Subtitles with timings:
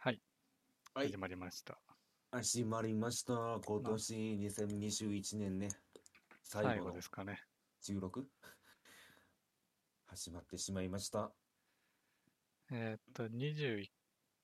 [0.00, 0.20] はい、
[0.94, 1.76] はい始、まりました。
[2.30, 3.58] 始まりました。
[3.66, 5.70] 今年2021年ね、
[6.44, 7.42] 最最後後のですかね。
[7.82, 8.22] 16?
[10.06, 11.32] 始まってしまいました。
[12.70, 13.86] えーっと、21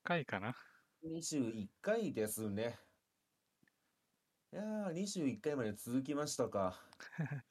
[0.03, 0.56] 回かな。
[1.06, 2.77] 21回ですね。
[4.52, 6.77] いやー、21回まで続きましたか。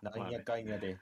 [0.00, 0.94] なんやかんやで。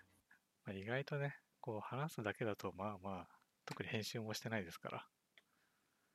[0.64, 3.28] まあ、意外とね、こう話すだけだと、まあまあ、
[3.66, 5.06] 特に編集もしてないですから。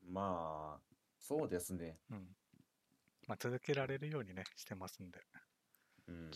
[0.08, 0.82] まあ、
[1.18, 1.98] そうですね。
[2.10, 2.28] うん。
[3.28, 5.20] まあ、続けられるようにね、してますんで。
[6.08, 6.32] うん。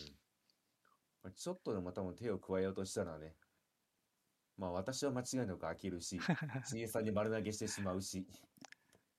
[1.34, 3.34] ちょっとでも多分手を加えようとしたらね、
[4.56, 6.18] まあ私は間違いなく飽きるし、
[6.64, 8.26] CA さんに丸投げしてしまうし、い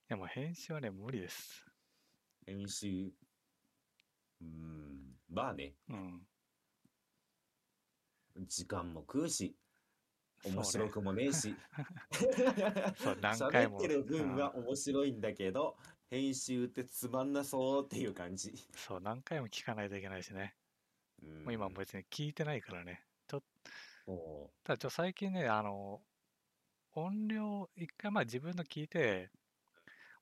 [0.07, 1.65] や、もう編集はね、無理です。
[2.45, 3.11] 編集、
[4.41, 6.21] うーん、まあね、うん。
[8.47, 9.55] 時間も食うし、
[10.53, 11.55] 面白くもねえし、
[12.97, 15.77] そう何回も喋ってる分は面白いんだけど、
[16.09, 18.53] 編集ってつまんなそうっていう感じ。
[18.75, 20.55] そう、何回も聞かないといけないしね。
[21.23, 23.03] うんもう今も別に聞いてないからね。
[23.29, 23.41] そ
[24.63, 26.01] ただ、ちょ、最近ね、あの、
[26.93, 29.29] 音量、一回まあ自分の聞いて、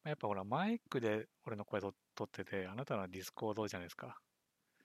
[0.04, 4.20] まあやっぱほら、マイクで俺の声と取ってて、あなたのはディスコードじゃないですか。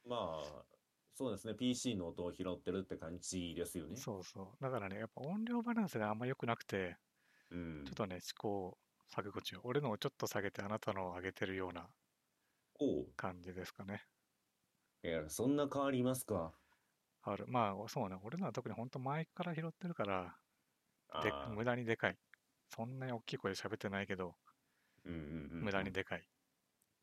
[0.05, 0.65] うまあ、
[1.15, 3.97] そうですね、PC の音を拾ってるって感じですよね。
[3.97, 4.63] そうそう。
[4.63, 6.97] だからね、やっぱ音量バランスがあんま良くなくて、
[7.51, 7.95] うんちょっ。
[7.95, 8.79] とね、思考
[9.15, 9.59] 錯誤中。
[9.65, 11.91] 俺のをちょっと下げて、あなたのを上げてるような
[13.17, 14.03] 感じですかね。
[15.03, 16.53] いや、そんな変わりますか？
[17.23, 17.45] ある。
[17.49, 18.17] まあ、そうね。
[18.23, 20.35] 俺のは特に本当マイクから拾ってるから、
[21.23, 22.17] で無駄にでかい。
[22.69, 24.37] そんなに大きい声で喋ってないけど、
[25.05, 26.23] うんうんうんうん無駄にでかい。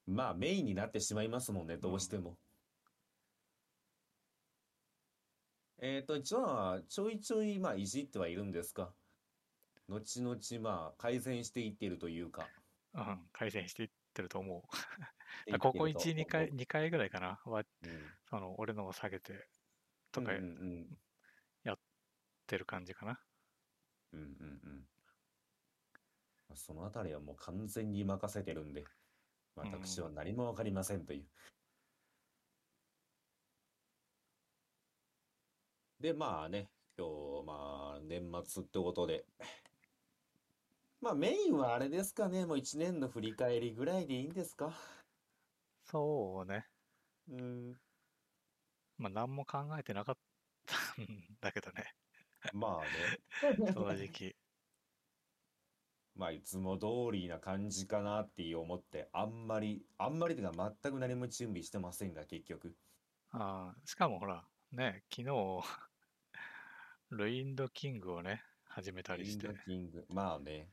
[0.08, 2.38] まあメインになってしまいますもんね、どうしても。
[5.80, 8.94] えっと、じゃあ、ちょいちょい、まあ、いじってはいるんですか？
[9.88, 12.50] 後々、まあ、改善していってるというか。
[12.94, 14.62] うん、改善していってると思う。
[15.60, 17.40] ここると1、2回、思2回ぐらいかな？
[17.46, 19.48] は、ううんその、俺のを下げて、
[20.12, 20.98] とかやっん
[22.48, 23.22] てる感じかな。
[24.14, 24.28] うんうん
[24.64, 24.88] うん
[26.56, 28.84] そのあたりはもう完全に任せてるんで、
[29.56, 31.28] 私は何もわかりませんという。
[36.00, 37.08] で、まあね、今
[37.42, 39.26] 日、まあ、年末ってことで。
[41.02, 44.76] まあ、メインはあれですかね、もう一年の振り返りぐらいでいいんですか？
[45.86, 46.68] そうね。
[47.28, 47.82] うん。
[48.98, 50.20] まあ、何も考えてなかっ
[50.66, 51.96] たんだけどね、
[52.54, 53.22] まあね。
[53.74, 54.38] 正直。
[56.16, 62.78] まあ、いつも通りな感じかなって思って、あんまり、あんまりというか全く何も準備してませんが、結局。
[63.30, 65.62] ああ、しかもほら、ね、昨日、
[67.10, 70.68] ルインドキングをね、始めたりしてインド、キング、まあね。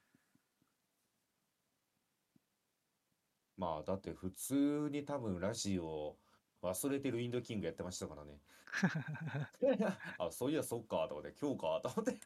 [3.56, 6.17] まあ、だって普通に多分ラジオ
[6.61, 8.41] 忘れてるインドキングやってましたからね。
[10.19, 12.19] あ、そういや、そっか、と思って、今日か、と思って。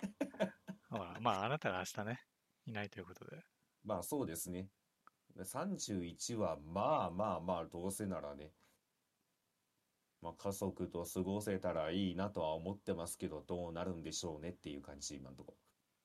[0.89, 2.27] ほら、まあ、あなたが明日ね、
[2.65, 3.45] いないということで。
[3.85, 4.71] まあ、そうですね。
[5.37, 8.55] 31は、まあまあまあ、どうせならね。
[10.21, 15.59] まあ、家族と過ごせたらいいなとは思ってますけど、どうなるんでしょうねっていう感じ、今のところ。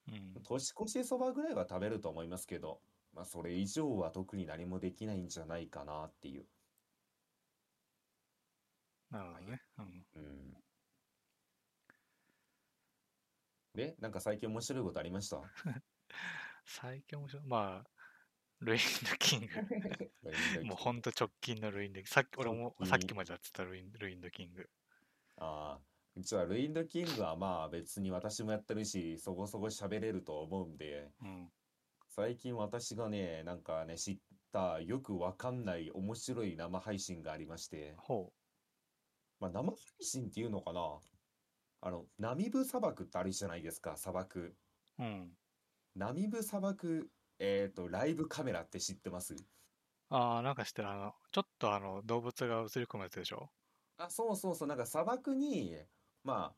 [0.07, 0.43] うん。
[0.43, 6.49] 年越しそばぐらいは食べると思いますけど、まあ、それ以上は特に何もできないんじゃないかなっていう。
[9.09, 9.61] なるほどね。
[9.77, 10.07] うん。
[10.13, 10.63] うん。
[13.73, 15.53] で、なんか最近面白いことありました？
[16.65, 17.43] 最近面白い。
[17.47, 18.02] まあ、
[18.63, 19.41] ルインドキン
[20.61, 20.65] グ。
[20.65, 22.09] もうほんと直近のルインドキング。
[22.09, 24.69] さっき、俺もさっきまでやってたルインルインドキング。
[25.37, 25.81] ああ、
[26.15, 31.49] 実はルインドキングはまあ別に私もやってるし、そこそこ喋れると思うんで、うん。
[32.07, 34.17] 最近私がね、なんかね、知っ
[34.51, 38.31] たよくわかんない面白い生配信がありまして、ほ
[39.39, 40.81] まあ生配信っていうのかな
[41.81, 44.55] あの、ナミブ砂漠ってあるじゃないですか、砂漠。
[44.99, 45.03] う。
[45.03, 45.31] うん。
[45.95, 47.09] ナミブ砂漠、
[47.39, 49.35] えっと、ライブカメラって知ってます？
[50.09, 50.89] ああ、なんか知ってる。
[50.89, 53.51] あの、ちょっとあの、動物が映り込むやつでしょ？
[53.97, 55.77] あ、そうそうそう、なんか砂漠に、
[56.23, 56.55] ま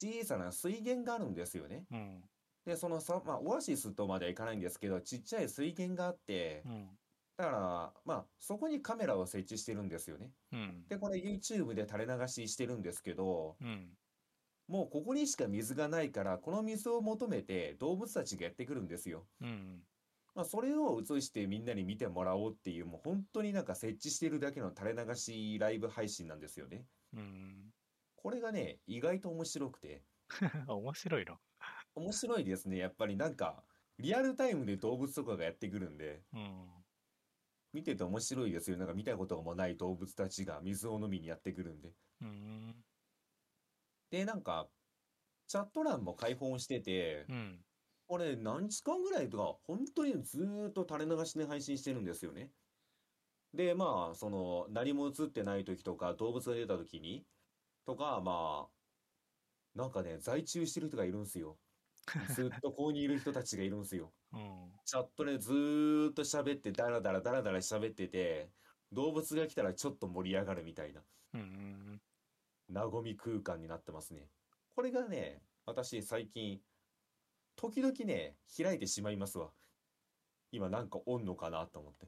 [0.00, 1.86] 小さな水源があるんですよね。
[1.90, 2.28] うん。
[2.66, 6.98] で、そのさ、まあ、オアシスとまではいかないんですけど、ちっちゃい水源があってう、ん。
[7.38, 10.34] だから、まあ、そこにカメラを設置してるんですよね。
[10.52, 10.86] うん。
[10.88, 13.96] で、これ YouTube で垂れ流ししてるんですけど、うん。
[14.68, 19.28] もうここにしか水がないから、この水を求めて動物たちがやってくるんですよ。
[19.40, 19.86] うん。
[20.36, 26.84] まあ、それを映してみんなに見てもらおうっていう、もう本当になんか設置してるだけの垂れ流しライブ配信なんですよね。
[27.14, 27.70] うん。
[28.16, 30.04] これがね、意外と面白くて、
[30.68, 31.38] 面白いの？
[31.94, 32.76] 面白いですね。
[32.76, 33.64] やっぱりなんか、
[33.98, 36.84] リアルタイムで動物とかがやってくるんで、うん。
[37.72, 38.76] 見てて面白いですよ。
[38.76, 41.92] なんか見たこともない動物たちが水を飲みにやってくるんで。
[42.20, 42.84] うん。
[44.10, 44.68] で、なんか、
[45.46, 47.65] チャット欄も開放しててう、ん。
[48.08, 52.50] これ何時間ぐらいとか、本当にずーっと垂れ流しで配信してるんですよね。
[53.54, 57.26] で、まあ、その、何も映ってない時とか、動物が出た時に、
[57.84, 61.58] とか、まあ、なんかね、在中してる人がいるんですよ。
[62.34, 64.12] ずっとここにいる人たちがいるんですよ。
[64.32, 64.72] うん。
[64.84, 68.52] チャットでずーっと喋って、ダラダラダラダラ喋ってて、
[68.92, 71.04] 動物が来たらちょっと盛り上がるみたいな、
[71.34, 72.02] うん。
[72.72, 74.30] 和み空間になってますね。
[74.74, 76.62] これがね、私最近、
[77.56, 79.50] 時々ね、開いてしまいますわ。
[80.52, 82.06] 今なんかおんのかなと思って。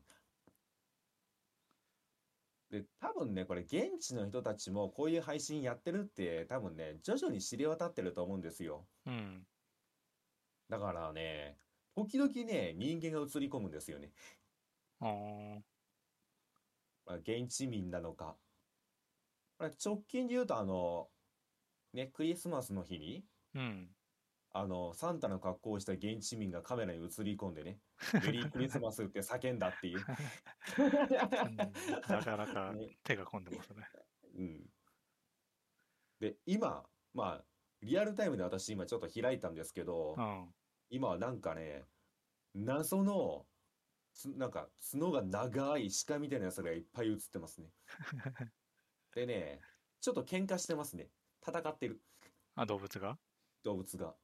[2.70, 8.86] で、多分ね、これ現地の人たちもこういう配信やってるって多分ね、徐々に知れ渡ってると思うんですよ。
[9.06, 9.46] うん。
[10.68, 11.58] だからね、
[11.94, 14.12] 時々ね、人間が映り込むんですよね。
[15.00, 15.60] あ
[17.06, 18.36] あ、現地民なのか。
[19.84, 21.08] 直近で言うと、あの、
[21.94, 23.24] ね、クリスマスの日に、
[23.54, 23.88] うん。
[24.58, 27.78] あの、サンタの格好をした現地民がカメラに映り込んでね、
[28.24, 29.98] メリークリスマスって叫んだっていう。
[29.98, 33.88] うんなかなかね手が込んでますね。
[34.34, 34.70] うん。
[36.18, 36.84] で、今、
[37.14, 37.44] まあ、
[37.82, 40.54] リアルタイムで私今ちょっと開いたんですけどう、ん。
[40.90, 41.86] 今はなんかね、
[42.54, 43.46] 謎の、
[44.12, 47.72] つなんか角が長い鹿みたいなやつがいっぱい映ってますね。
[49.14, 49.60] でね、
[50.00, 51.12] ちょっと喧嘩してますね。
[51.46, 52.02] 戦ってる。
[52.56, 53.20] あ、動物が？
[53.62, 54.16] 動物が。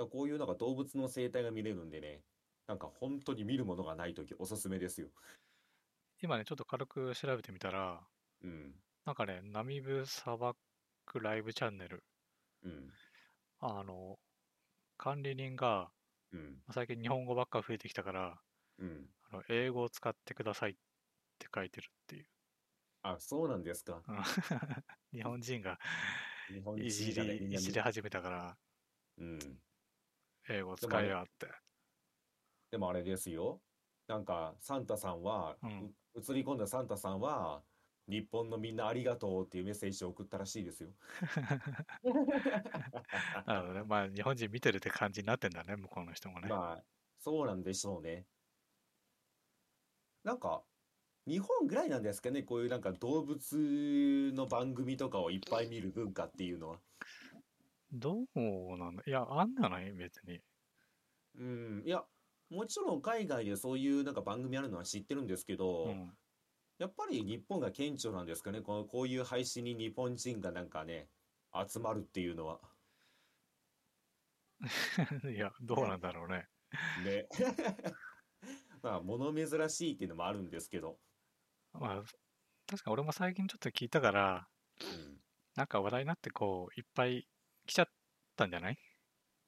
[0.00, 2.22] だこういうなんか動物の生態が見れるんでね、
[2.66, 5.08] なんか本当に見るものがないときおすすめですよ。
[6.22, 8.00] 今ね、ちょっと軽く調べてみたら、
[8.42, 8.74] うん、
[9.06, 10.56] なんかね、ナミブ砂漠
[11.20, 12.04] ライブチャンネル、
[12.62, 12.90] うん、
[13.60, 14.18] あの、
[14.98, 15.90] 管理人が、
[16.32, 18.40] うん、最近日本語ばっか増えてきたから、
[18.78, 19.06] うん。
[19.30, 20.74] あの英語を使ってくださいっ
[21.38, 22.26] て書いてるっていう。
[23.02, 24.02] あ、そうなんですか。
[24.06, 24.22] うん
[25.12, 25.78] 日本人が
[26.48, 28.56] 日本いじ人がね、り、みんないじり始めたから、
[29.18, 29.38] うん。
[30.50, 31.48] 英語使えやって。
[32.70, 33.60] でもあれですよ。
[34.06, 37.62] なんか、サンタさんは、うんう映り込んだサンタさんは、
[38.08, 40.90] 日本のみんなありがとうっていうメッセージを送ったらしいですよ。
[43.46, 43.84] なるほどね。
[43.84, 46.48] まあ、日本人見てるって感じになってんだね、向こうの人もね。
[46.48, 46.84] まあ、
[47.20, 48.26] そうなんでしょうね。
[50.24, 50.64] なんか、
[51.26, 56.80] 日本ぐらいなんですかね、こういうなんか動物の番組とかをいっぱい見る文化っていうのは。
[57.92, 59.02] どうなんだ？
[59.06, 59.92] いや、あんじゃない？
[59.92, 60.40] 別に。
[61.34, 62.04] うん、いや、
[62.50, 66.18] もちろん海外でそういうなんか番組あるのは知ってるんですけど、うん。
[66.78, 71.10] やっぱり日本が顕著なんですかね、このこういう配信に日本人がなんかね、
[71.68, 72.60] 集まるっていうのは。
[75.30, 76.48] いや、どうなんだろうね。
[77.04, 77.28] ね。
[78.82, 80.98] まあ、物珍しいっていうのもあるんですけど。
[81.72, 82.02] まあ、
[82.66, 84.48] 確か俺も最近ちょっと聞いたから、
[84.80, 85.22] うん。
[85.54, 87.28] なんか話題になってこう、いっぱい
[87.70, 87.86] 来ちゃっ
[88.34, 88.78] たんじゃない？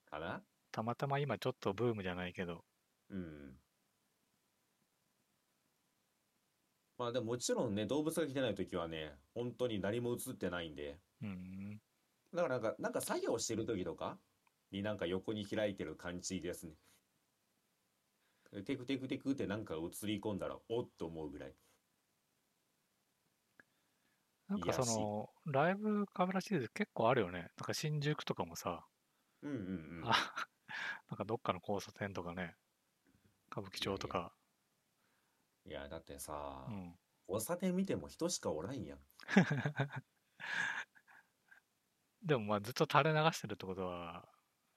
[0.08, 0.40] かな？
[0.70, 2.64] たまたま今ちょっとブームじゃないけど。
[3.10, 3.56] うん。
[6.98, 11.00] まあでももちろんね、動物が来てないときはね、本当に何も映ってないんで。
[11.20, 11.80] うん。
[12.32, 14.16] だからなんか、なんか作業してるときとか
[14.70, 16.74] になんか横に開いてる感じですね。
[18.64, 21.54] テクテクテクってなんか映り込んだら、おっと思うぐらい。
[24.52, 27.40] なんかその、ライブカメラシリーズ結構あるよね。
[27.40, 28.86] なんか新宿とかもさ、
[29.42, 29.60] うんうんう
[30.04, 30.14] ん。
[30.14, 30.34] あ、
[31.08, 32.56] なんかどっかの交差点とかね、
[33.52, 34.36] 歌舞伎町とか、
[35.64, 36.32] いや、だってさ
[36.66, 36.98] う、ん。
[37.28, 39.00] 交差点見ても人しかおらんやん。
[42.22, 44.28] でもまあずっと垂れ流してるってことは、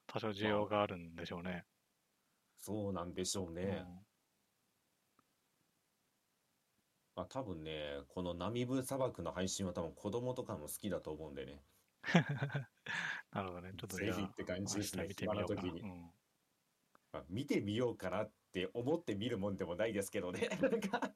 [0.06, 1.64] 多少需要があるんでしょうね。
[2.58, 3.62] そうなんでしょうね。
[3.62, 3.66] う
[4.02, 4.05] ん
[7.16, 11.62] まあ多分ね、このナミブ砂漠の配信は多分子供とかも好きだと思うんでね。
[13.32, 13.72] なるほどね。
[13.76, 15.60] ちょっとぜひって感じですね明日見てみようかな。
[15.62, 16.10] 暇な時にうん
[17.12, 20.48] まあ、見てみようかなって思って見るもんでもないですけどね。
[20.60, 21.14] なんか、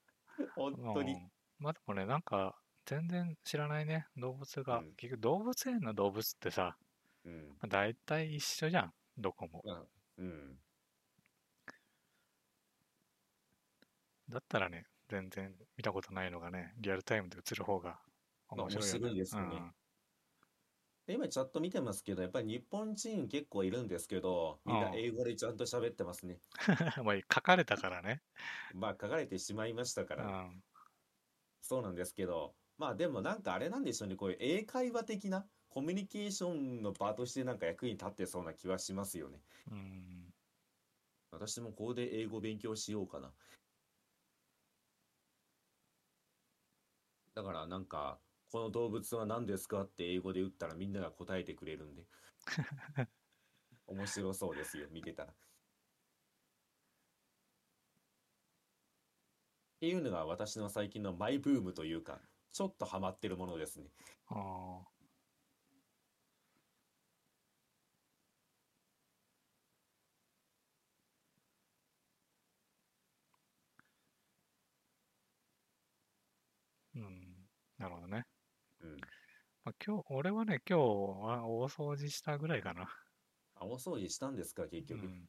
[0.55, 1.13] 本当に。
[1.13, 4.79] うんまあでもね、なんか、全然知らないね、動物が。
[4.79, 6.79] うん結局、動物園の動物ってさ、
[7.25, 7.49] うん。
[7.49, 9.61] まあ大体一緒じゃん、どこも。
[9.67, 9.85] まあ
[10.17, 10.59] うん。
[14.31, 18.01] だったらね、全然見たことないのがね、リアルタイムで映る方が
[18.55, 19.01] まあ面白いよね。
[19.01, 19.67] 面白いですよね
[21.07, 26.41] で今チャット見てますけど、やっぱり日本人結構いるんですけど、みんなうん英語でちゃんと喋ってますね。
[26.99, 27.05] うん。
[27.05, 28.23] まあ、書かれたからね。
[28.73, 30.63] まあ書かれてしまいましたかうら、ん。
[31.63, 39.43] そうなんですけど、まあでもなんかあれなんでしょうね、こういう英会話的なコミュニケーションの場としてなんか役に立ってそうな気はしますよね。
[39.71, 40.35] うん。
[41.33, 43.35] 私もここで英語勉強しようかな。
[47.41, 48.21] だからなんか、
[48.53, 52.07] この動物は何ですかって英語で打ったらみんなが答えてくれるんで。
[53.87, 55.33] 面白そうですよ、見てたら。
[55.33, 55.37] っ
[59.81, 62.21] ていうのが私の最近のマイブームというか、
[62.53, 63.91] ちょっとハマってるものですね。
[64.27, 65.01] ああ。
[76.95, 77.37] うん。
[77.81, 78.27] なるほどね。
[78.81, 79.13] うん。
[79.65, 82.91] まあ、今日、俺はね、今日は大掃除したぐらいかな。
[83.55, 84.97] あ、お掃除したんですか、結う局。
[84.97, 85.29] ん。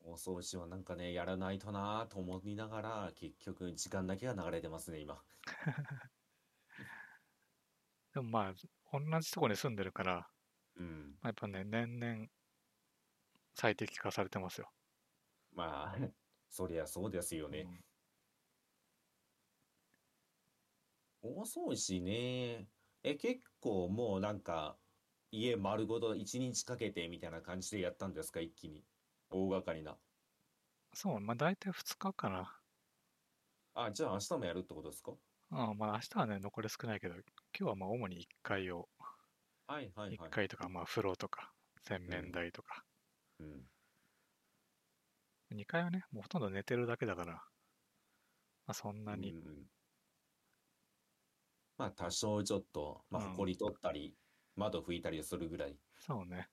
[0.00, 5.24] お掃除はなんかね、やらないとなぁと思いながら、結局時間だけが流れてますね、今。
[8.12, 8.54] でもまあ、
[8.92, 10.30] 同じとこに住んでるから、
[10.76, 11.18] うん。
[11.20, 12.28] まあ、やっぱね、年々
[13.54, 14.72] 最適化されてますよ。
[15.52, 15.96] まあ、
[16.48, 17.60] そりゃそうですよね。
[17.62, 17.87] うん
[21.36, 22.70] 大掃除ね。
[23.02, 24.80] え、結構もうなんか、
[25.30, 28.86] 家丸ごと一日かけてみたいな感じでやったんですか、一気に。
[29.30, 30.00] 大掛かりな。
[30.92, 32.60] そう、まあ大体2日かな。
[33.74, 35.18] あ、じゃあ明日もやるってことですか？
[35.50, 37.22] ああまあ明日はね、残り少ないけど、今
[37.58, 38.88] 日はまあ主に1階を、
[39.66, 40.30] はいはいはい。
[40.30, 41.52] 1階とか、まあ風呂とか、
[41.84, 42.84] 洗面台とか。
[43.38, 43.68] うん。
[45.50, 47.34] 2階はね、もうほとんど寝てるだけだから、
[48.66, 49.66] まあそんなに、うんうん
[51.78, 54.14] まあ多少ちょっと、まあ、うんほこり取ったり、
[54.56, 55.78] 窓拭いたりするぐらい。
[55.98, 56.50] そうね。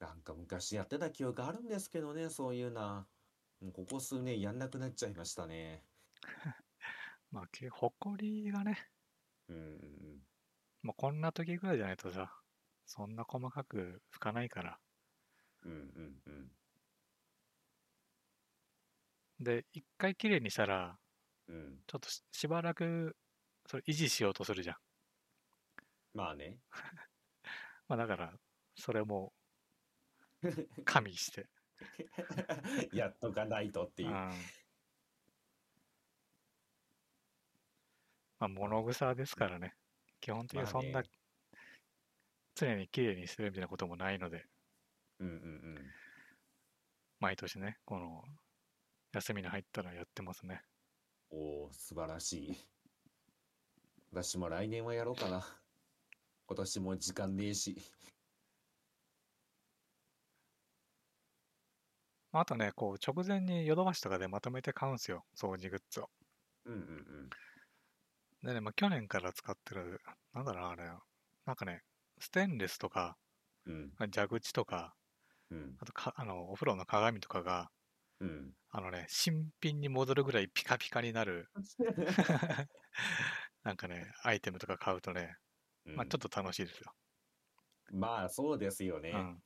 [0.00, 3.06] なんか昔やってた記憶あるんですけどね、そういうな。
[3.60, 5.84] もうここ数年やんなくなっちゃいましたね。
[7.30, 8.90] まあ、けほこりがね、
[9.48, 9.66] うんうんう
[10.16, 10.26] ん。
[10.82, 12.32] まあこんな時ぐらいじゃないとさ、
[12.86, 14.80] そんな細かく拭かないから。
[15.62, 16.52] うんうんうん。
[19.40, 20.98] で、一回きれいにしたら、
[21.48, 21.82] うん。
[21.86, 23.16] ちょっとししばらく、
[23.66, 24.76] それ維持しようとするじゃん。
[26.14, 26.58] まあね。
[27.88, 28.32] まあだから、
[28.76, 29.32] それも
[30.84, 31.48] 加味して。
[32.92, 34.08] やっとかないとっていう。
[34.10, 34.14] うん
[38.38, 39.76] まあ物草ですからね。
[40.20, 41.08] 基本的にまあそんなね
[42.54, 44.46] 常にきれいにしてるみたいなこともないので、
[45.20, 45.92] うんうんうん。
[47.20, 48.24] 毎年ね、この
[49.12, 50.62] 休みに入ったらやってますね。
[51.32, 52.56] おお、素晴らしい。
[54.12, 55.42] 私も来年はやろうかな。
[56.46, 57.80] 今年も時間ねえし。
[62.32, 66.10] まああとね、こう直前にヨドバシとかでまとめて買うんですよ、掃除グッズを。
[66.66, 67.30] うんうん
[68.42, 70.00] でね、まあ、去年から使ってる、
[70.34, 70.82] なんだろうな、あれ、
[71.46, 71.82] なんかね、
[72.18, 73.16] ステンレスとか、
[73.64, 73.92] うん。
[73.98, 74.94] うん蛇口とか、
[75.50, 77.70] うんあとか、あの、お風呂の鏡とかが、
[78.22, 78.54] うん。
[78.70, 81.50] あのね、新品に戻るぐらいピカピカになる、
[83.64, 85.36] なんかね、アイテムとか買うとね、
[85.94, 86.94] まあちょっと楽しいですよ。
[87.92, 89.10] まあそうですよね。
[89.10, 89.42] うん。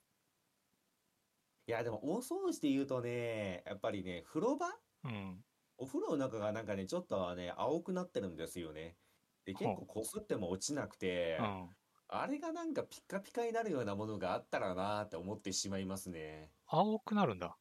[1.69, 4.69] いやでも大掃除で言うとね、やっぱりね、風呂場？
[5.05, 5.45] うん。
[5.79, 8.99] お風呂の中がなんかね、ちょっとね、青くなってるんですよね。
[9.45, 11.77] で、結構こすっても落ちなくて、うん。
[12.09, 16.53] あれがなんかピッカピカになるようなものがあったらなーって思ってしまいますね。
[16.67, 17.59] 青くなるんだ。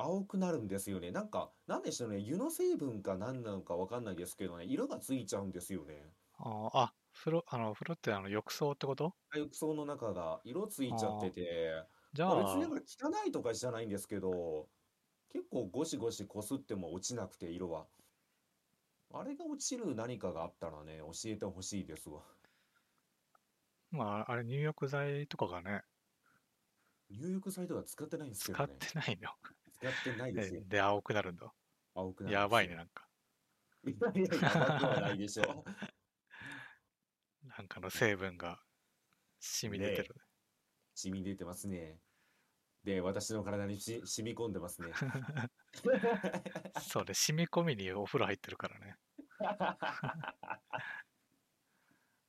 [0.00, 1.10] 青くなるんですよね。
[1.12, 6.12] なんか、なんでしょうね、湯の成分か何なのかわかんないですけどね、色がついちゃうんですよね。
[6.38, 9.14] あーあ、風呂、あの、風呂ってあの浴槽ってこと？
[9.34, 14.70] 浴槽の中が色ついちゃってて、じゃまあ、別あに、なんか汚いとかじゃないんですけど、
[15.30, 17.88] 結構ゴシゴシこすっても落ちなくて、色は。
[19.12, 22.24] あれが落ちる何かがあったらね、教えてほしいですわ。
[23.92, 25.84] まあ、あれ入浴剤とかがね、
[27.10, 28.70] 入浴剤とか使ってないんですけ使っ。
[28.78, 29.30] てないの？
[29.80, 30.60] 使ってないですよ。
[30.62, 31.52] で、で青くなるんだ。
[31.94, 32.78] 青くなるやばいね、よ。
[32.78, 33.08] なんか。
[33.86, 35.64] いやいや、やばくはないでしょ。
[37.56, 38.60] なんかの成分が
[39.38, 40.14] 染み出てる。
[40.94, 41.98] 染み出てますね。
[42.84, 44.92] で、私の体にし染み込んでますね。
[46.80, 48.96] そうね、染み込みにお風呂入ってるからね。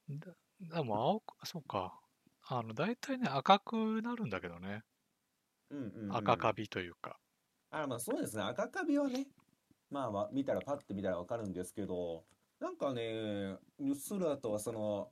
[0.10, 2.00] だ、でも青く、そうか。
[2.44, 4.84] あの、大体ね、赤くなるんだけどね。
[5.70, 7.18] うんうんうん赤カビというか。
[7.72, 8.44] あ、まあそうですね。
[8.44, 9.28] 赤カビはね、
[9.90, 12.24] まあまあ見たらパッて見たらわかるんですけど、
[12.60, 15.12] なんかね、うっすらとはその、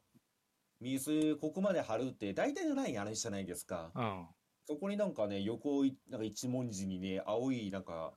[0.79, 3.91] 水ここまで張るって大体のラインあるじゃないですか。
[3.95, 4.27] うん。
[4.67, 8.13] そこになんかね、横い、なんか一文字にね、青いなんか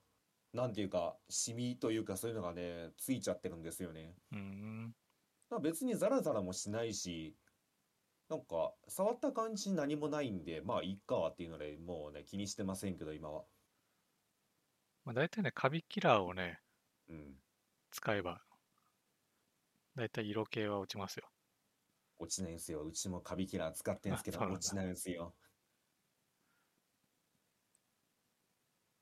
[0.52, 4.14] なんていうか、シミというかそういうのがね、ついちゃってるんですよね。
[4.32, 4.94] うーん。
[5.50, 7.36] まあ別にザラザラもしないし、
[8.28, 13.44] なんか、触った感じ何もないんで、まあいいかっていうので、もうね、気にしてませんけど、今は。
[15.04, 16.60] まあ、大体ね、カビキラーをね、
[17.08, 17.34] うん。
[17.90, 18.42] 使えば、
[19.96, 21.28] 大体色系は落ちますよ。
[22.18, 22.82] 落ちないんですよ。
[22.84, 25.34] うちもカビキラー使ってんすけど、あそうなんだ落ちないんですよ。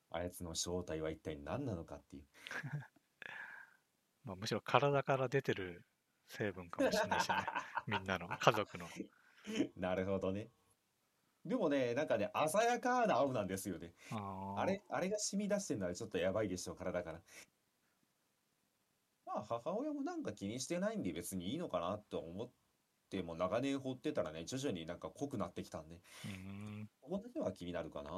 [0.09, 2.23] あいつの正体は一体何なのかっていう。
[4.25, 5.85] まあ、むしろ体から出てる
[6.27, 7.35] 成分かもしれないしね。
[7.87, 8.87] みんなの、家族の。
[9.77, 10.51] なるほどね。
[11.45, 13.91] でもね、なんかね、鮮やかな青なんですよね。
[14.11, 17.19] あーあれ、あれが染み出してるのはちょっとやばいでしょ、体から。
[19.25, 22.49] まあ、母親もなんか気にしてないんで別にいいのかなと思っ
[23.09, 26.31] ても長年放ってたらね、徐々になんか濃くなってきたんで、うー
[26.83, 26.89] ん。
[27.01, 28.11] ここだけは気になるかな。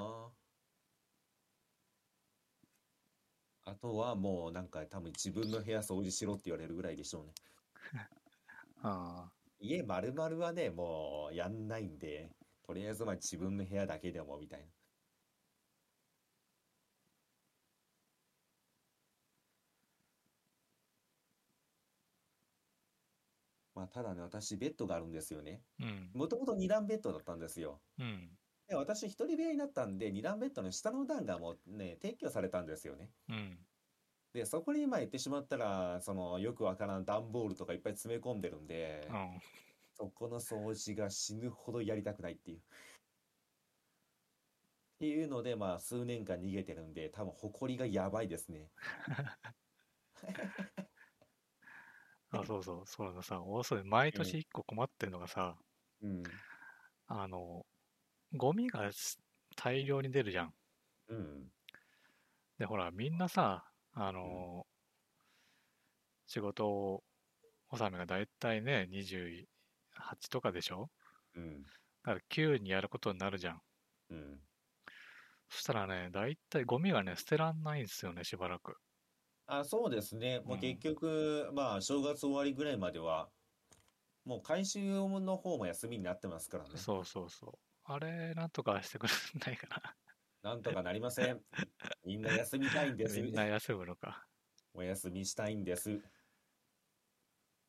[3.66, 7.34] あとはもうなんか多分自分の部屋掃除しろって言われるぐらいでしょうね。
[8.84, 12.30] あ家丸々はね、もうやんないんで、
[12.66, 14.66] とりあえずまあ自分の部屋だけでもみたいな。
[23.76, 25.62] まあただね、私ベッドがあるんですよね。
[26.14, 27.82] もともと二段ベッドだったんですよ。
[28.00, 28.38] うん。
[28.68, 33.10] で、私一人部屋になったんで、二段ベッドの下の段がもうね、撤去されたんですよね。
[33.30, 33.58] うん。
[34.34, 39.42] で、そこに今行ってしまったら、そのよくわからん段ボールとかいっぱい詰め込んでるんで、うん。
[39.96, 42.58] そこの掃除が死ぬほどやりたくないっていう。
[42.58, 42.62] っ
[45.00, 48.70] ていうので、まあ、数年間逃げてるんで、多分、埃がやばいですね。
[52.32, 52.84] あ、そうそう。
[52.86, 55.58] そうださ、おそれ毎年一個困ってんのがさ、
[56.02, 56.24] うん。
[57.08, 57.66] あの、
[58.34, 59.20] ゴミがす
[59.56, 60.54] 大量に出るじゃん。
[61.10, 61.52] うん。
[62.58, 64.66] で、ほら、みんなさ、あの、
[66.28, 67.04] 仕事
[67.70, 68.88] 納めがだいたいね、
[70.00, 70.90] 28とかでしょ？
[71.36, 71.66] うん。
[72.04, 73.62] だから9にやることになるじゃん。
[74.10, 74.48] うん。
[75.50, 78.76] そしたらね、だいたいゴミがね、捨てらんないんですよね、しばらく。
[79.46, 80.40] あ、そうですね。
[80.42, 83.32] もううん結局、まあ、正月終わりぐらいまでは、
[84.26, 84.80] もう回収
[85.20, 86.76] の方も休みになってますからね。
[86.78, 87.60] そうそうそう。
[87.86, 89.14] あれ、なんとかしてくれ
[89.46, 89.98] ないか
[90.42, 91.44] なんとかなりません。
[92.06, 93.10] みんな休みたいんでな。
[93.10, 93.22] す。
[93.22, 94.28] みんな休むのか。
[94.74, 96.02] お休みしたいんです。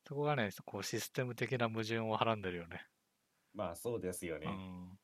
[0.06, 2.88] そこがね、こうシステム的な矛盾をはらんでるよね。
[3.54, 4.46] まあ、そうですよね。
[4.46, 4.98] うん。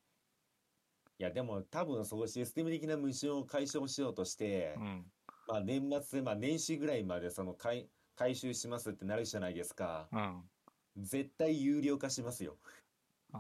[1.19, 5.13] いや、でも多分そうシステム的な矛盾を解消しようとして、うん。
[5.47, 10.09] まあ年末、まあ年始ぐらいまでその回、回収しますってなるじゃないですか。
[10.13, 10.51] うん。
[10.97, 12.59] 絶対有料化しますよ。
[13.33, 13.39] あ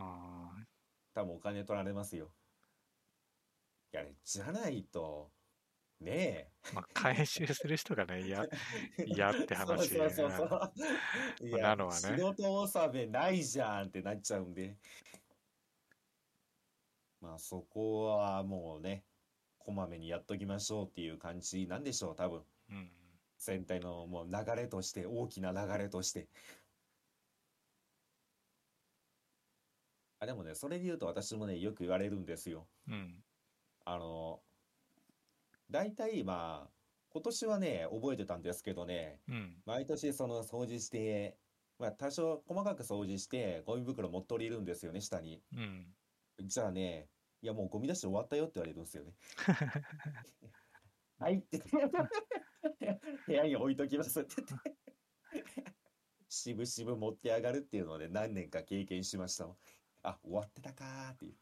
[0.56, 0.66] あ、
[1.14, 2.32] 多分お金取られますよ。
[3.92, 5.32] いやね、じゃないと、
[6.00, 8.48] ねまあ、回収する人がね、嫌、え。
[9.04, 11.48] 嫌って話そうそうそうそう。
[11.48, 14.76] いや、なのはね仕事納めないじゃんってなっちゃうんで。
[17.20, 19.04] まあそこはもうね、
[19.58, 22.44] こまめにやっときましょうっていう感じなんでしょう、多分。
[22.70, 22.90] うん。
[23.38, 26.28] 全体のもう流れとして、大きな流れとして。
[30.18, 32.68] あ、でもね、それで言うと私もね、よく言われるんですよ。
[32.88, 33.24] うん。
[33.84, 34.42] あの、
[35.70, 36.70] 大体まあ、
[37.10, 39.56] 今年はね、覚えてたんですけどね、うん。
[39.66, 41.36] 毎年その掃除して、
[41.78, 45.42] まあ多少細かく掃除して、ゴミ袋持って降りるんですよね、下に。
[45.56, 45.86] うん。
[46.44, 47.08] じゃあね、
[47.42, 49.14] いやもうゴミ出し終わったよって言われるんですよね。
[51.18, 51.62] はいって。
[53.26, 55.74] 部屋に置いときますって言って。
[56.28, 59.56] しぶしぶ持って上がるっていうのをね、何年か経験しましたわ。
[60.02, 61.34] あ、終わってたかーっていう。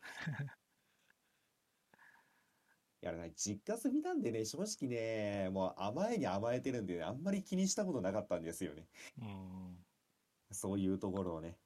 [3.00, 8.88] いやね、実家住みなんでね、正直ね、もう甘えに甘えてるんでね、あんまり気にしたことなかったんですよね。
[9.20, 9.76] うん。
[10.50, 11.56] そういうところをね。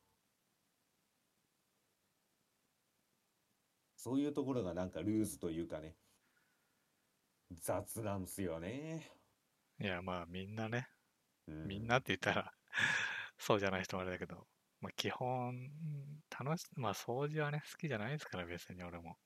[3.97, 5.95] そういうところがなんかルーズというかね、
[7.53, 9.11] 雑なんですよね。
[9.81, 10.89] いや、まあ、みんなね、
[11.47, 12.53] うんみんなって言ったら、
[13.39, 14.47] そうじゃない人もあれだけど、
[14.81, 15.71] まあ、基本、
[16.31, 19.17] 楽し、まあ、掃除はね、好きじゃないですから、別に俺も。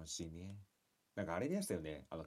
[0.00, 0.58] そうしね。
[1.14, 2.06] なんかあれですよね。
[2.10, 2.26] あの、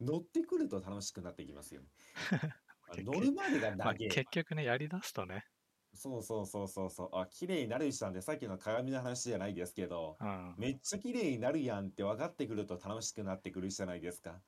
[0.00, 1.82] 乗ってくると楽しくなってきますよ
[2.98, 4.08] 乗るまでがまあ、長え。
[4.08, 5.46] 結局ね、やりだすとね、
[5.94, 7.10] そうそうそうそうそう。
[7.16, 10.54] あ、綺麗になるしたんで、さっきの鏡の話じゃないですけど、うん。
[10.56, 14.42] めっちゃ綺麗になるやんって分かってくると楽しくなってくるじゃないですか。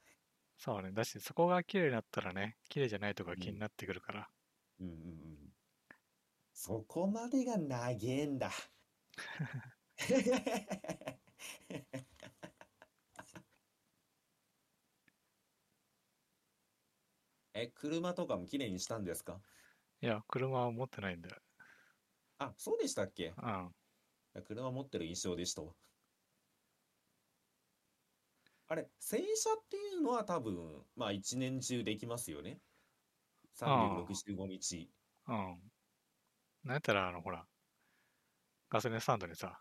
[0.59, 0.93] そうね。
[0.93, 4.31] だし、そこが綺麗になったらね、綺麗じゃないとこが気になってくるから。
[4.79, 4.97] うんうんう
[5.49, 5.53] ん。
[6.53, 8.51] そこまでが長えんだ。
[17.57, 19.43] え、車とかも綺麗にしたんですか？
[20.01, 21.37] いや、車は持ってないんだよ。
[22.39, 23.37] あ、そうでしたっけ？
[23.37, 23.75] うん。
[24.45, 25.75] 車持ってる印象でしたわ。
[28.69, 32.61] あれ、洗車っていうのは多分、まあ一年中できますよね。
[33.55, 34.93] 365日。
[35.29, 35.71] うん。
[36.65, 37.49] なんやったら、あの、ほら、
[38.71, 39.59] ガソリンスタンドにさ、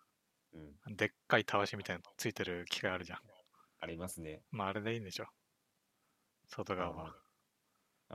[0.54, 3.20] うん、でっかいたわしみたいなのついてる機械あるじゃん。
[3.80, 4.44] ありますね。
[4.52, 5.28] まあ、あれでいいんでしょ。
[6.48, 7.25] 外側は。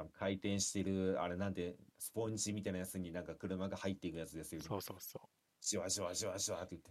[0.01, 4.67] あの回転してる、あれなんて、スポンジみたいなやつになんか車が入っていくやつですよね。
[4.69, 5.29] そうそうそう。
[5.61, 6.91] シュワシュワシュワシュワって言って。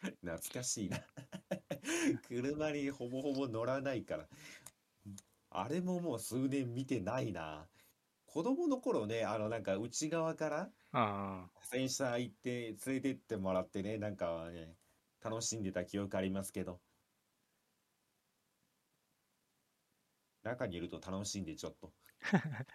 [0.22, 0.98] 懐かしいな
[2.28, 4.28] 車にほぼほぼ乗らないから。
[5.50, 7.68] あれももう数年見てないな。
[8.26, 10.70] 子供の頃ね、あのなんか内側から。
[11.62, 14.76] 洗車行って連れてってもらってね、なんかね、
[15.22, 16.80] 楽しんでた記憶ありますけど。
[20.42, 21.92] 中にいると楽しんでちょっと。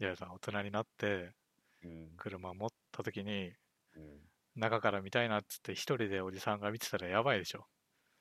[0.00, 1.34] いやさ、大人になって、
[1.82, 2.16] うん。
[2.16, 3.54] 車持った時に、
[3.94, 7.66] うん中から見たいなっつって一人でおじさんが見てたらやばいでしょ。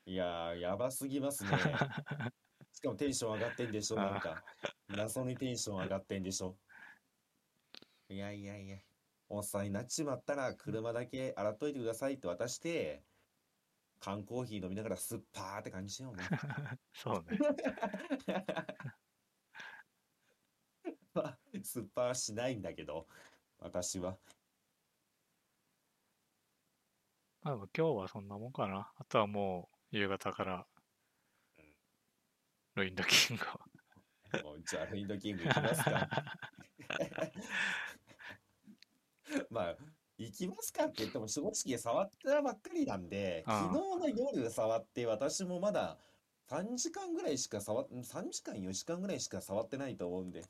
[0.06, 1.50] いやー、やばすぎますね。
[2.72, 4.44] しかもテンション上がってんでしょ、なんか。
[4.88, 6.58] 謎にテンション上がってんでしょ。
[8.10, 8.78] いやいやいや、
[9.28, 13.04] おっさんになっちまったら車だけ洗っといてくださいって渡して、
[14.00, 16.24] 缶コーヒー飲みながらスッパーって感じしようね。
[16.94, 17.40] そうね。
[21.14, 23.08] まあスッパーしないんだけど、
[23.60, 24.18] 私は。
[27.42, 28.92] まあ、今日はそんなもんかな。
[28.96, 30.68] あとはもう夕方から
[31.58, 31.66] うん、
[32.76, 33.48] ルインドキングを。
[34.44, 36.10] もうじゃあ、ルインドキング行きますか。
[39.50, 39.78] まあ、
[40.20, 45.98] 行きますかって言っても、正直触ったばっかりなんで、ああ昨日の夜触って、私もまだ
[46.50, 50.44] 3時間ぐらいしか触っ、3時間、4時間ぐらいしか触ってないと思うんで、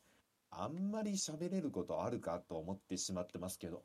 [0.50, 3.84] あんまり喋れることあるかと思ってしまってますけど。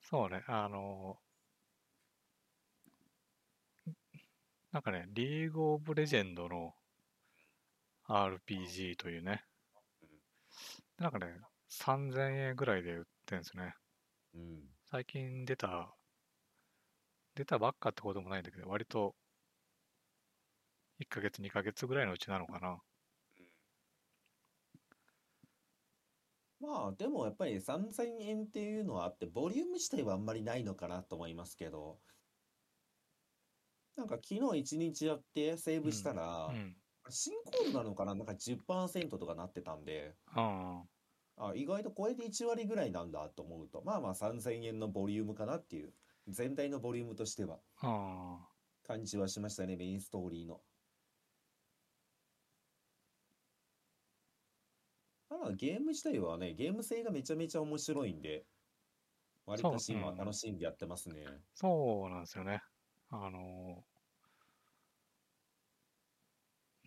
[0.00, 1.18] そうね、あの
[4.72, 6.74] なんかね、リーグオブレジェンドの
[8.08, 9.44] RPG というね、
[10.98, 11.26] なんかね、
[11.70, 13.74] 3000円ぐらいで売ってんですね。
[14.36, 14.62] うん。
[14.84, 15.96] 最近出た、
[17.34, 19.14] 出たばっかってこともないんだけど、割と
[20.98, 22.78] 1ヶ月、2ヶ月ぐらいのうちなのかな。
[26.58, 31.98] まあ、でもやっぱり3000円っていうのはあって、ボリューム自体はあんまりないのかなと思いますけど、
[33.96, 36.76] なんか昨日一日やってセーブしたら、うん。
[37.08, 38.14] 新コードなのかな？
[38.16, 40.82] なんか10%とかなってたんで、あ
[41.36, 45.92] あ、意外とこれで1割ぐらいなんだと思うと、まあまあ3000円のボリュームかなっていう、
[46.28, 48.48] 全体のボリュームとしてはあ、ああ、
[48.86, 50.60] 感じはしましたね、メインストーリーの。
[55.28, 58.46] ただゲーム自体はね、ゲーム性がめちゃめちゃ面白いんで、
[59.44, 61.24] 割かし今うん楽しんでやってますね。
[61.54, 62.62] そうなんですよね。
[63.10, 63.84] あの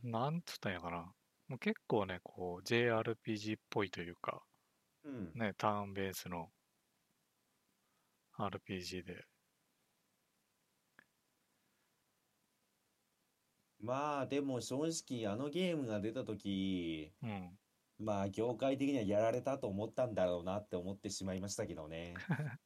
[0.03, 1.13] なんつったんやかな。
[1.49, 4.43] もう結構ね、こう JRPG っぽいというか、
[5.03, 5.31] うん。
[5.33, 6.49] ね、ターンベースの
[8.37, 9.25] RPG で。
[13.81, 17.57] まあでも正直あのゲームが出た時、うん。
[17.97, 22.13] まあ業界的にはやられたと思ったんだろうなって思ってしまいましたけどね。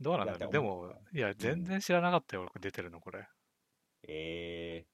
[0.00, 0.52] どうなんだろうね。
[0.52, 3.28] でもも、いや、全然知らなかったよ、俺出てるの、これ。
[4.08, 4.91] ええ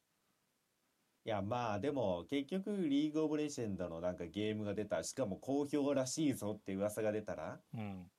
[1.28, 5.04] いやまあでも結局リーグオブレジェンドのなんかゲームが出た。
[5.04, 7.60] しかも好評らしいぞって噂が出たら。
[7.74, 8.10] うん。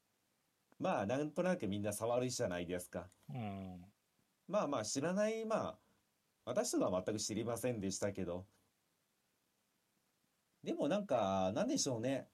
[0.80, 3.08] まあなんとなくみんな触るじゃないですか。
[3.34, 3.82] うん。
[4.48, 5.78] まあまあ知らないまあ
[6.46, 8.46] 私とかは全く知りませんでしたけど。
[10.64, 12.28] でもなんかなんでしょうね。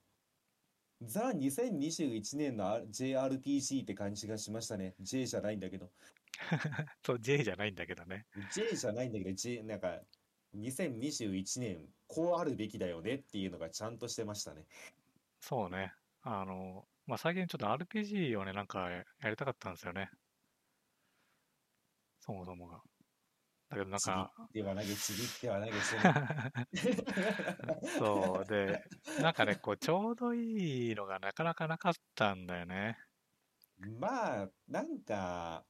[1.00, 4.94] ザ2021年の JRPG って感じがしましたね。
[5.00, 5.90] J じゃないんだけど。
[7.02, 8.26] そう、J じゃないんだけどね。
[8.54, 10.02] J じゃないんだけど、J、なんか、
[10.60, 14.66] 2021年、こうあるべきだよねっていうのがちゃんとしてましたね。
[15.40, 15.94] そうね。
[16.22, 20.10] あの、まあ、最近ちょっと RPG をね、なんかやりたかったんですよね。
[22.20, 22.82] そもそもが。
[23.68, 25.72] だけどなんちぎか、っては投げ、ちぎっては投げ。
[27.98, 28.84] そうで、
[29.20, 32.96] なんかね、こう、ちょうどいいのがなかなかなかったんだよね。
[33.78, 35.66] まあ、なんか、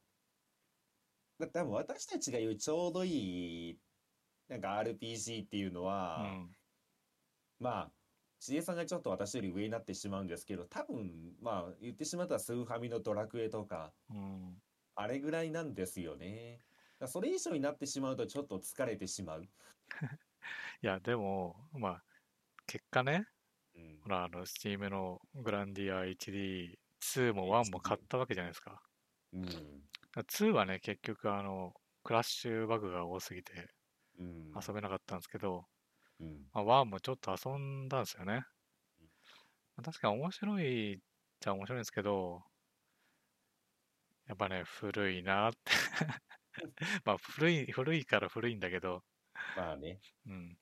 [1.39, 3.79] だ多分私たちが言うちょうどいい、
[4.49, 5.83] なんか RPG っていうの
[6.15, 6.55] うは、ん。
[7.59, 7.93] まあ、
[8.39, 14.61] 知恵さんがちょっと私より上になってしまうんですけど、多分、まあ、言ってしまったらスーファミのドラクエとか、うん。
[14.95, 16.61] あれぐらいなんですよね。
[17.05, 19.49] それ以上になってしまうとちょっと疲れてしまう。
[20.81, 22.03] いや、でも、まあ、
[22.67, 23.27] 結果ね、
[23.75, 24.09] うんほ。
[24.09, 28.81] ら、あの、スチームのグランディア HD2 も1も買ったわけじゃないですか。
[29.31, 29.87] うん。
[30.01, 33.69] だから2はね、結局、あの、クラッシュバグが多すぎて
[34.17, 34.67] うん。
[34.67, 35.67] 遊べなかったんですけど、
[36.19, 36.51] うん。
[36.53, 38.45] まあ、1もちょっと遊んだんですよね。
[39.75, 40.97] まあ確かに面白いっ
[41.39, 42.43] ちゃ面白いんですけど、
[44.25, 45.71] やっぱね、古いなって。
[47.05, 49.03] まあ、古い、古いから古いんだけど、
[49.55, 50.01] まあね。
[50.25, 50.57] うん。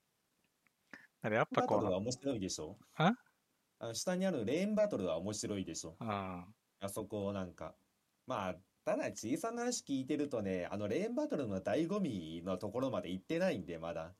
[1.21, 2.77] だからやっぱこう、バトルは面白いでしょ？
[2.95, 3.13] あ？
[3.79, 5.99] あの下にあるレーンバトルは面白いでしょ？
[5.99, 7.77] うん、あそこなんか。
[8.27, 14.13] まあ、ただ小さな話聞いてるとね、あのレーンバトルの醍醐味のところまで行ってないんで、まだ。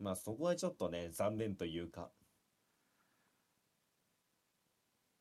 [0.00, 2.10] まあそこはちょっとね、残念というか。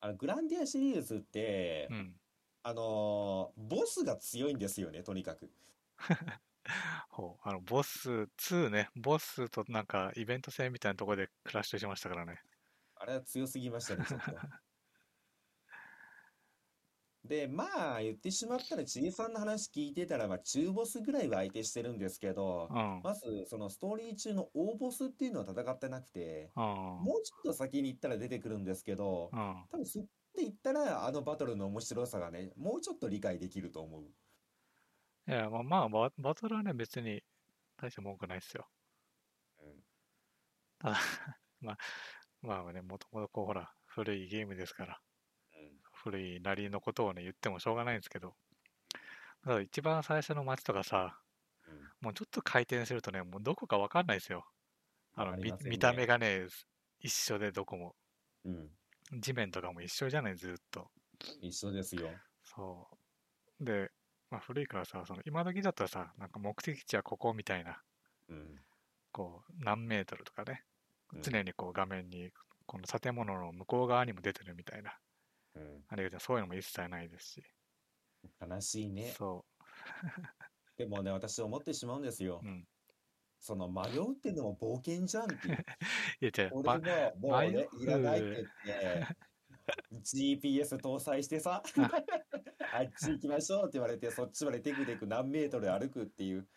[0.02, 2.16] あのグランディアシリーズって、うん。
[2.64, 5.52] あのーボスが強いんですよね、とにかく。
[7.10, 12.42] ほう、あの、ボス2ね、ボスとなんかイベント戦みたいなところでクラッシュしましたからね。
[12.96, 14.32] あれは強すぎましたね、ちょっと。
[17.26, 23.02] で、まあ、言ってしまったら、ちえさんの話聞いてたら、まあ、中ボスぐらいは相手してるんですけど、うん。
[23.04, 26.64] まず、そのストーリー中の大ボスっていうのは戦ってなくて、うん。
[26.64, 29.66] もうちょっと先に行ったら出てくるんですけど、うん。
[29.70, 34.04] 多分そこで行ったら、あのバトルの面白さがね、もうちょっと理解できると思う。
[35.28, 37.22] いや、まあ、まあ、ババトルはね、別に
[37.78, 38.66] 大して文句ないっすよ。
[39.62, 39.84] うん
[40.80, 40.96] ただ、
[41.60, 41.78] まあ、
[42.42, 45.09] まあね、もともとこう、ほら、古いゲームですから、うん
[46.04, 48.34] 古いなりのことをね、言ってもしょうがないんですけど、
[49.44, 51.20] ただ一番最初の街とかさ、
[51.68, 54.46] うんもうちょっと回転するとね、もうどこかわかんないですよ。
[55.16, 56.48] あの、ね見た目がね、
[57.00, 57.96] 一緒でどこも。
[58.46, 58.70] うん、
[59.20, 60.90] 地面とかも一緒じゃない、ずっと。
[61.42, 62.10] 一緒ですよ。
[62.44, 62.88] そ
[63.60, 63.64] う。
[63.64, 63.92] で、
[64.30, 67.82] まあ古いからさ、その今時だったらさ、なんか目的地はここみたいな、
[68.30, 68.62] うん
[69.12, 70.64] こう、何メートルとかね、
[71.14, 72.32] うん常にこう画面に、
[72.66, 74.98] この建物の向こう側にも出てるみたいな、
[75.56, 77.44] うんあれがそういうのも一切ないですし、
[78.42, 79.14] 悲しいね。
[79.18, 79.46] そ
[80.78, 82.48] でもね、私思ってしまうんですよう。
[82.48, 82.50] う。
[82.50, 82.68] ん。
[83.40, 85.56] その迷うっていうのも冒険じゃんっていう。
[86.22, 86.78] いや、じゃあ、俺ま、
[87.20, 89.08] ももうねいらないって言って、
[90.42, 91.64] GPS 搭載してさ、
[92.74, 96.48] あっち行きましょうって言われて、そっちまでテクテク何メートル歩くっていう。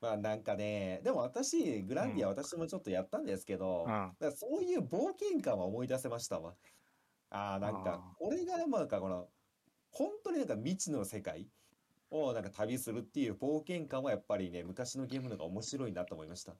[0.00, 3.90] まあなんかね、でも私、グランディア私もちょっとやったんですけど、う
[4.26, 4.32] ん。
[4.32, 6.56] そういう冒険感は思い出せましたわ。
[7.34, 9.26] ああ、なんかあ、これがなんかこの、
[9.90, 11.48] 本当になんか未知の世界
[12.10, 16.54] をなんか旅するっていう冒険感はやっぱりね、昔のゲームの方が面白いなと思いました。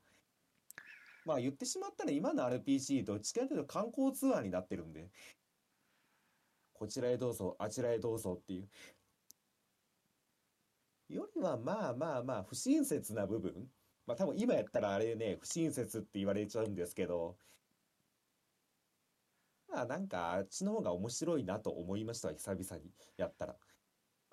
[1.24, 5.11] まあ言ってしまったら今の RPG どっちかというと観光ツアーになってるんで、
[6.72, 8.68] こちらへどうぞ、あちらへどうぞっていう。
[11.11, 13.70] よりはまあまあまあ不親切な部分。
[14.06, 17.37] まあ多分今やったらあれね、不親切って言われちゃうんですけど、ま
[19.74, 23.56] あなんかあっちの方が面白いなと思いましたわ久々にやったら。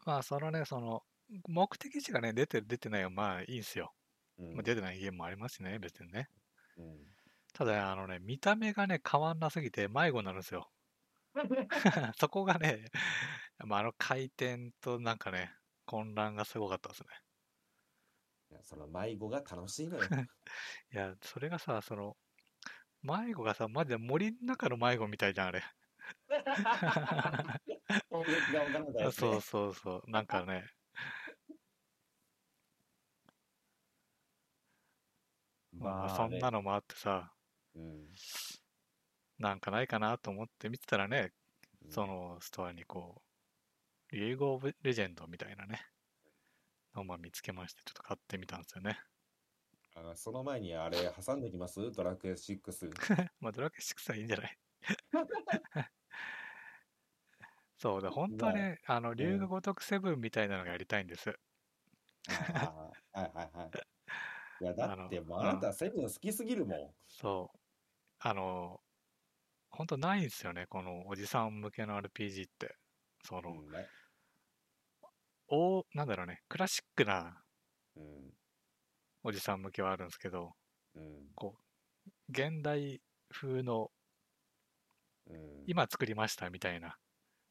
[0.06, 1.04] まあ、そのね、その、
[1.48, 3.94] 目的地がね、出てる、出てないはまあいいんすよ。
[4.38, 6.30] うんまあ、出てないゲームもありますしね、別にね。
[6.78, 7.20] うん
[7.54, 10.72] ただ、あのね、見た目がね、変わんなすぎて迷子になるんですよ。
[12.20, 12.86] そこがね、
[13.66, 15.52] まあ、あの回転となんかね、
[15.86, 17.08] 混乱がすごかったですね。
[18.52, 20.04] いやその迷子が楽しいのよ。
[20.92, 22.18] いや、それがさ、その、
[23.02, 25.64] 迷子がさ、マジで森の中の迷子みたいじゃん、あれ。
[29.12, 30.10] そうそうそう。
[30.12, 30.66] なんかね、
[35.74, 37.34] まあ、そんなのもあってさ、
[37.76, 38.08] うん
[39.38, 41.32] なんかないかなと思って見てたらね、
[41.84, 43.22] うんそのストアにこ
[44.12, 45.80] う、リーグオブレジェンドみたいなね、
[46.94, 49.00] のをまあ見つけまして、ちょっと買ってみたんですよね。
[49.94, 51.92] あその前にあれ挟んでおきます？
[51.92, 52.98] ドラクエ6。
[53.40, 54.60] まあ、ドラクエ6はいいんじゃない？
[57.78, 61.40] そうだ、本当はね、あの、竜が如くセブンみたいなのがやりたいんです。
[62.26, 63.76] ああはいはいはい。
[64.62, 67.58] いや、だってもうあなたセブン好きすぎるもそう。
[68.20, 68.84] あの、
[69.72, 72.78] 本当ないんですよね、このおじさん向けの RPG って。
[73.26, 73.52] そん。
[73.52, 73.92] の、うんね
[75.48, 77.44] お、なんだろうね、クラシックな
[77.96, 78.34] うん
[79.24, 80.54] おじさん向けはあるんですけど、
[80.96, 81.30] うん
[82.32, 83.92] 現代風の
[85.28, 86.98] うん今作りましたみたいな、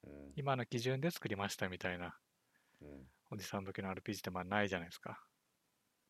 [0.04, 2.16] うん今の基準で作りましたみたいな
[2.80, 2.88] うん
[3.30, 5.20] おじさん向けの RPG ってまあないじゃないですか。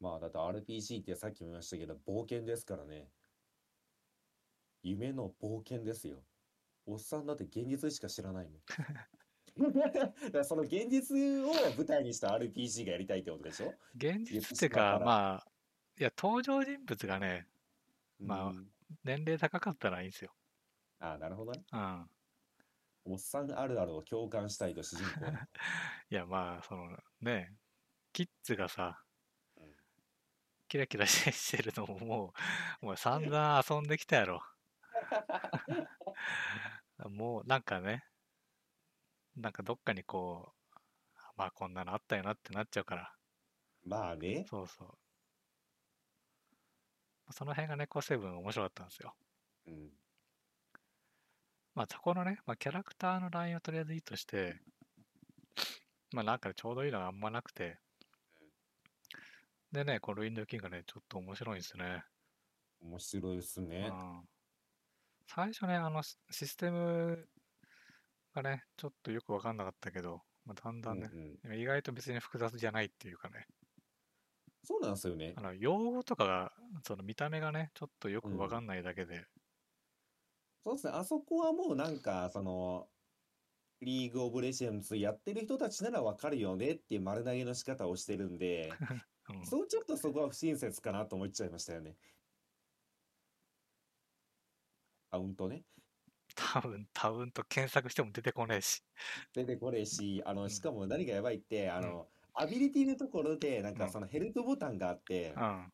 [0.00, 3.08] まあだって RPG ってさっきも言いましたけど冒険ですからね。
[4.82, 6.22] 夢の冒険ですよ。
[6.86, 8.62] おっさんだって現実しか知らないもん。
[10.44, 13.74] その現実を舞台にした RPG がやりたいってことでしょ？
[13.96, 15.47] 現実っていうか、まあ、
[15.98, 17.46] いや、登場人物がね、
[18.20, 18.66] まあうん
[19.04, 20.32] 年齢高かったらいいんですよ。
[21.00, 21.62] ああ、なるほどね。
[21.72, 22.06] うん。
[23.04, 25.30] おっさんあるあるを共感したいと主人公は。
[26.10, 27.54] いや、まあ、そのね、
[28.12, 29.02] キッズがさ
[29.56, 29.64] うん、
[30.68, 32.34] キラキラししてるのもも
[32.82, 34.42] う、もう散々遊んできたやろ。
[37.10, 38.04] もうなんかね、
[39.36, 40.78] なんかどっかにこう、
[41.36, 43.14] まあこんなのあったよなってなっちゃうから、
[43.84, 44.44] まあね。
[44.48, 44.98] そうそう。
[47.32, 49.14] その辺がね、こうセブン面白かったんですよ。
[49.66, 49.90] うん。
[51.74, 54.60] まあそこのね、まあ、キャラクターのラインはとりあえずいいとして、
[56.12, 57.78] まあなんかちょうどいいのがあんまなくて、
[59.72, 62.04] でね、このルインドキングがね、ちょっと面白いんですね。
[62.80, 63.88] 面白いですね。
[63.90, 64.28] うん
[65.30, 67.28] 最初ね、あのシシステム
[68.34, 73.46] がね、ちょっとよくわかんなかったけど、まあ、だんだんね、うんうん意外と別に複雑じゃないっていうかね、
[74.64, 75.40] そうなんですよねあ。
[75.40, 76.52] の用語とかが、
[76.84, 79.26] その見た目がね、ちょっとよくわかんないだけで、
[80.64, 80.92] そうですね。
[80.92, 82.92] あそこはもうなんか、その、
[83.80, 88.80] リーグオブレジェンズやってる人たちならわかるよねっていう丸投げの仕方をしてるんで、
[89.28, 89.42] うん。
[89.42, 91.98] そうちょっとそこは不親切かなと思っちゃいましたよね。
[95.10, 95.66] カウントね。
[96.34, 98.82] 多分、多分と検索しても出てこないし、
[99.32, 100.50] 出てこれし、あの、うん。
[100.50, 103.82] しかも何がやばいって、あの、アビリティのところで、なんうん。
[103.82, 105.72] かそのヘルプボタンがあって、うん、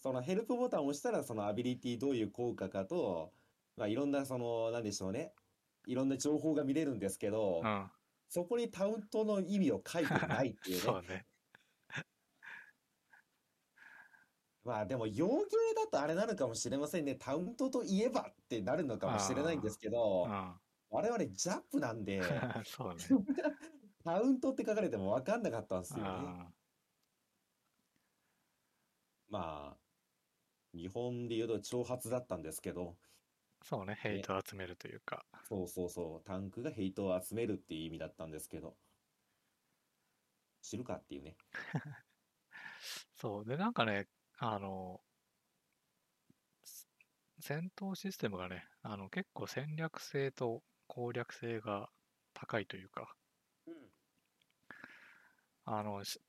[0.00, 3.32] そのヘルプボタンを押したら、そのアビリティどういう効果かと、
[3.76, 5.32] まあ、いろんな、その、なんでしょうね。
[5.86, 7.90] いろんな情報が見れるんですけど、うん、
[8.28, 10.80] そこにタウントの意味を書いてないっていうね。
[10.82, 11.26] そうね。
[14.64, 15.34] まあでも、洋芸
[15.74, 17.14] だとあれなのかもしれませんね。
[17.16, 20.28] タウントといえばってなるのかもしれないんですけど、う
[20.90, 22.22] 我々ジャップなんで、ん、
[22.64, 23.04] そうね。
[24.04, 26.04] タウントって書かれても分かんなかったんですよね。
[26.06, 26.50] あ
[29.28, 29.87] まあ、
[30.72, 38.76] 日本で言うと挑発だったんですけど、ーそうね、ヘイトを集めるというか、そうそうそう、タンクがヘイトを集めるっていう意味だったんですけど、
[40.62, 41.36] 知るかっていうね。
[43.14, 43.44] そう。
[43.44, 45.00] で、なんかね、あの、
[46.64, 46.88] す
[47.40, 51.90] 戦闘システムがね、あの結構戦略性と攻略性が
[52.32, 53.16] 高いというか、
[55.64, 56.20] あの、し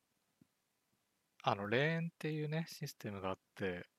[1.44, 3.90] あの、レーンっていうね、システムがあって、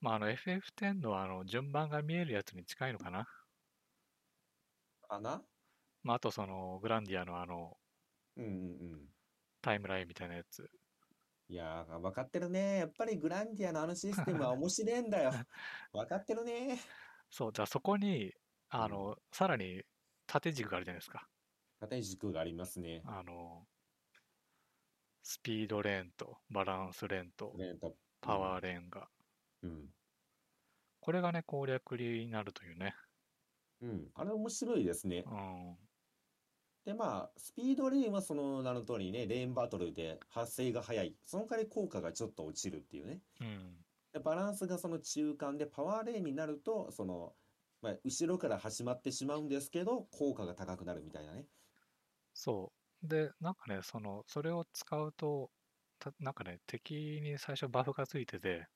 [0.00, 3.26] まあ、あの、FF10 のあの、順番が見えるやつに近いのかな？
[5.00, 5.48] かな？
[6.02, 7.78] まあ、あとその、グランディアのあの、
[8.36, 9.12] うんうんうん。
[9.60, 10.66] タイムラインみたいなやつ。
[11.48, 12.78] いやー、分かってるね。
[12.78, 15.30] やっぱりグランディアのあのシステムは 面白いんだよ。
[15.92, 16.78] 分かってるね。
[17.30, 18.32] そう、じゃあそこに、
[18.68, 19.82] あの、さらに
[20.26, 21.28] 縦軸があるじゃないですか。
[21.78, 23.08] 縦軸がありますね。
[23.08, 23.70] あの、
[25.22, 29.10] スピードレーンとバランスレーンとねとパワーレーンが。
[29.66, 29.88] うん。
[31.00, 32.94] これがね、攻略になるというね。
[33.80, 34.10] うん。
[34.14, 35.24] あれ面白いですね。
[35.26, 35.76] うん。
[36.84, 41.16] で、まあ、スピードレーンはその名の通りね、レーンバトルで発生が早い。
[41.24, 43.20] その代わり効果がちょっと落ちるっていうね。
[43.40, 43.84] うん。
[44.12, 47.34] でバランスがその中間でパワーレーンになると、その、
[47.82, 51.46] まあ、後ろから始まってしまうんですけど、効果が高くなるみたいなね。
[52.34, 53.08] そう。
[53.08, 55.50] で、なんかね、その、それを使うと、
[55.98, 58.68] たなんかね、敵に最初バフがついてて、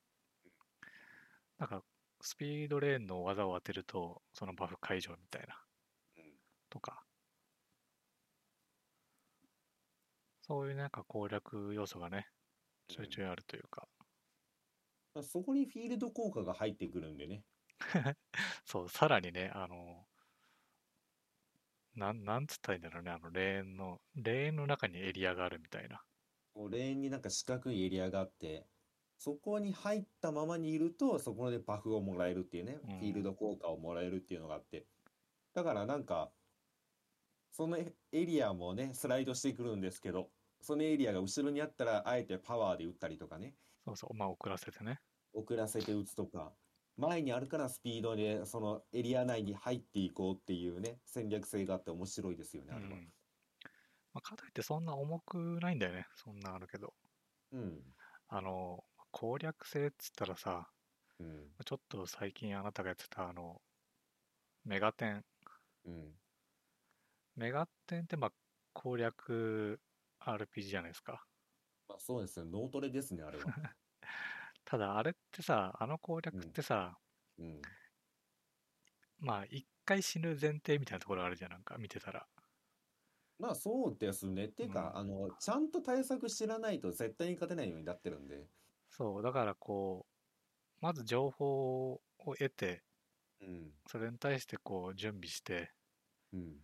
[1.61, 1.85] なんか、
[2.21, 5.63] スピードレーンの技を当てると、そのバフ解除みたいな、
[6.69, 7.05] とか。
[10.41, 12.27] そういうなんか攻略要素がね、
[12.87, 13.87] ちょいちょいあるというか。
[15.13, 17.43] まあ、そこにフィールド効果が入ってくるんでね。
[18.65, 20.07] そう、さらにね、あの、
[21.95, 26.03] なん、なんつったらいいんだろうね、あの、レーンの、レーンの中にエリアがあるみたいな。
[26.53, 28.65] こうレーンになんか四角いエリアがあって、
[29.23, 34.87] そこに入ったままにいると、そこでバフをもらえるっていうね、うんフィールド効果をもらえるっていうのがあって。
[35.53, 36.31] だからなんか、
[37.51, 43.53] そのエエリアもね、スライドしてくるんですけど、そのエリアが後ろにあったら、あえてパワーで打ったりとかね、
[43.85, 44.99] そうそう、まあ遅らせてね。
[45.33, 46.51] 遅らせて打つとか、
[46.97, 52.93] 前にあるからスピードでそのエリア内に入っていこうっていうね、戦略性があって面白いですよね、あれは。
[52.93, 53.13] うん
[54.13, 56.07] まあ、かといってそんな重くないんだよね。
[56.15, 56.95] そんなあるけど。
[57.53, 57.79] うん。
[58.27, 60.69] あの、攻略性っつったらさ、
[61.19, 61.51] うん。
[61.65, 63.61] ちょっと最近あなたがやってたあの、
[64.63, 65.25] メガテン。
[65.85, 66.11] うん。
[67.35, 68.31] メガテンってまあ
[68.73, 69.79] 攻略
[70.19, 71.25] RPG じゃないですか。
[71.87, 73.43] まあそうですね、脳トレですね、あれは。
[74.65, 76.97] ただあれってさ、あの攻略ってさ、
[77.37, 77.61] うん。
[79.19, 82.27] まあ、一回死ぬ前提みたいなところあるじゃん、なんか見てたら。
[83.37, 84.47] まあそうですね。
[84.49, 88.47] ていうか、うんあの、ちゃんと対策知らないと絶対に勝てないようになってるんで。
[88.93, 90.13] そう、だからこう、
[90.81, 92.83] まず情報を得て、
[93.39, 93.73] うん。
[93.87, 95.73] それに対してこう、準備して
[96.33, 96.61] うん。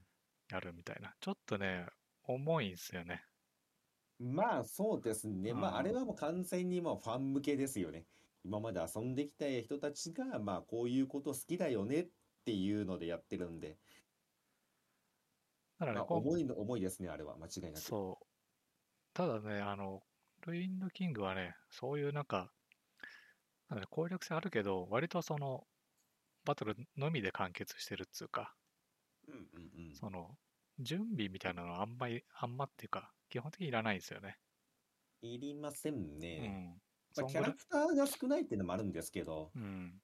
[0.49, 1.15] やるみたいな。
[1.21, 1.88] ちょっとね、
[2.23, 3.23] 重いんすよね。
[4.19, 5.53] まあそうですね。
[5.53, 8.07] まああれはもう完全にもうファン向けですよね。
[8.43, 12.09] 今まで遊んできた人たちが、まあこういうこと好きだよねっ
[12.45, 13.80] ていうのでやってるんで。
[15.80, 17.38] だからね、重いの、重いですね、あれは。
[17.38, 17.91] 間違いなく。
[17.91, 18.25] そう。
[19.13, 20.07] ただね、あの、
[20.45, 22.51] ルインドキングはね、そういうなんか、
[23.69, 25.69] なんだろう攻略性あるけど、割とその、
[26.45, 28.57] バトルのみで完結してるっつうか、
[29.27, 30.01] うんうんうん。
[30.01, 30.39] その、
[30.79, 34.39] 準備みたいなのはあんまり、あんまっていうか、基本的にいらないんですよね。
[35.21, 36.47] いりませんうね。
[36.47, 36.81] ん。
[37.15, 40.01] まあ、キャラクターが少ないっていうのもあるんですけど、うん。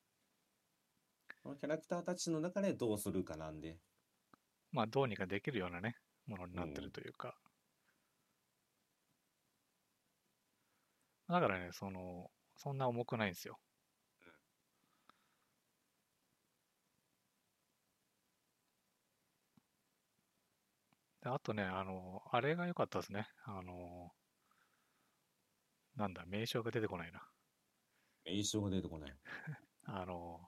[1.43, 3.79] このキャラクターたちの中でどうするかなんで。
[4.73, 7.41] まあ、どうにかできるようなね、ものになってうんるというか。
[11.33, 13.57] だからね、その、そんな重くないんですよ。
[21.23, 23.27] であとね、あの、あれが良かったですね。
[23.45, 24.11] あの、
[25.95, 27.27] なんだ、名称が出てこないな。
[28.25, 29.17] 名称が出てこない。
[29.85, 30.39] あの、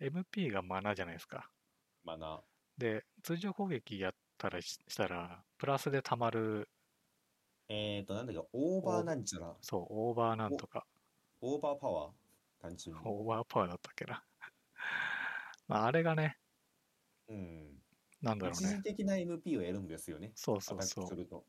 [0.00, 1.50] MP がマナじゃないですか。
[2.04, 2.42] まあな。
[2.78, 6.70] で、通常攻撃やったらししたら、プラスで溜まる、
[7.68, 10.86] えーと、なんだっけ、オーバーなんちゃら、そう、オーバーなんとか、
[11.40, 12.12] オーバーパワー？
[12.62, 13.02] 単純に。
[13.04, 14.24] オーバーパワーだったっけな。
[15.68, 16.38] まあ、あれがね、
[17.28, 17.82] うん。
[18.20, 18.82] なんだろうね一時。
[18.82, 20.32] 的な MP を得るんですよね。
[20.34, 21.04] そうアタッそうそう。
[21.04, 21.46] クすると。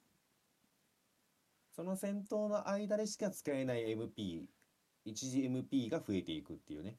[1.71, 4.47] その戦闘の間でしか使えない MP、
[5.03, 6.97] 一時 MP が増えていくっていうね。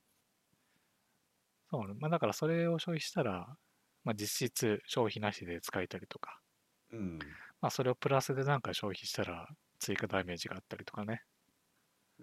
[1.70, 1.94] そうね。
[1.98, 3.58] まあ、だからそれを消費したら、
[4.04, 6.42] まあ、実質消費なしで使えたりとか、
[6.90, 7.36] うん。
[7.60, 9.48] まあ、それをプラスでなんか消費したら
[9.78, 11.22] 追加ダメージがあったりとかね。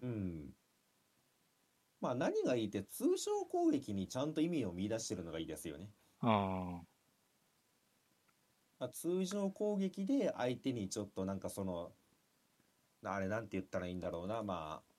[0.02, 0.50] うん。
[2.02, 5.90] まあ何がいいって通常攻撃にちゃんと意味を見出してるのがいいですよね。
[6.22, 6.30] うん。
[8.80, 11.94] まあ、通常攻撃で相手にちょっとなんかその、
[13.06, 14.94] あれなんて言ったらいいんだろうな、まあ、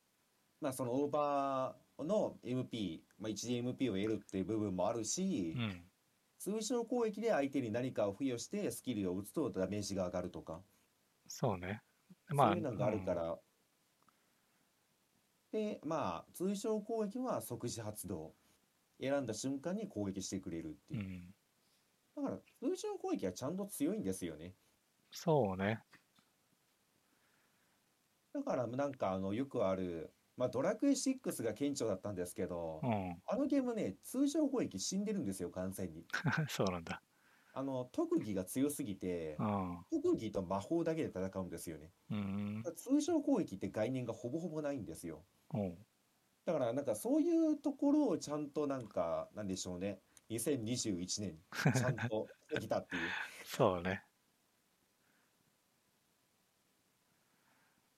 [0.60, 5.84] まあそのオーバーの MP、まあ、一時 MP を得るっていう部分もあるしう、ん。
[6.44, 10.60] 通常攻撃で相手に何かを付与してスキルを打つとダメージが上がるとか、
[11.26, 11.80] そうね。
[12.28, 13.38] そういうのがあるかうんら、
[15.52, 18.34] で、まあ通常攻撃は即時発動。
[19.00, 21.00] 選んだ瞬間に攻撃してくれるっていう。
[21.00, 21.34] うん。
[22.14, 24.52] だから通常攻撃はちゃんと強いんですよね。
[25.12, 25.82] そうね。
[28.34, 33.22] だからなんかあのよくある、まあ、ドラクエ6が顕著だったんですけど、うん。
[33.26, 36.06] あのゲームね、通常攻撃死んでるんですよ、完全に。
[36.48, 37.02] そうなんだ。
[37.52, 39.86] あの、特技が強すぎてう、ん。
[39.90, 41.94] 特技と魔法だけで戦うんですよね。
[42.10, 42.62] うん。
[42.62, 45.26] だから通常攻撃って概念がほぼほぼないんですよ。
[45.52, 45.86] うん。
[46.44, 50.02] だからなんかそういうところをちゃんとなんか、なんでしょうね。
[50.28, 51.42] 2021年、
[51.74, 53.16] ちゃんとできたっていう。
[53.44, 54.04] そうね。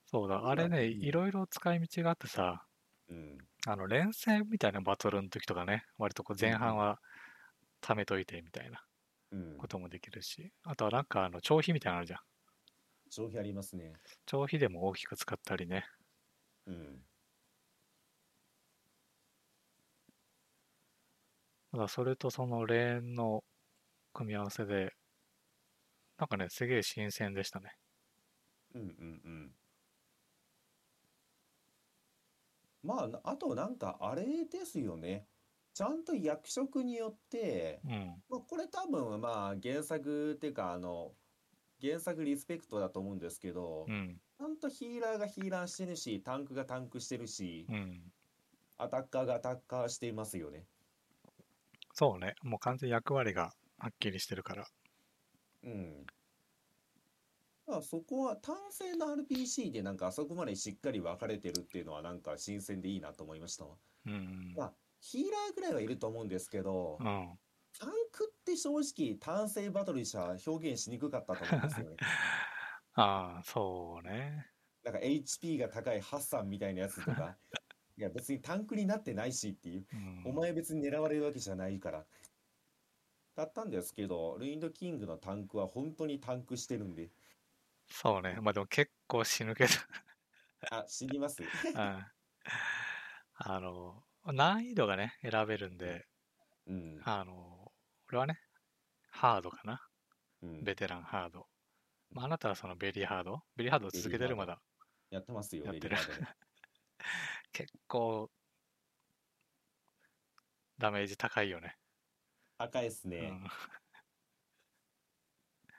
[0.07, 2.66] そうだ、あれね、うんいろいろ使い道があってさ、
[3.09, 3.48] うん。
[3.66, 7.00] あの、連戦みたいなバトルの時とかね、割とこう前半は
[7.82, 8.82] 貯めといてみたいな
[9.30, 9.68] うんこ。
[9.68, 12.20] ともできるし、あとはなんかあの、長飛みたいなのあるじゃん。
[13.11, 14.00] 消費ありますね。
[14.26, 15.86] 長飛でも大きく使ったりね。
[16.66, 17.04] うん。
[21.70, 23.44] ただそれとそのレーンの
[24.12, 24.94] 組み合わせで、
[26.18, 27.78] なんかね、すげえ新鮮でしたね。
[28.74, 29.54] うんうんうん。
[32.87, 35.26] まあ、なあとなんかあれですよね。
[35.74, 38.22] ちゃんと役職によって、うん。
[38.30, 41.12] まあ、これ多分まあ原作っていうかあの、
[41.82, 44.18] 原作リスペクトだと思うんですけどう、ん。
[44.39, 48.12] ちゃんとヒーラーがヒーラーしてるし、タンクがタンクしてるしう、ん。
[48.78, 50.64] アアタッカーがアタッカーしていますよね。
[51.93, 52.34] そうね。
[52.43, 54.66] もう完全に役割がはっきりしてるから。
[55.64, 56.07] うん。
[57.66, 63.76] まあそこは単性の RPG でなんかあそこまでしっかり分かれてるっていうのはなんか新鮮でいいなと思いましたわ。
[64.06, 64.54] うん。
[64.56, 67.38] まあヒーラーぐらいはいると思うんですけど、うん。
[67.78, 71.96] タンクって正直単性バトルじゃ表現しにくかったと思うんですよね。
[72.94, 74.46] ああ、そうね。
[74.82, 77.36] なんか HP が高いハッサンみたいなやつとか、
[77.98, 80.30] いや別にタンクになってないしっていう、うん。
[80.30, 82.06] お前別に狙われるわけじゃないから。
[83.34, 87.10] だったんですけど、ルインドキングのタンクは本当にタンクしてるんで、
[87.89, 88.39] そうね。
[88.41, 89.70] まあでも結構死ぬけど。
[90.70, 91.43] あ、死にます？
[91.74, 92.07] うん。
[93.34, 96.07] あの、難易度がね、選べるんで、
[96.66, 97.01] うん。
[97.05, 97.72] あの、
[98.09, 98.41] 俺はね、
[99.11, 99.80] ハードかな。
[100.43, 100.64] うん。
[100.64, 101.47] ベテランハード。
[102.11, 103.43] まあ、あなたはそのベリーハード？
[103.57, 104.61] ベリーハードを続けてるまだ。
[105.11, 105.97] やってますよ、やってる
[107.53, 108.30] 結構、
[110.78, 111.76] ダメージ高いよね。
[112.59, 113.18] 赤いっすね。
[113.18, 113.49] うん。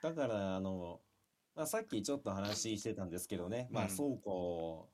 [0.00, 1.00] だから、あの、
[1.58, 4.88] まあ、さっきちょっと話してたんですけどね、まあ、うん倉庫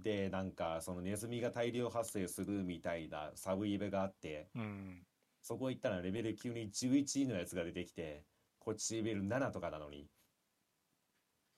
[0.00, 5.06] でなんか、そのネズミが大量発生するみたいなサブイベがあって、うん。
[5.42, 8.24] そこ行ったらレベル急に11のやつが出てきて、
[8.58, 10.08] こっちレベル7とかなのに、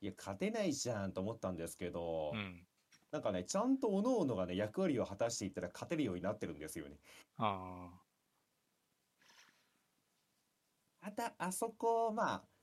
[0.03, 2.67] いや、勝てないじゃんと思ったんですけど、うん。
[3.11, 6.99] なんかね、ちゃんと各々がね、役割を果たしていったら勝てるようになってるんですよね。
[7.39, 7.89] あ
[11.01, 12.58] また、あそこ、まあ、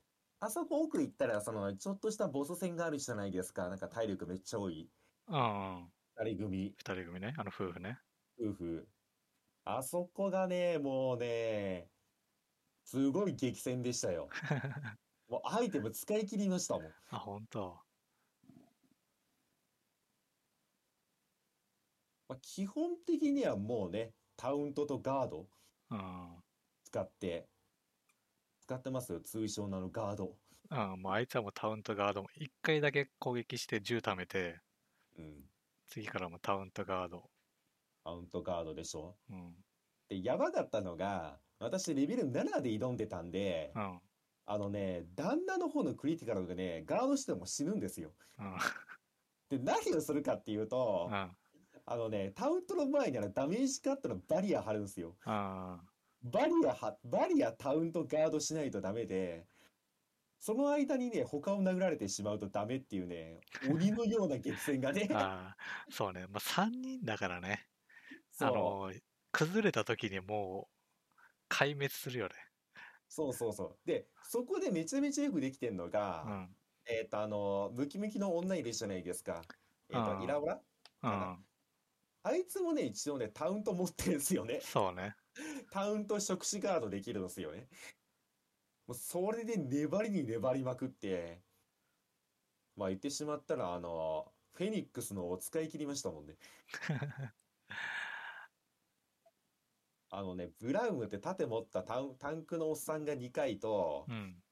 [0.46, 3.68] あそこ奥行ったら、その、ちょっとしたボス戦があるじゃないですか。
[3.68, 4.88] なんか体力めっちゃ多い。
[5.26, 5.80] あ。
[6.18, 6.24] うん。
[6.24, 7.34] 二人組、二人組ね。
[7.36, 7.98] あの夫婦ね。
[8.40, 8.88] 夫婦。
[9.64, 11.90] あそこがね、もうね、
[12.84, 14.28] すごい激戦でしたよ。
[15.28, 16.94] もうアイテム使い切りましたもん。
[17.10, 17.80] あ、ほんと。
[22.28, 25.48] まあ、基本的にはもうね、タウントとガード
[25.90, 26.44] うん。
[26.84, 27.48] 使って、
[28.66, 29.12] 使ってます？
[29.12, 29.20] よ。
[29.20, 30.34] 通称のあのガード。
[30.68, 34.58] うん、もうあいつはもうタウントガードも一回だけ攻撃して銃貯めて、
[35.16, 35.44] うん。
[35.86, 37.30] 次からもうタウントガード。
[38.04, 39.14] タウントガードでしょ？
[39.30, 39.54] うん。
[40.08, 44.00] で、やばかったのが、私レベル7で挑んでたんで、うん。
[44.46, 48.10] あのね、旦那の方のクリティカルがね、ガードしても死ぬんですよ。
[48.40, 49.58] うん。
[49.58, 51.30] で、何をするかっていうとう、ん。
[51.86, 55.14] あのね、タウントの前にあのダメージカットのバリア張るんですよ。
[55.24, 55.78] あ
[56.30, 59.48] バリアは、バリアタウントガードしないとダメで、
[60.40, 65.56] その間にね、他を殴られてしまうとダメっていうね、鬼のような激戦がね あ。、ああ。
[65.90, 66.26] そうね。
[66.28, 67.68] まあ、3人だからね。
[68.38, 68.92] あの、
[69.32, 70.70] 崩れた時にも
[71.50, 72.34] う、壊滅するよね。
[73.08, 73.86] そうそうそう。
[73.86, 76.56] で、そこでめちゃめちゃよくできてんのうが、ん。
[76.86, 79.42] えっと、あの、ムキムキの女いるじゃないですか。
[79.88, 80.62] えっーイラオラ
[81.02, 81.46] うかん。
[82.22, 84.60] あいつもね、一応ね、タウント持ってるんですよね。
[84.60, 85.16] そうね。
[85.70, 87.68] タウント触手ガードできるんですよね。
[88.86, 91.42] もうそれで粘りに粘りまくって、
[92.76, 96.36] まあ言ってしまったら、あの、フェニックスのを使い切りましたもんね。
[100.08, 104.42] あのね、ブラウムって盾持ったタウンタンクのおっさんが2回とう、ん。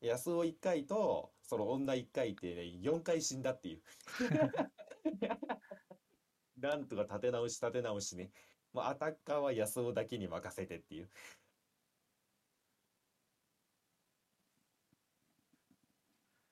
[0.00, 3.82] 安尾1回と、その女1回ってね、4回死んだっていう。
[6.58, 8.30] なんとか立て直し立て直しね。
[8.74, 11.08] もうアタッカーは安尾だけに任せてっていう。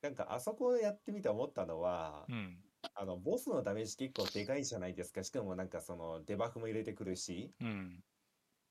[0.02, 2.58] なんかあそこやってみて思ったのは、うん。
[2.94, 5.22] あの、ボスのダメージ結構でかいじゃないですか。
[5.22, 8.00] しかもなんかそのデバフも入れてくるし、うん。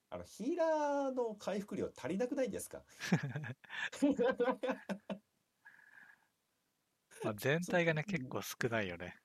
[0.09, 2.83] あの、ヒーラーの回復量足りなくないですか？
[7.23, 9.15] まあ、全体がね、結構少ないよね。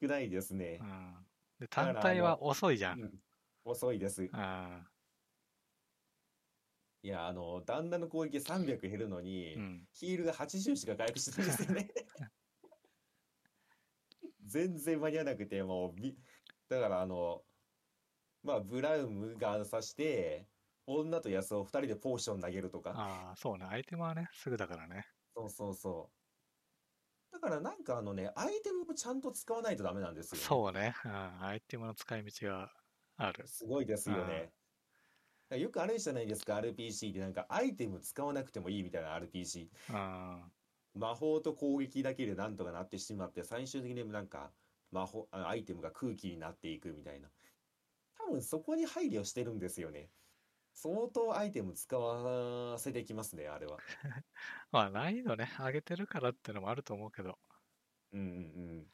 [0.00, 0.84] 少ないですねう。
[0.84, 1.14] ん。
[1.60, 2.92] で、単体は遅いじゃ。
[2.92, 3.12] うんん
[3.66, 4.28] 遅いです。
[4.32, 4.88] あ
[7.02, 9.22] いや、あの、旦那の攻撃300減るのあ。
[9.22, 9.88] にう、ん。
[9.92, 11.94] ヒールが80しか回復してないんですよね。
[14.46, 16.22] 全然間に合わなくて、もうみ、
[16.68, 17.46] だからあの、
[18.42, 20.50] まあ、ブラウムが刺して、
[20.86, 22.92] 女と安尾二人でポーション投げるとか。
[22.94, 23.66] ああ、そうね。
[23.66, 25.08] アイテムはね、すぐだからね。
[25.34, 26.16] そうそうそう。
[27.32, 30.44] だからなんかあのね、アイテムもちゃんと使わないとダメなんですよね。
[30.44, 30.94] そうね。
[31.04, 31.42] うん。
[31.42, 32.72] アイテムの使い道が
[33.16, 33.46] ある。
[33.46, 34.52] すごいですよね。
[35.50, 40.52] よくあるじゃないですか、RPG ってなんかアイテム使わなくてもいいみたいなん。
[40.94, 44.52] 魔法と攻撃だけでなんとかなってしまって、最終的になんか
[44.90, 47.30] 魔法、あアイテムが空気になっていくみたいな。
[48.18, 50.10] 多分そこに配慮してるんですよね。
[50.72, 53.78] 相当アイテム使わせてきますね、あれは。
[54.72, 57.38] まあ、難易度ね、上げてるからってのもあると思うけど。
[58.12, 58.30] うんうんう
[58.82, 58.90] ん。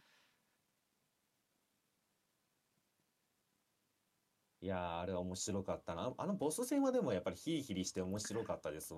[4.63, 6.15] いやー、あれは面白かったな。
[6.17, 8.95] あのボス戦はでもやっぱりヒリヒリして面白かったです。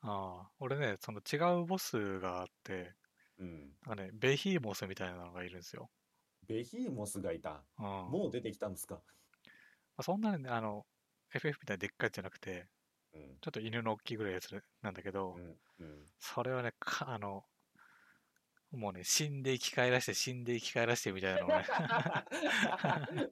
[0.00, 0.52] ああ。
[0.58, 2.94] 俺ね、その違うボスがあって、
[3.38, 3.78] うん。
[3.86, 5.90] なんかね、ベヒーモスみたいなのがいるんですよ。
[6.48, 7.64] ベヒーモスがいた。
[7.78, 7.84] うん。
[7.84, 9.04] まもう出てきたんですか？
[9.96, 10.86] あ、そんなにね、あの、
[11.34, 12.70] FF みたいなでっかいやつじゃなくて、
[13.12, 13.40] うん。
[13.42, 15.60] ちょっと犬の大きいぐらいのやつなんだけど、うん。
[15.78, 16.12] うん。
[16.20, 17.46] それはね、かあの、
[18.72, 21.66] もうね、死んで生き返らして、死んで生き返らしてみたいなのがね。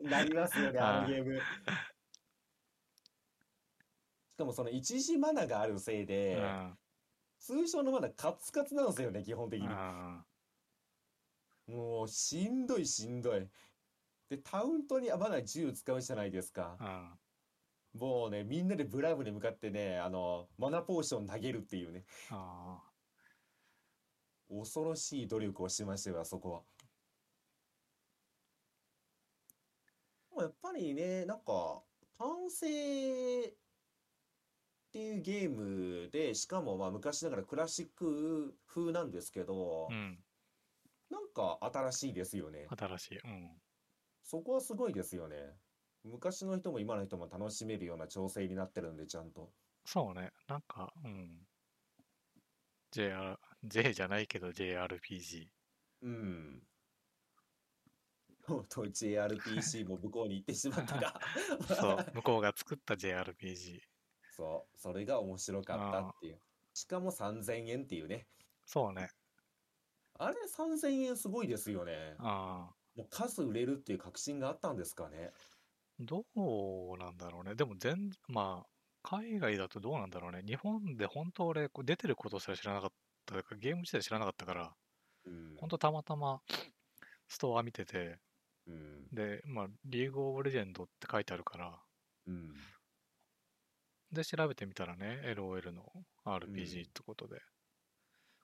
[0.09, 1.39] なりますよね、あのゲーム。
[1.39, 1.43] し
[4.39, 6.78] かもその一時マナがあるせいで、うん。
[7.39, 9.68] 通常のマナカツカツなんですよね、基本的に。
[9.68, 10.24] うん
[11.66, 13.49] もうしんどいしんどい。
[14.28, 16.76] で、タウントにまだ銃使うじゃないですか。
[17.95, 18.01] うん。
[18.01, 22.82] もうね、みんなでブラウムに向かってね、あの、マナポーション投げるっていうね、あ
[24.49, 26.63] 恐ろしい努力をしましたよ、あそこは。
[30.31, 31.83] でもやっぱりね、なんか、
[32.19, 33.55] 単性っ
[34.93, 39.95] ていうゲームで、しかもまあ昔ながらクラシック風なんですけどあ。
[39.95, 40.19] う、ん。
[41.11, 42.67] なんか新しいですよね。
[42.69, 43.19] 新しい。
[43.19, 43.51] うん。
[44.23, 45.37] そこはすごいですよね。
[46.05, 49.51] 昔の人も今の人も楽しめるような調整になってるんで、ちゃんと。
[49.85, 50.33] そうね。
[50.49, 51.47] なんか、うん。
[52.93, 55.49] JR、J じゃないけど JRPG。
[56.03, 56.62] うん。
[58.47, 61.21] とうとう JRPC も向こうに行ってしまったが
[61.69, 62.07] そう。
[62.14, 63.81] 向こうが作った JRPG。
[64.37, 66.41] そう、それが面白かったっていう。
[66.75, 68.27] しかも3000円っていうね。
[68.67, 69.11] そうね。
[70.19, 72.14] あれ3000円すごいですよね。
[72.19, 72.75] ああ。
[72.97, 75.31] もう数売れるっていう確信があったんですかね。
[75.99, 77.55] どうなんだろうね。
[77.55, 78.67] でも全、まあ、
[79.03, 80.43] 海外だとどうなんだろうね。
[80.47, 82.93] 日本で本当俺、こう出てることすら知らなかっ
[83.27, 84.74] たから、ゲーム自体知らなかったから、
[85.27, 85.57] うん。
[85.57, 86.41] 本当たまたま
[87.29, 88.18] ストア見てて、
[88.66, 89.09] うん。
[89.12, 91.79] で、まあ、リーグオブレジェンドって書いてあるから、
[92.27, 92.55] うん。
[94.12, 95.85] で、調べてみたらね、LOL の
[96.24, 97.41] RPG ってことで。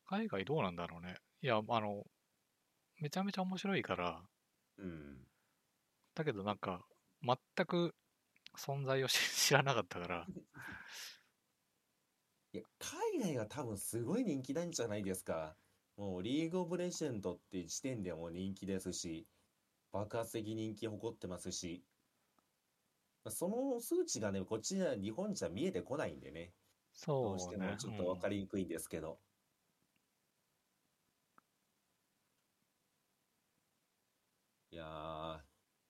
[0.06, 1.16] 海外どうなんだろうね。
[1.40, 2.04] いや、あの、
[3.00, 4.22] めちゃめちゃ面白いから、
[4.78, 5.26] うん。
[6.14, 6.84] だけどなんか、
[7.22, 7.94] 全く
[8.58, 10.26] 存在を知知らなかったから、
[12.52, 15.56] いや、海外は多分すごい人気なんじゃないですか。
[15.96, 19.26] もうリーグオブレジェンドって時点でもう人気ですし、
[19.92, 21.82] 爆発的人気誇ってますし、
[23.24, 26.52] まあその数値がね、こっちは日本じゃ見えてこないんでね、
[27.06, 27.56] どうして。
[27.56, 29.18] もちょっと分かりにくいんですけど。
[34.70, 35.40] いやー、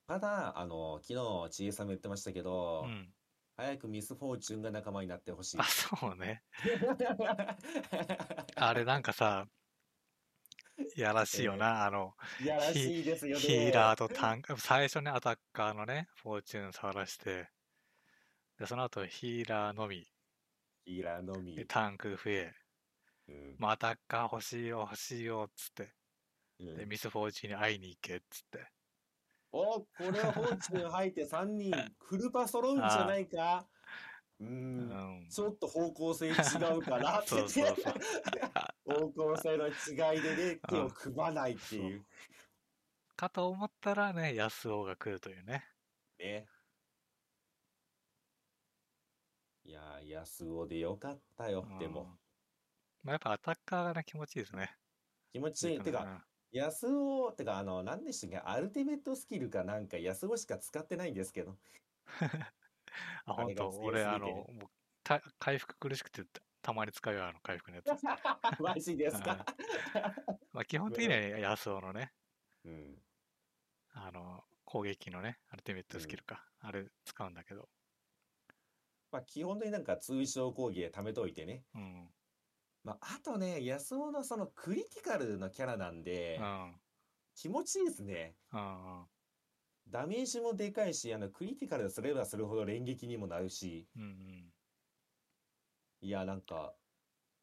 [0.07, 1.15] ただ、あの、昨
[1.47, 3.15] 日、ちえさんも言ってましたけどう、ん。
[3.63, 5.65] 早くミスフォーチュンが仲間になってほしいあ、。
[5.65, 6.43] そうね。
[8.57, 9.47] あれなんかさ、
[10.97, 13.41] やらしいよな、あの、いやらしいですよね。
[13.41, 17.51] ヒーラーとタンク、最初ね、アタッカーのね、フォーチューン触らして、
[18.59, 20.07] で、その後ヒーラーのみ、
[20.85, 21.65] ヒーラーのみで。
[21.65, 22.53] タンク増え、
[23.29, 25.93] うんまあ、アタッカー欲しいよ、欲しいよ、っつって、
[26.59, 28.67] うんで、ミス・フォーチューンに会いに行け、っつって。
[29.53, 33.68] お、これはフォーチュン入って3人フルパ揃うんじゃないか？
[34.40, 34.88] う、うん
[35.26, 35.28] ん。
[35.28, 37.34] ちょっと方向性違うかなって。
[38.84, 42.05] 方向性の違いでね、手を組まないっていう。
[43.14, 45.64] かと思ったらね、安尾が来るというね。
[46.18, 46.48] ね。
[49.64, 52.03] いやー、安尾でよかったよ、でも。
[52.03, 52.07] うん。
[53.05, 54.76] まあ、やっぱアタッカーがね、気持ちいいですね。
[55.32, 55.80] 気持ちいい。
[55.80, 61.57] てか、安尾、てか、あの、何でしたっけ、アルティメットスキルかなんか安尾しか使ってないんですけど。
[63.24, 63.70] あ、本当？
[63.80, 64.70] 俺、あの、もう
[65.03, 67.88] た回復苦しくてたたまに使うよ、あの回復のやつ。
[68.62, 69.44] マジですか？
[70.53, 72.12] まあ、基本的には安尾のね、
[72.64, 73.03] うん。
[73.94, 76.46] あの、攻撃のね、アルティメットスキルか。
[76.61, 77.68] あれ使うんだけど。
[79.11, 81.64] まあ、基本的になんか通称講義で貯めといてね。
[81.74, 82.14] うん。
[82.85, 86.80] まあ、あとね、安尾のそのクリティカルなキャラなんでう、ん。
[87.37, 88.37] 気持ちいいですね。
[88.53, 89.01] うん。
[89.01, 89.07] うん
[89.89, 94.53] ダメージもでかいし、あの、クリティカルすればするほど連撃にもなるし、うんうん。
[96.01, 96.74] いや、なんか、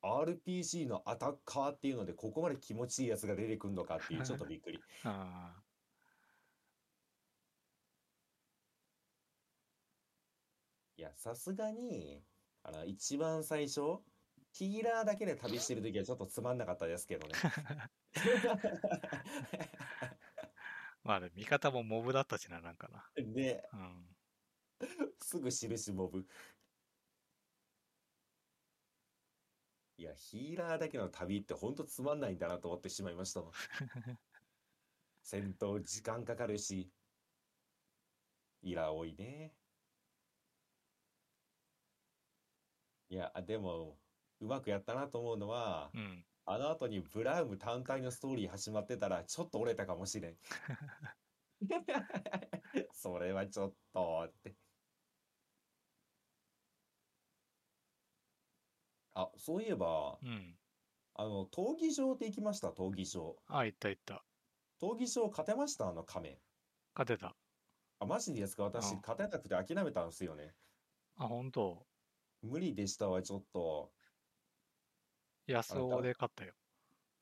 [0.02, 4.80] RPG のアタッカーっていうので、ここまで気持ちいいやつが出てくるのかっていう、ちょっとびっくり。
[5.04, 5.64] あ
[10.98, 12.24] いや、さすがに、
[12.64, 14.02] あの、一番最初、
[14.52, 17.34] ヒーラーだけで旅してるときはちょっとつまんなかったですけどね。
[21.04, 23.10] まあね、味方もモブだったしな、なんかな。
[23.16, 24.16] で、うん。
[25.22, 26.26] すぐ印モブ。
[29.98, 33.52] いや、ヒーラーだけの旅ってほんとつまんないんだなと思ってしまいましたもん。
[35.24, 36.92] 戦闘時間かかるし、
[38.62, 39.54] イラ多いね。
[43.10, 44.00] いや、でも、
[44.40, 46.26] うまくやったなと思うのは、うん。
[46.46, 50.38] あの後にブラウム単体のストーリー始まってたら、ちょっと折れたかもしれん。
[52.94, 54.56] それはちょっとって。
[59.14, 60.58] あ、そういえば、うん。
[61.14, 63.36] あの、闘技場って行きました、闘技場。
[63.48, 64.26] あ、いったいった。
[64.82, 66.42] 闘技場勝てました、あの亀。
[66.96, 67.38] 勝てた。
[68.00, 68.64] あ、マジですか？
[68.64, 70.56] 私、うん勝てなくて諦めたんですよね。
[71.16, 71.88] あ、本当
[72.42, 73.94] 無理でしたわ、ちょっと。
[75.52, 76.54] 安尾で勝ったよ。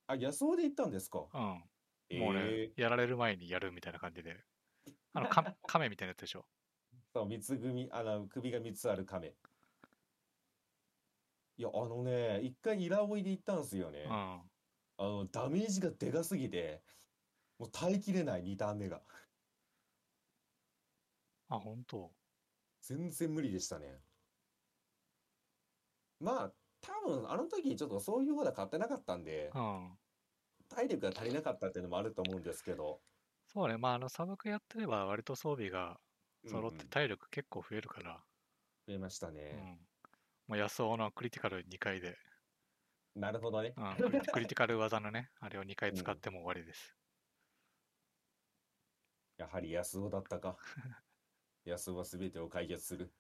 [0.07, 1.28] あ、安尾で行ったんですか？
[1.34, 1.63] うん。
[2.09, 4.45] えもうねー、やられる前にやるみたいな感じで。
[5.13, 6.47] あの、か 亀みたいなやつでしょ？
[7.13, 9.36] そう、三つ組、あの、首が三つある亀。
[11.57, 13.99] いや、あのね、一回イラオイで行ったんですよね。
[14.03, 14.49] うん。
[14.97, 16.84] あの、ダメージがでかすぎて、
[17.59, 19.03] もう耐えきれない、2ターン目が。
[21.49, 22.15] あ、本当？
[22.82, 24.03] 全然無理でしたね。
[26.19, 29.99] まあ、多分、あの時ちょっとそういう方で買ってなかったんで、うん。
[30.69, 33.03] 体力が足りなかったっていうのもあると思うんですけど、
[33.47, 33.78] そうね。
[33.78, 35.99] まあ、あの、サブクやってれば割と装備が
[36.45, 38.25] 揃っうんうんて体力結構増えるから。
[38.88, 39.57] 増えましたうね。
[39.57, 39.88] ん。
[40.47, 42.17] もう安尾のクリティカル2回で、
[43.15, 43.78] なるほどね。
[43.78, 46.97] うん、クリクリティカル技のね、 あれを2回使っても終わりです。
[49.38, 50.57] やはり安尾だったか。
[51.65, 53.13] 安尾は全てを解決する。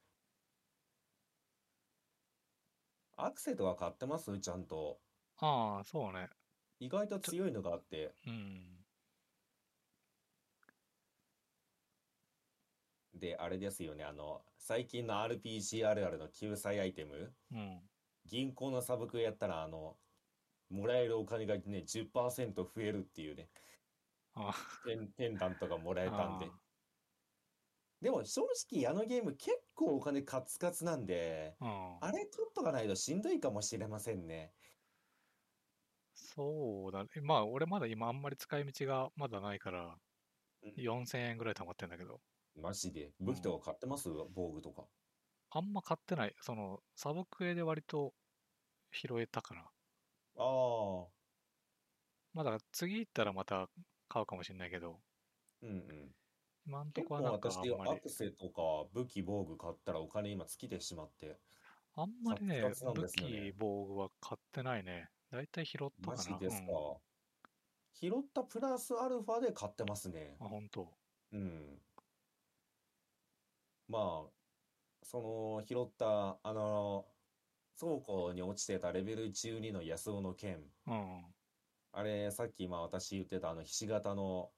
[3.17, 4.37] アクセとか買ってます？
[4.39, 4.99] ちゃんと。
[5.39, 6.29] ああ、そうね。
[6.79, 8.13] 意外と強いのがあって。
[8.27, 8.85] うん。
[13.15, 14.03] で、あれですよね。
[14.03, 17.33] あの、最近の RPG あるあるの救済アイテム？
[17.51, 17.81] うん。
[18.25, 19.97] 銀行のサブクエやったら、あの、
[20.69, 23.49] もらえるお金がね、10%増えるっていうね。
[24.35, 24.53] あ
[24.85, 26.66] ペン、ペンダントがもらえたんであ。
[28.01, 31.97] でも正直あのゲーム結構お金カツカツなんで、うん。
[31.99, 34.53] あれ取っとかないとしんどいかもしれませんね。
[36.13, 37.09] そうだね。
[37.21, 39.99] まあ、俺まだ今あんまり使い道がまだないから、
[40.63, 42.19] うん4000円ぐらい貯まってんだけど、
[42.55, 43.13] マジで？
[43.19, 44.09] 武器とか買ってます？
[44.33, 44.87] 防具とか。
[45.51, 46.35] あんま買ってない。
[46.41, 48.13] その、サブクエで割と
[48.91, 49.61] 拾えたかな。
[50.35, 51.07] ああ。
[52.33, 53.69] まあだ次行ったらまた
[54.07, 54.99] 買うかもしれないけど、
[55.61, 56.15] うんうん。
[56.67, 61.39] 今んと結構こはなんかあ私んまりア、クセとか武器防具買ったらお金今尽きてしまって。
[61.95, 65.09] あんまりね二つなん、武器、防具は買ってないね。
[65.31, 66.37] だいたい拾ったマかな。
[66.39, 66.97] ジですかうん。
[67.93, 70.35] 拾ったプラスアルファで買ってますね。
[70.39, 70.93] あ、本当。
[71.31, 71.81] うん。
[73.87, 74.31] まあ、
[75.03, 75.21] そ
[75.61, 77.07] の拾った、あの、
[77.79, 80.71] 倉庫に落ちてたレベル12の安尾の剣。
[80.87, 81.35] うん。
[81.91, 84.51] あれ、さっき今私言ってたあのひし形の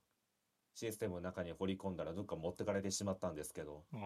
[0.79, 3.99] システムの中に掘り込んだらどっか持ってかれてしまったんですけど、 うん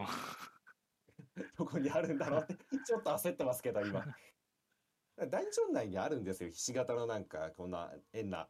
[1.58, 2.56] どこにあるんだろうって
[2.86, 4.04] ちょっと焦ってますけど、今。
[5.18, 6.50] ダンジョン内にあるんですよ。
[6.50, 8.50] ひし形のなんか、こんな変な、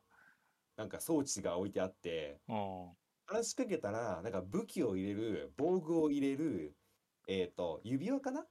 [0.77, 2.97] なんか装置が置いてあって、うん。
[3.25, 6.75] 話しかけたら、なんか武器を入れる、防具を入れる、
[7.27, 8.45] えっと、指輪かな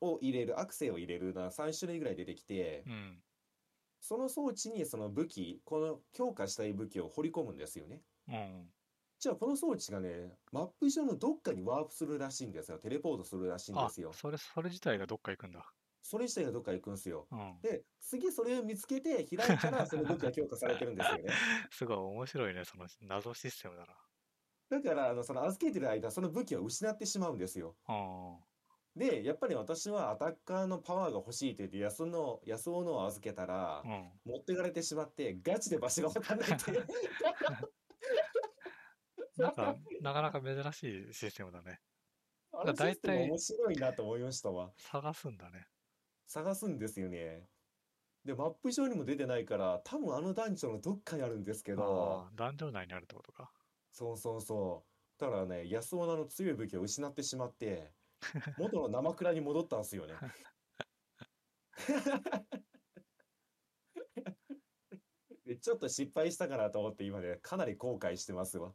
[0.00, 3.22] を入れる、アクセを入れるな3種類ぐらい出てきて、うん。
[4.00, 8.02] その装置にその武器、この強化したい武器を掘り込むんですよね。
[8.28, 8.73] うん。
[9.24, 12.76] じゃあこの装置がね、マップ上のどっかにワープするらしいんですよ。
[12.76, 15.64] テレポートするらしいんあですよ。、それ、それ自体がどっか行くんだ。
[16.02, 17.26] それ自体がどっか行くんですよ。
[17.32, 17.58] うん。
[17.62, 21.32] で、次それを見つけて開いたら、その武器が強化されてるんですよね。
[21.72, 23.86] すごい面白いね、その謎システムだ
[24.68, 27.76] だから、あの、その預けてる間、その武器を失ってしまうんですよ。
[27.88, 27.94] な。
[27.94, 28.38] うん。
[28.94, 34.12] で、やっぱり私はアタッカーのパワーが欲しいって言って、安の、安尾のを預けたら、うん。
[34.26, 36.72] 持ってかれてしまって、ガチで場所が分かんないって。
[39.36, 41.80] なんか、なかなか珍しいシステムだね。
[42.52, 44.72] あのシステム面白いなと思いましたわ。
[44.76, 45.66] 探すんだね。
[46.26, 47.48] 探すんですよね。
[48.24, 53.52] で、マップ上にも出てないから、多分あの団地のどっかにあるんですけどあ、あ、壇上内にあるってことか。
[53.90, 55.20] そうそうそう。
[55.20, 57.92] だからね、安尾のあの強い武器を失ってしまって、
[58.58, 60.14] 元の生倉に戻ったんですよね。
[65.44, 68.74] でちょっと失敗したかなと思って今ね、かなり後悔してますわ。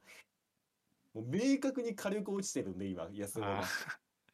[1.14, 3.64] もう明確に火力落ちてるんで、今、安尾があ。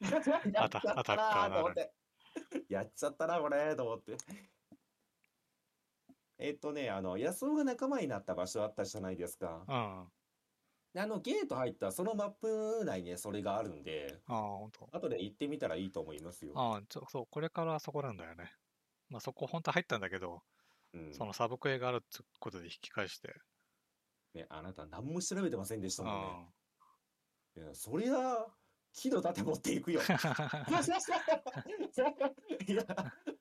[0.00, 1.92] やっちゃったなと思って。
[2.68, 4.16] やっちゃったな、これ、と思って。
[6.38, 9.64] えっとね、あの、安尾が仲間になった場所あったじゃないですか。
[9.66, 10.02] あ。
[10.02, 10.12] うん。
[10.92, 14.88] であの、ゲート入ったそのマップ内にねそれがあるんで、ああ、と。
[14.92, 16.52] 後で行ってみたらいいと思いますよ。
[16.56, 18.50] ああ、ちょ、そう、これからそこなんだよね。
[19.08, 20.42] まあそこ本当は入ったんだけど、
[20.92, 21.14] うん。
[21.14, 23.34] そのサブクエがあるってことで引き返して。
[24.34, 26.54] ね、あなた何も調べてませんでしたもんね。
[27.56, 28.46] あいや、そりゃ、
[28.92, 30.00] 木の盾持っていくよ。
[30.08, 30.66] あ。
[32.66, 32.82] いや、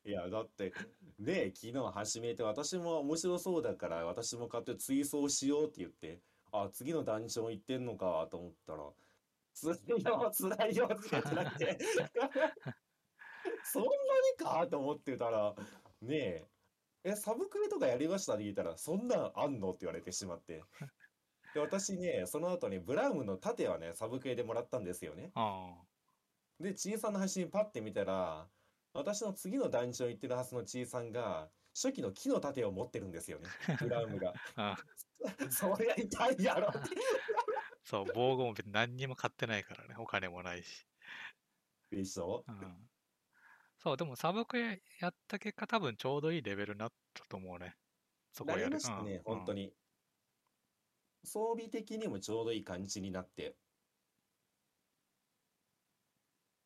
[0.05, 0.73] いや、だって、
[1.17, 6.19] ね、昨日始めて、私も面白そうだから、私も買って追走しようって言って、
[6.51, 8.91] あ、次のダンジョン行ってんのかと思ったら、
[9.55, 11.77] 辛いよ、辛いよって言って
[13.63, 13.95] そんなに
[14.37, 15.55] かと思ってたら、
[16.01, 16.47] ねえ、
[17.05, 20.63] え、サブクエとかやりましたって聞いたら、そんなんあんのって言われてしまって。
[21.55, 25.31] で、私ね、その後にブラウムの盾はね、サブクエでもらったんですよね。
[25.35, 25.85] あ
[26.59, 28.49] で、ちいさんの配信パッて見たら、
[28.93, 33.55] 私の次のダンジョン行ってるはずのちいさんが、初期の木の盾を持ってるんですよね。
[33.79, 34.33] ブラウムが。
[34.55, 34.75] あ。
[34.75, 34.85] あ
[35.49, 36.71] そりゃ痛いやろ。
[37.83, 40.85] そう、防具も別に何にも買ってないからね、お金もないし。
[41.91, 42.43] でしょ？
[42.47, 42.89] うん。
[43.77, 47.77] そう、でもサブクエやった結果、多分ちょうどいいレベルになったと思うね。
[48.31, 48.71] そこなりやる。
[48.71, 49.53] ましたね、うん本当。
[49.53, 49.73] に。
[51.25, 53.55] 装備的にもちょうどいい感じになって。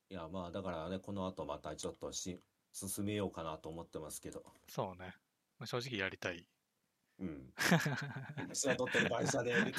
[0.09, 2.41] いや、まあ、だからね、この後またちょっとし、
[2.71, 4.43] 進めようかなと思ってますけど。
[4.67, 5.13] そうね。
[5.57, 6.47] まあ正直やりたい。
[7.19, 7.53] うん。
[8.37, 9.53] 私は撮ってる会社で。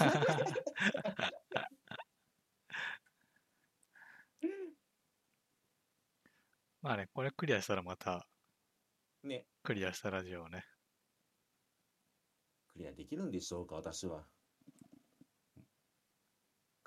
[6.82, 8.26] まあね、これクリアしたらまた、
[9.22, 10.64] ね、クリアしたラジオをね。
[12.68, 14.26] クリアできるんでしょうか、私は。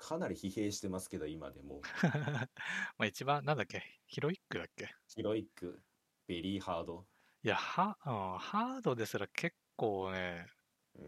[0.04, 1.88] かなり疲弊してますけど、今でも。
[2.98, 4.94] まあ一番、なんだっけ、ヒロイックだっけ？
[5.06, 5.82] ヒロイック、
[6.26, 7.08] ベリーハード。
[7.44, 10.46] いや、は、うん、ハードですら結構ね、
[10.94, 11.04] うー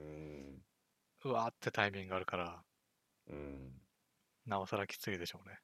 [0.58, 0.66] ん、
[1.24, 2.64] うわーってタイミングがあるから、
[3.26, 3.86] うん。
[4.46, 5.60] なおさらきついでしょうね。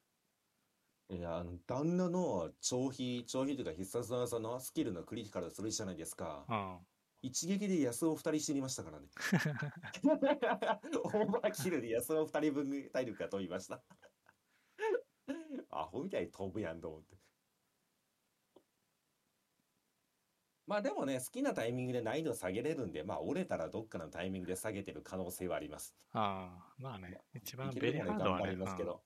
[1.09, 6.49] いや、あの、旦那の長飛、長飛というか必殺技のスキルのクリティカルするじゃないですか。
[6.49, 6.87] うん。
[7.23, 9.07] 一撃で安尾二人死にましたからね。
[11.05, 13.81] オーバーキルで安尾二人分体力が飛びました。
[15.71, 17.17] アホみたいに飛ぶやんと思って。
[20.67, 25.95] まあでもね、好きなタイミングで難易度下げれるんで、まあ折れたらどっかのタイミングで下げてる可能性はあります。
[26.11, 29.05] ああ、まあね、一番ベリーハードはりますけど。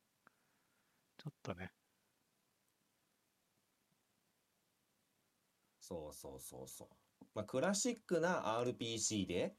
[1.18, 1.72] ちょっとね、
[5.80, 7.05] そうそうそうそう。
[7.34, 9.54] まあ、クラシックな RPG で、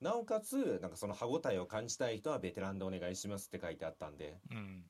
[0.00, 4.84] なおかつ、なんかその歯応えを感じたい人はベテランでお願いしますって書いてあったんで、うん。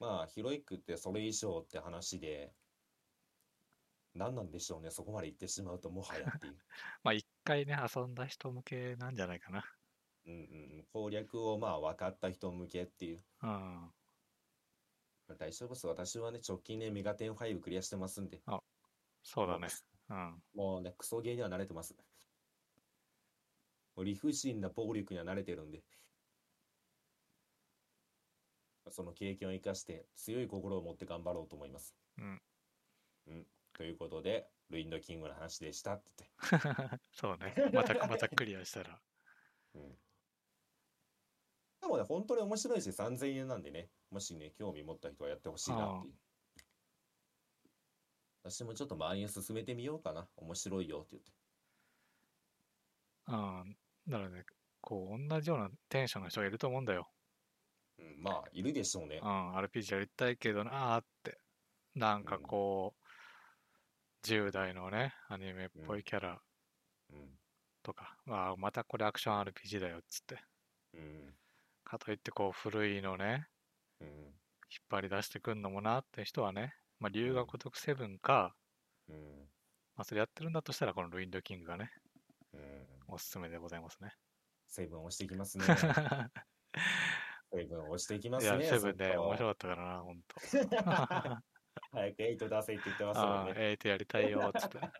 [0.00, 2.52] まあ、ヒロイックってそれ以上って話で、
[4.14, 6.56] 何なんでしょうね、そこまで言ってしまうともはやっていう。
[7.02, 9.64] まあ一回ね、遊んだ人向けなんじゃないかな。
[10.26, 13.24] うんうん、攻略をまあ分かった人向けっていう。
[13.42, 13.48] うん。
[13.48, 13.92] ま
[15.30, 15.86] あ大丈夫です。
[15.86, 18.42] 私はね、直近でメガテン5クリアしてますんで、
[19.22, 19.68] そうだね。
[20.12, 20.34] うん。
[20.54, 21.96] もうね、クソゲーには慣れてます。
[23.96, 25.82] もう理不尽な暴力には慣れてるんで、
[28.90, 31.94] その経験を生かして強い心を持って頑張ろうと思います。
[32.18, 32.42] うん。
[33.28, 33.46] うん。
[33.72, 36.30] ということで、ルインドキングの話でしたって
[37.12, 37.54] そうね。
[37.72, 39.00] また、またクリアしたら。
[39.74, 39.98] うん。
[41.80, 46.14] でもね、本当に面白いし、3000円なんでね、もしね、興味持った人はやってほしいなっていう。
[48.44, 50.26] 私もちょっと周りに進めてみようかな。
[50.36, 51.32] 面白いよって言って。
[53.28, 53.76] うん。
[54.08, 54.44] だからね、
[54.80, 57.08] こう、同じようなテンションの人がいると思うんだよ。
[57.98, 59.24] うん、まあ、いるでしょうねう。
[59.24, 59.52] ん。
[59.56, 61.38] RPG やりたいけどなーって。
[61.94, 66.42] なんかこう、10代のね、アニメっぽいキャラ
[67.12, 67.38] うん。
[67.82, 70.42] とか、まあ、またこれアクション RPG だよっつって。
[70.94, 71.34] うん。
[71.84, 73.46] かといってこう、古いのね、
[74.00, 74.08] うん。
[74.08, 78.54] 引っ張り出してくんのもなって人はね、まあ、龍が如くセブンか、
[79.08, 79.16] うん。
[79.96, 81.90] まあ、それやってるんだとしたら、このルインドキングがね、
[82.54, 82.60] うん。
[83.08, 84.12] おすすめでございますね。
[84.68, 85.64] セブン押していきますね。
[87.52, 88.64] セブン押していきまいや、すね。
[88.66, 90.36] セブンね、そっ面白かったからな、ほんと。
[90.84, 91.42] か
[91.90, 93.54] 早くエイト出せって言ってますもんね。
[93.56, 94.78] エイトやりたいよ、つって。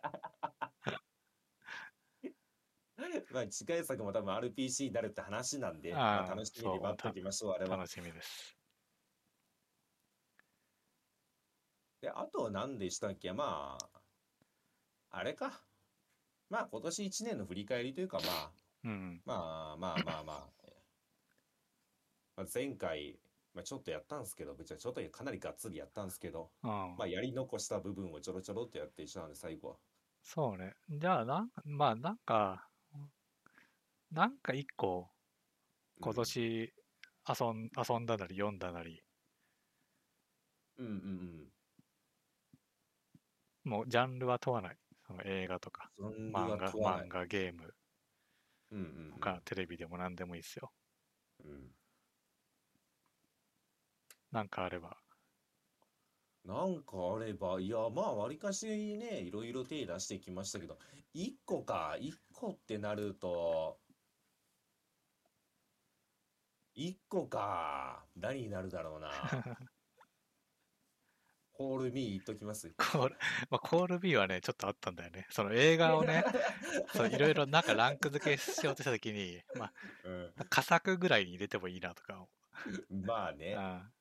[3.33, 7.77] まあ、次回作も多分 RPG になるって話なんで、まあ、楽しみに待っておきましょう、あれは。
[7.77, 8.62] 楽しみです。
[12.03, 13.33] で、あと何でしたっけ？
[13.33, 14.01] まあ、
[15.11, 15.65] あれか。
[16.51, 18.53] まあ、今年1年の振り返りというか、まあ、
[18.85, 19.23] うん。
[19.25, 20.51] まあまあまあまあ、
[22.37, 23.21] まあ、前回、
[23.55, 26.71] まあ、ちょっとやったんですけど、ちゃけちょっとかなりがっつりやったんですけど、うん。
[26.99, 29.77] まあ、やり残した部分をちょろちょろっとやって一緒なんで、最後は。
[30.23, 30.75] そうね。
[30.91, 32.69] じゃあ、なんまあ、なんか、
[34.11, 35.09] なんか一個、
[36.01, 39.03] 今年遊ん遊んだなり読んだなり、
[40.79, 41.52] うんうん
[43.65, 44.77] もうジャンルは問わない。
[45.07, 47.09] その映画とか、漫画、漫。
[47.09, 47.75] 画、ゲーム、
[48.71, 49.13] うんうんうん。
[49.21, 50.73] 他テレビでも何でもいいですよ。
[51.45, 51.75] うん
[54.33, 54.97] なんかあれば。
[56.45, 60.79] なんかあれば、いや、まあ、わりかしね、いろいろ手出してきましたけど、
[61.13, 63.79] 一個か、一個ってなると、
[66.75, 69.11] 一個か、何になるだろうな。
[71.63, 72.75] コールミー言っときます。
[72.77, 73.17] コール、
[73.49, 75.29] まあ、コール B はね、ちょっとあったんだよね。
[75.31, 76.25] その映画をね、
[76.93, 79.73] そういろいろなんかランク付けしようとしたときに、まあ、
[80.05, 82.15] う佳作ぐらいに入れてもいいなとか。
[82.91, 83.93] ん、まあね、うん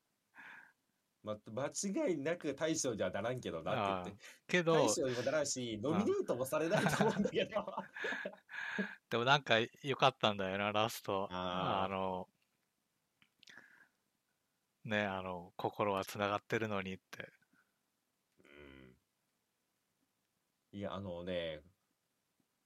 [1.23, 7.51] ま、間違いなく大賞にはならんけどなって言って、けど大、賞にもならんし、ノミネートもされないと思うんだけど。
[9.11, 11.27] でもなんか良かったんだよな、ラスト。
[11.31, 12.27] あーあの、
[14.85, 17.31] ね、あの、心はつながってるのにって。
[18.43, 18.95] うん。
[20.71, 21.61] いや、あのね、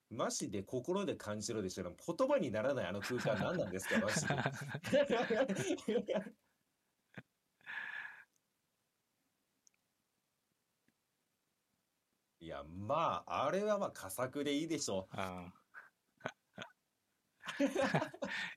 [0.09, 1.95] マジで心で感じるでしょ。
[2.17, 4.35] 言葉にならないあの空間何なんですか、マジで。
[12.39, 15.53] いや、まあ、あれはまあ、佳作でいいでしょうん。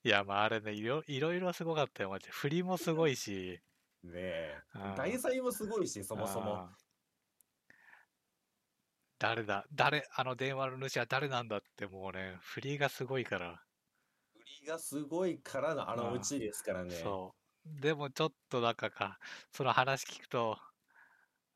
[0.04, 2.32] いや、まああれね、いろいろいろすごかったよ、マジで。
[2.32, 3.60] 振りもすごいし。
[4.04, 4.06] う。
[4.08, 4.78] ねえあ。
[4.94, 6.68] ー題材もすごいし、そもそも。
[9.18, 13.60] 誰だ誰あの電話の主は誰なんだってもうね、振りがすごいから。
[14.32, 16.90] 振りがすごいからのあのうちですからね。
[16.90, 17.80] そう。
[17.80, 19.18] でもちょっとなんかか、
[19.52, 20.56] その話聞くと、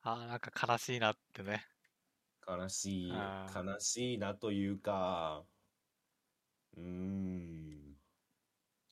[0.02, 1.64] ああ、なんか悲しいなってね。
[2.46, 5.44] 悲しい、悲しいなというか、
[6.76, 7.96] うーん。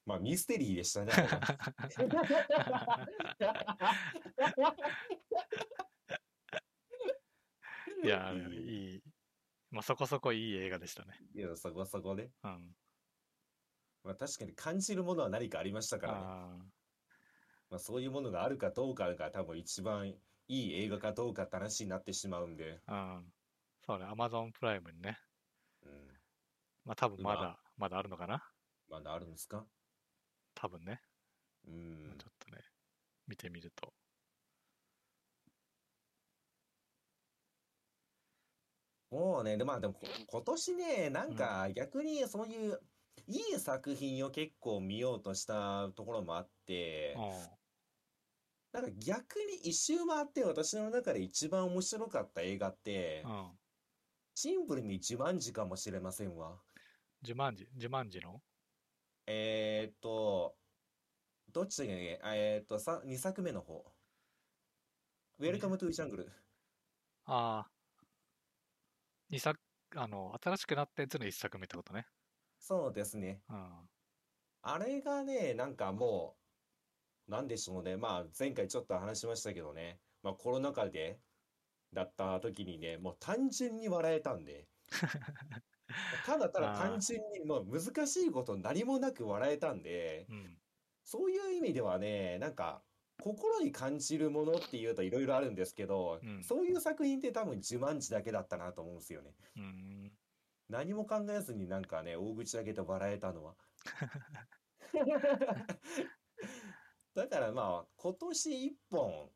[0.06, 1.12] まあ、ミステリーでしたね。
[8.02, 9.02] いや、いい。
[9.70, 11.14] まあそこそこいい映画でしたね。
[11.34, 12.30] いや、そこそこね。
[12.42, 12.76] うん。
[14.02, 16.18] まあ、確かに感じるものは何かありましたからね。
[16.22, 16.58] あ
[17.70, 20.16] まあ、そういうものがあるかどうかが多分一番い
[20.48, 22.80] い映画かどうかって話になってしまうんで。
[22.86, 23.32] あ、うん。
[23.86, 25.18] そうね、アマゾンプライムにね。
[25.82, 25.90] うん。
[26.86, 28.42] まあ多分ま今だ、まだあるのかな？
[28.88, 29.64] まだあるんですか？
[30.54, 31.02] 多分ね。
[31.66, 32.28] うまあんちょ。
[32.30, 32.62] っとね、
[33.28, 33.92] 見てみると。
[39.10, 42.80] もうね、でまあでもこ今年ね、なんか逆にそういう
[43.26, 47.16] いい作品を結構見ようとしたところもあって、
[48.72, 53.24] なんか逆に一周回って私の中で一番面白かった映画って。
[54.34, 56.56] シンプルにジュマンジかもしれませんわ。
[57.20, 58.40] ジュマンジ、ジュマンジの
[59.26, 60.54] えーっと、
[61.52, 63.84] どっちだっけえーっと、さ2作目の方。
[65.40, 66.32] ウェルカムトゥジャングル。
[67.26, 67.79] ああ。
[69.30, 69.60] 二作、
[69.94, 72.06] あの、新しくなったやつの一作目ってことね。
[72.58, 73.42] そうですね。
[73.48, 73.88] うん。
[74.62, 76.36] あれがね、なんかも
[77.28, 77.96] う、なんでしょうね。
[77.96, 80.00] まあ、前回ちょっと話しましたけどね。
[80.22, 81.20] まあ、コロナ禍で、
[81.92, 84.68] だった時にね、もう単純に笑えたんで。
[86.26, 90.58] ただただ単純に、もう難しいこと何もなく笑えたんで、うん。
[91.04, 92.84] そういう意味ではね、なんか、
[93.20, 99.34] 心に感じるものっていうといろいろあるんですけど、うんそういう作品って多分自慢自だけだったなと思うんですよね。
[99.56, 100.18] うん。
[100.68, 103.56] 何も考えずになんかね、大口開けて笑えたのは。
[107.14, 109.30] だからまあ、今年一本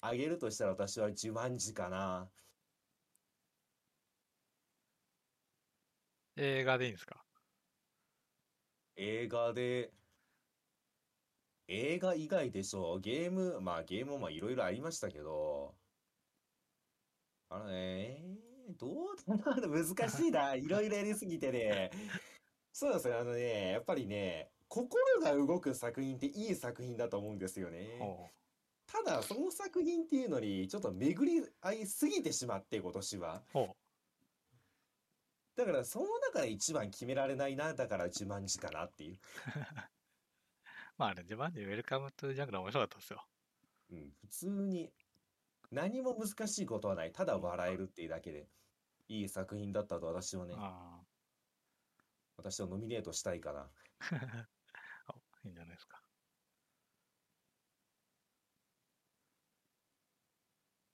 [0.00, 2.32] あげるとしたら私は自慢自かな。
[6.36, 7.24] 映画でいいんですか？
[8.96, 9.92] 映画で、
[11.68, 13.00] 映画以外でしょう。
[13.00, 15.74] ゲーム、まあゲームもまあいろいろありましたけど、
[17.50, 18.92] あのね、えーどう
[19.26, 20.54] だな、難しいな。
[20.54, 21.90] いろいろやりすぎてね。
[22.72, 27.98] そうですね、あのね、やっぱりね、心が動く作品っていい作品だと思うんですよね。
[28.86, 33.42] ただ、その作品っていうのにちょっと巡り合いすぎてしまって、今年は。
[35.56, 39.18] だから、その中で一番決められないな、だから自慢自かなっていう。
[40.98, 43.24] まあね、ジュマンジ、ウェルカムトゥジャングル面白かったですよ。
[43.90, 44.92] うん、普通に
[45.70, 47.12] 何も難しいことはない。
[47.12, 48.48] ただ笑えるっていうだけで、
[49.08, 51.00] いい作品だったと私はね、あ
[52.36, 53.70] 私はノミネートしたいかな。
[55.44, 56.02] いいんじゃないですか。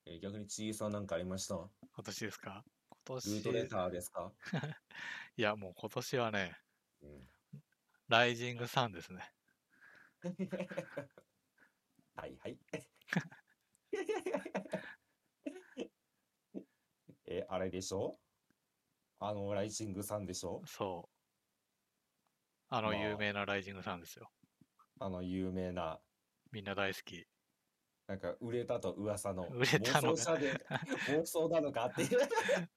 [0.06, 1.54] えー逆にちいさんなんかありました？
[1.54, 2.62] 今年ですか？
[3.06, 4.32] 今ルートレ年、ターですか？
[5.36, 6.56] いや、もう今年はね、
[7.02, 7.28] うん。
[8.08, 9.34] ライジングサンですね。
[12.16, 12.58] はいはい。
[17.26, 18.18] え、あれでしょ？
[19.18, 20.62] あの、ライジングさんでしょ？
[20.66, 21.14] そう。
[22.70, 24.30] あのまあ有名なライジングサンですよ。
[24.98, 26.00] あの、有名な、
[26.50, 27.26] みんな大好き。
[28.06, 30.52] なんか、売れたと噂の、売れたの妄想者で、
[31.08, 32.18] 妄想なのかっていう。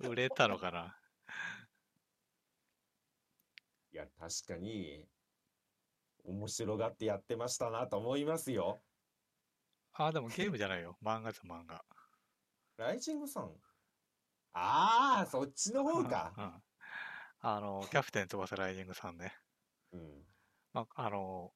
[0.10, 0.98] 売れたのかな
[3.91, 5.08] いや、確かに、
[6.28, 8.82] 面白がってやってましたなと思いますよ。
[9.94, 10.98] あ、でもゲームじゃないよ。
[11.04, 11.84] 漫画です、漫画。
[12.78, 13.50] ライジングさん？
[14.54, 16.34] ああ、そっちの方か。
[16.38, 16.64] うん。
[17.40, 19.34] あの、キャプテン翼ライジングさんね。
[19.94, 20.26] うん。
[20.74, 21.52] まあ、あの、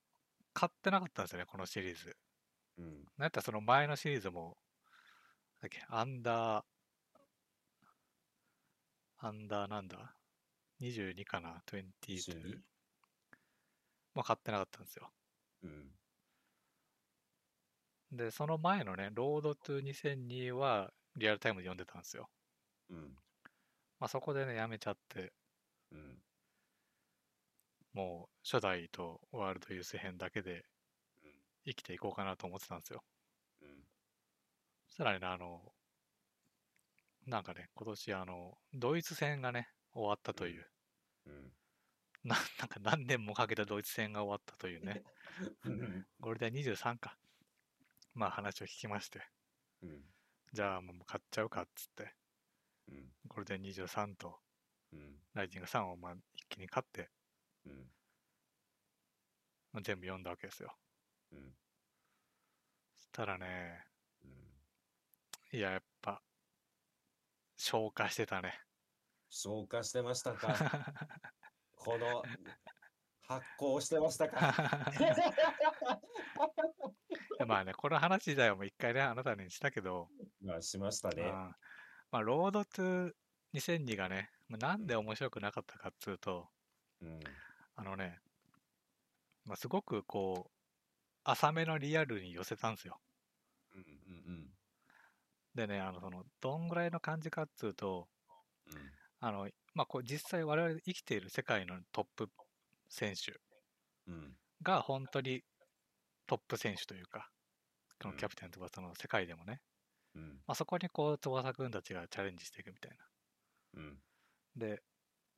[0.54, 2.16] 買ってなかったんですよね、このシリーズ。
[2.78, 2.86] うん。
[2.86, 4.58] なんやったらその前のシリーズも、
[5.62, 6.64] だっけ、アンダー、
[9.24, 10.16] アンダーなんだ
[10.80, 12.62] ?22 かな ?22 22
[14.14, 15.12] まあ買ってなかったんですよ。
[15.64, 15.92] うん。
[18.12, 22.30] で、その前のね、ロードトゥ2002はリアルタイムで読んでたんですよ。
[22.90, 23.18] うん。
[24.00, 25.34] まあそこでね、やめちゃって、
[25.92, 26.24] うん。
[27.94, 30.66] もう初代とワールドユース編だけで
[31.24, 31.32] うん
[31.66, 33.04] 生きていこうかなと思ってたんですよ。
[33.62, 33.86] うん。
[34.88, 35.74] そしたらね、あの、
[37.26, 40.72] なんかね、今年あの、ドイツ戦がね、終わったという、
[41.26, 41.54] うん。
[42.26, 45.04] な なんか何年もかけたドイツ戦が終わったというね、
[45.66, 46.08] うん。
[46.20, 47.18] ゴールデン23か。
[48.14, 49.28] まあ話を聞きまして、
[49.82, 50.14] うん。
[50.54, 52.16] じゃあもう買っちゃうかっつって、
[52.90, 53.16] うん。
[53.26, 54.40] ゴールデン23と
[54.92, 55.24] うん。
[55.34, 57.10] ライジング3をまあ一気に買って、
[57.66, 57.92] うん。
[59.72, 60.78] まあ全部読んだわけですよ。
[61.32, 61.58] うん。
[62.98, 63.88] そしたらね、
[64.24, 65.58] うん。
[65.58, 66.22] いや、やっぱ、
[67.56, 68.60] 消化してたね。
[69.30, 71.31] 消化してましたか
[71.84, 72.24] この、
[73.28, 74.38] 発酵してましたか？
[77.48, 80.10] まあね、この話自体はもう一回ね、あなたにしたけど、
[80.42, 81.24] まあ、しましたね。
[81.24, 81.30] あー
[82.12, 83.12] まあ、ロードトゥ
[83.54, 86.48] 2002がね、まあなんで面白くなかったかっつうと、
[87.02, 87.20] うん。
[87.76, 88.20] あのね、
[89.46, 90.52] まあ、すごくこう、
[91.24, 93.00] 浅めのリアルに寄せたんですよ。
[93.74, 93.82] うん。
[93.82, 93.88] うん。
[95.56, 98.08] でね、あの、その、どんぐらいの感じかっつうと、
[98.68, 98.74] うん。
[99.22, 102.30] あの、まあ、こう実際我々生きている世界のトップ
[102.90, 103.40] 選手
[104.08, 104.38] うん。
[104.64, 105.44] が本当に
[106.28, 107.32] トップ選手というか、
[108.02, 109.62] このうんキャプテン翼の世界でもね、
[110.16, 110.44] うん。
[110.48, 112.98] まあ、そこにこう翼くんたちがチャレンジしていくみたいな。
[113.74, 114.02] うん。
[114.56, 114.82] で、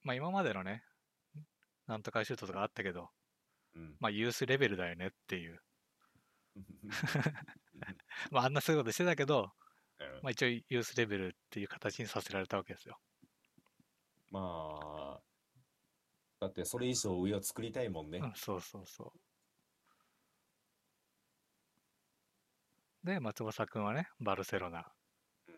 [0.03, 0.83] まあ、今までのね、
[1.87, 3.09] なんとかシュートとかあったけど、
[3.75, 3.97] うん。
[3.99, 5.61] まあ、ユースレベルだよねっていう、
[8.31, 9.51] まあ、あんなすごいことしてたけど、
[10.21, 12.99] まあ、一応ユースレベルっていう形にさせられたわけですよ。
[14.33, 15.21] まあ、
[16.39, 18.17] だってそれ以上上を作りたいもんね。
[18.17, 19.13] うん、そうそうそ
[23.03, 23.07] う。
[23.07, 24.91] で、松翼くんはね、バルセロナ
[25.47, 25.55] うん。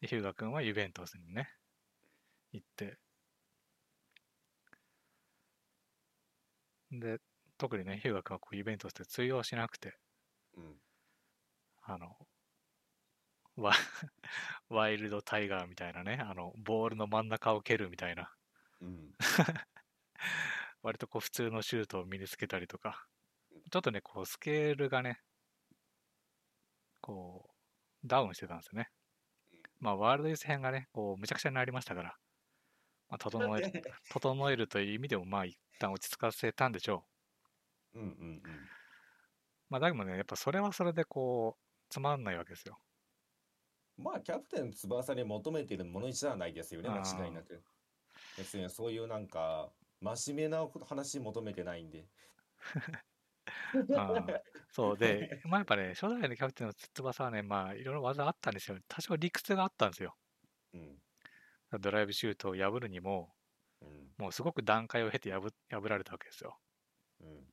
[0.00, 1.48] で、ヒューガくんはユベントスにね、
[2.50, 2.98] 行って。
[6.90, 7.18] で、
[7.58, 9.94] 特にね、ヒューガくんはこうユベントスで通用しなくて、
[10.56, 10.74] うん。
[11.82, 12.08] あの、
[13.56, 13.72] ワ
[14.70, 18.32] ワイルドタイガーみたいなね、あの、ボールの真ん中を蹴るみたいな、
[18.80, 19.14] うん。
[20.82, 23.06] 割とこう普通のシュートを身につけたりとか、
[23.70, 25.20] ちょっとね、こうスケールがね、
[27.00, 28.90] こう、ダウンしてたんですよね。
[29.80, 32.16] まあ、ワールドユース編がね、こう、むちゃくちゃになりましたから、
[33.08, 33.72] まあ、整える、
[34.10, 37.04] 整えるという意味でも、まあ、一旦落ち着かせたんでしょ
[37.94, 38.70] うんうんう。
[39.68, 42.80] まあ、だけどね、やっぱそれはそれでこう、つまんないわけですよ。
[44.00, 44.04] うん。
[44.04, 47.62] まあ、キャプテン翼に求めているものじゃないですよね、間違いなく。
[48.36, 49.70] 別にそういうなんか、
[50.00, 52.06] 真面目な話求めてないんで。
[53.96, 54.40] あー
[54.70, 58.78] そうで、まあやっぱね、初代のキャプテンの翼はね、まあいろいろ技あったんですよ。
[58.88, 60.16] 多少理屈があったんですよ。
[60.74, 61.02] うん。
[61.80, 63.34] ドライブシュートを破るにも、
[63.80, 64.14] うん。
[64.18, 66.58] もうすごく段階を経て破破られたわけですよ。
[67.20, 67.46] うん。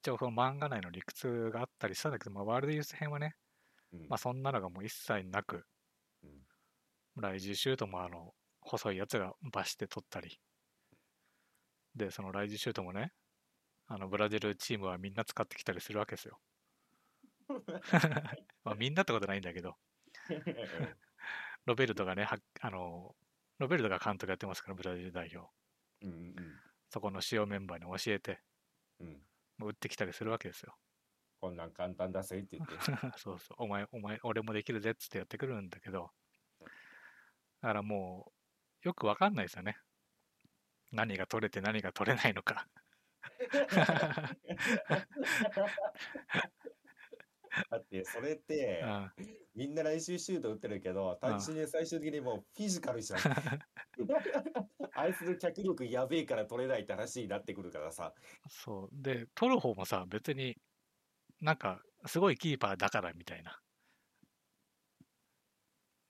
[0.00, 3.36] 一応その漫画内の理屈があったりしたんだけど、まあ、ワールドユース編はね、
[3.92, 4.08] うん。
[4.08, 5.66] まあそんなのがもう一切なく、
[6.22, 6.30] うん
[7.18, 10.38] 来獣シュートもあの、細いやつがバシって取ったり、
[11.94, 13.14] で、そのライジシュートもね、
[13.86, 16.38] あのブラジルチームはみんな使ってきたりするわけですよ。
[18.64, 19.78] まあみんなってことないんだけど、
[21.64, 23.16] ロベルトがね、はあの、
[23.58, 25.50] ロベルトが監督やってますから、ブラジル代表。
[26.02, 26.34] うんうん
[26.88, 28.40] そこの主要メンバーに教えて、
[29.00, 29.22] うん。
[29.58, 30.76] 打ってきたりするわけですよ。
[31.46, 32.74] こんなん簡単だぜって言って。
[33.18, 36.10] そうそう、お前、お前、俺もできるぜっつってやってくるんだけど、
[36.58, 38.32] だからも
[38.82, 39.76] う、よくわかんないですよね。
[40.90, 42.66] 何が取れて何が取れないのか。
[47.70, 49.12] だって、それってう、ん、
[49.54, 53.20] みんな来週シュート打ってるけど、単純に最終的にもうフィジカルじゃん。
[54.94, 58.14] あいつの脚力やべえから取れないって話になってくるからさ。
[58.48, 58.88] そう。
[58.92, 60.56] で、取る方もさ、別に
[61.40, 63.50] なんか、すごいキーパーだからみたいな。
[63.50, 63.54] っ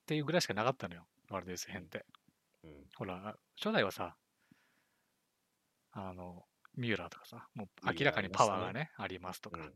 [0.07, 2.05] ていうぐらいしかなかったのよ、ワールドユース編って。
[2.65, 2.71] うん。
[2.95, 4.17] ほら、初代はさ、
[5.93, 6.45] あの、
[6.75, 9.59] ミューラーとかさ、もう明らかにパワーがね、ありますとか。
[9.61, 9.73] うん。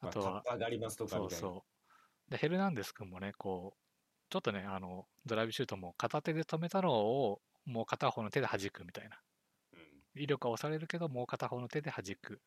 [0.00, 1.40] あとはまあ、、タッパーがありますとかそうみたいな。
[1.40, 1.64] そ
[2.28, 2.30] う。
[2.30, 3.82] で、ヘルナンデス君もね、こう、
[4.30, 9.20] ちょっとね、あの、ドライブシュートも片手で止めたのを、もう片方の手で弾くみたいな。
[9.74, 9.82] うん
[10.14, 12.42] 威力は押されるけど、もう片方の手で弾く。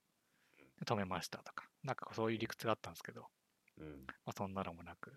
[0.80, 1.66] で止めましたとか。
[1.84, 3.28] なんかそういう理屈があったんですけど、
[3.78, 4.06] うん。
[4.08, 5.14] まあ、そんなのもなく、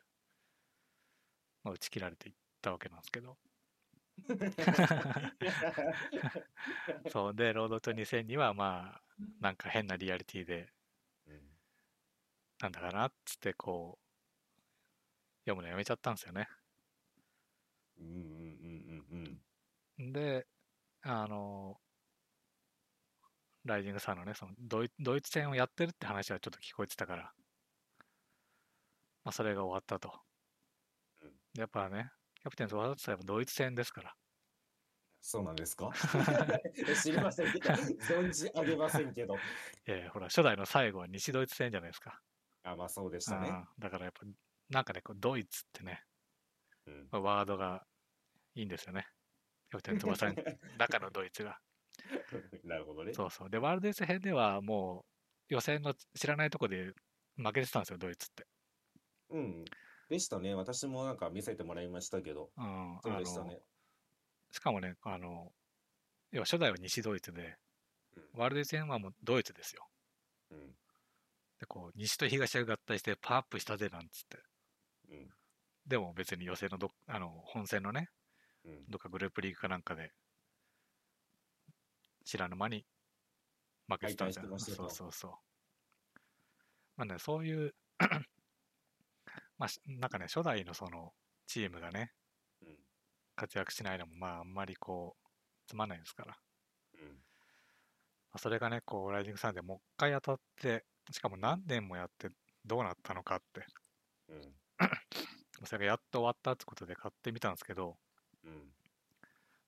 [1.65, 3.37] まあ、打ち切られていったわけなんですけど。
[7.11, 9.03] そうで、ロードと2002はまあ、
[9.41, 10.69] なんか変なリアリティで、
[11.27, 11.41] うん
[12.61, 14.05] なんだかなっつってこう、
[15.45, 16.49] 読むのやめちゃったんですよね。
[17.99, 19.41] うんうんうん
[19.99, 20.47] うんで、
[21.03, 21.81] あの、
[23.69, 27.23] ライジングサンのね、そのドイドイツ戦をやってるって話はちょっと聞こえてたから、
[29.25, 30.13] まあ、それが終わったと。
[31.57, 34.15] やっぱね、キャプテン翼って言ったらドイツ戦ですから。
[35.21, 35.91] そうなんですか？
[37.03, 39.35] 知りませんけど、存じ上げませんけど。
[39.35, 42.21] いやいやほら、初代の最後は西ドイツ戦じゃないですか。
[42.63, 43.49] あ、まあそうでしたね。
[43.49, 44.21] うんだからやっぱ、
[44.71, 46.05] なんかね、こうドイツってね、
[46.87, 47.85] うん、まあワードが
[48.55, 49.07] いいんですよね。
[49.71, 50.35] キャプテン翼の
[50.79, 51.59] 中のドイツが。
[52.65, 53.13] なるほどね。
[53.13, 53.51] そうそう。
[53.51, 55.05] で、ワールドエース編ではも
[55.51, 56.93] う予選の知らないとこで
[57.37, 58.47] 負けてたんですよ、ドイツって。
[59.31, 59.65] うん。
[60.09, 60.55] でしたね。
[60.55, 62.51] 私もなんか見せてもらいましたけど。
[62.57, 63.61] うん、そうでしたね。
[64.51, 65.53] しかもね、あの、
[66.31, 67.57] 要は初代は西ドイツで、
[68.17, 69.87] うんワールドエース編はもうドイツですよ。
[70.51, 70.75] うん。
[71.61, 74.39] で、こう、西と東が合体してパワーアップしたぜなんつって。
[75.11, 75.29] うん。
[75.87, 78.09] でも別に予選のど、あの、本戦のね、
[78.65, 78.85] うん。
[78.89, 80.13] どっかグループリーグかなんかで、
[82.29, 82.85] 知らぬ間に
[83.89, 84.43] 負けてたんですよ。
[84.43, 85.33] 敗退してましたとそうそうそう。
[86.99, 87.75] まあね、そういう、
[89.57, 91.15] まあ、しなんかね、初代のその
[91.47, 92.13] チームがね、
[92.61, 92.77] うん。
[93.35, 95.29] 活躍しないのも、まあ、あんまりこう、
[95.67, 96.37] つまんないですから。
[96.93, 97.17] まうん。
[98.33, 102.29] あ、それがね、こう、ライジングサンでもう一回当たって、しかも何年もやって
[102.67, 103.65] どうなったのかって、
[104.29, 104.55] うん。
[105.65, 107.97] それがやっと終わったってことで買ってみたんですけど、
[108.45, 108.75] うん。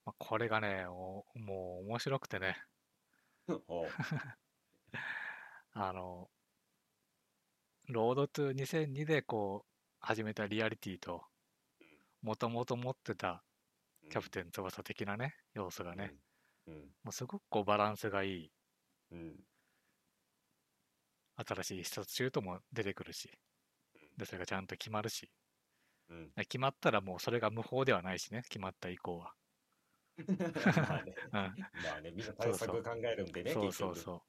[0.05, 2.57] まあ、これがね、おもう面白くてね、
[3.67, 3.87] おう。
[5.73, 6.29] あの、
[7.87, 11.23] ロードトゥ2002でこう、始めたリアリティと、
[12.21, 13.43] もともと持ってた
[14.09, 16.15] キャプテン翼的なね、要素がね、
[16.67, 16.75] うん。
[17.03, 18.51] もうすごくこうバランスがいい、
[19.11, 19.35] うん。
[21.35, 23.29] 新しい必殺シュートも出てくるし、
[24.17, 25.31] で、それがちゃんと決まるし、
[26.09, 26.31] うん。
[26.35, 29.33] 決まったらもうそれが無法ではないしね、決まった以降は。
[30.77, 31.15] まあね。
[31.25, 31.31] うん。
[31.33, 31.49] ま
[31.97, 33.95] あね、みんな対策考えるんでね、そうそう。
[33.95, 34.23] そ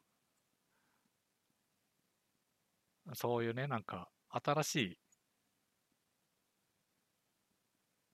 [3.06, 3.14] う。
[3.14, 4.98] そういうね、なんか、新しい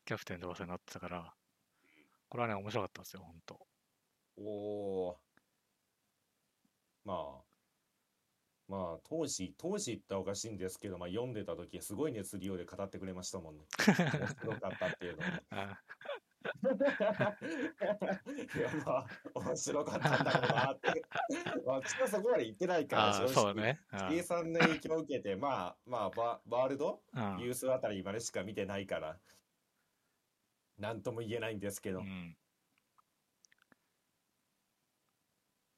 [0.04, 1.34] キャプテン翼になってたから、
[2.30, 3.66] これはね、面白かったですよ、ほんと。
[4.36, 5.20] おお。
[7.04, 7.48] まあ。
[8.68, 13.64] まあ、当時、当時言ったらおかしいんですけど、まあ、読んでた時、すごい熱量で語ってくれましたもんね。
[13.86, 15.76] 面白かったっていうのを。
[16.62, 17.36] あ
[18.56, 21.04] いや、まあ、面白かったんだろうなって。
[21.64, 23.28] 私はそこまで言ってないから、正直。
[23.34, 23.80] そうね。
[23.90, 27.00] あ A さんの影響を受けて、まあ、まあ、ワワールド？
[27.14, 29.18] うんユースあたりまでしか見てないから、
[30.78, 32.00] なんとも言えないんですけど。
[32.00, 32.36] いうん。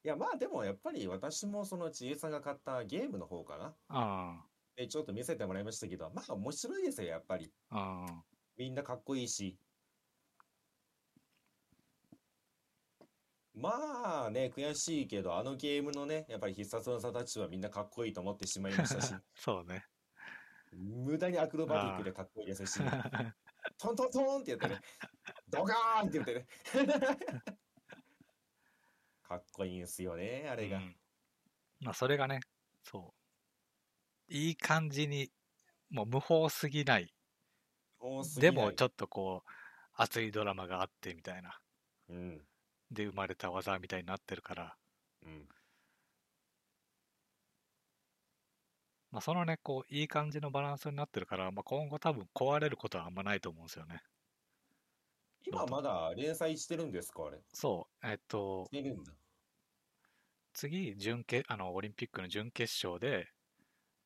[0.03, 3.75] や、まあでもやっぱり私もそのちえさんが買ったゲームの方かな。
[3.89, 4.45] あ
[4.77, 7.53] で、ちょっと見せてもらいましたけど、まあ面白いですよ、やっぱり。
[8.57, 9.59] みんなかっこいいし。
[13.55, 19.85] まあね、悔しいけど、あのゲームのね、やっぱり必殺技たちはみんなかっこいいと思ってしまいましたし、あ、 そうね。
[20.73, 22.81] 無駄にアクロバティックでかっこいいですし、
[23.77, 24.81] トントントンって言ってね、
[25.49, 26.47] ドカーンって言ってね。
[29.25, 30.81] かっこいいんですよね、あれがう。
[30.81, 30.97] ん
[31.81, 32.41] まあ、それがね、
[32.85, 33.15] そ
[34.29, 34.33] う。
[34.33, 35.33] いい感じに、
[35.91, 37.13] もう無法すぎない。
[37.99, 39.51] 多すぎないでもちょっとこう、
[39.95, 41.61] 熱いドラマがあってみたいな。
[42.09, 42.47] うん、
[42.91, 44.77] で生まれた技みたいになってるから、
[45.25, 45.49] うん、
[49.11, 54.03] まあ、そのね、こう、いい感じのバランスになってるから、まあ、今後多分壊れることはあんまないと思うんですよね。
[55.47, 57.39] 今まだ連載してるんですか、あれ。
[57.53, 58.69] そう、えっと。
[60.53, 63.29] 次、準決、あの、オリンピックの準決勝で、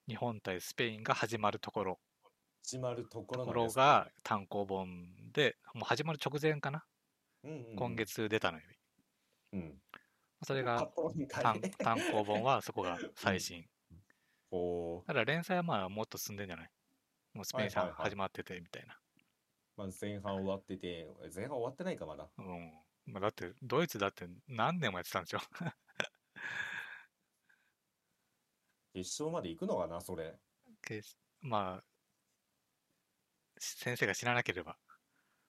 [0.09, 2.01] 日本対スペインが始まるところ、
[2.63, 6.85] 始まるところところが単行本で、もう始まる直前かな、
[7.43, 8.65] うんうんうん今月出たのよ。
[9.55, 9.83] うん。
[10.43, 10.91] それが
[11.31, 13.65] 単単行本はそこが最新。
[14.51, 15.07] ほう。
[15.07, 16.71] ただ連載はまあもっと進んでんじゃない？
[17.33, 19.01] もうスペインさん始まっててみたいな。
[19.77, 22.29] まあ、前半終わってて、前半終わってないか、まだ。
[22.39, 22.73] うん。
[23.07, 25.41] まあ、だって、ドイツだって何年もやってたんですよ。
[28.95, 30.39] 決勝まで行くのかな、それ。
[30.83, 31.03] け
[31.41, 31.85] まあ、
[33.59, 34.79] 先生が知らなければ。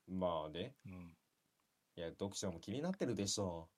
[0.07, 0.75] まあね。
[0.85, 1.15] うん。
[1.95, 3.74] いや、読者も気になってるでしょう。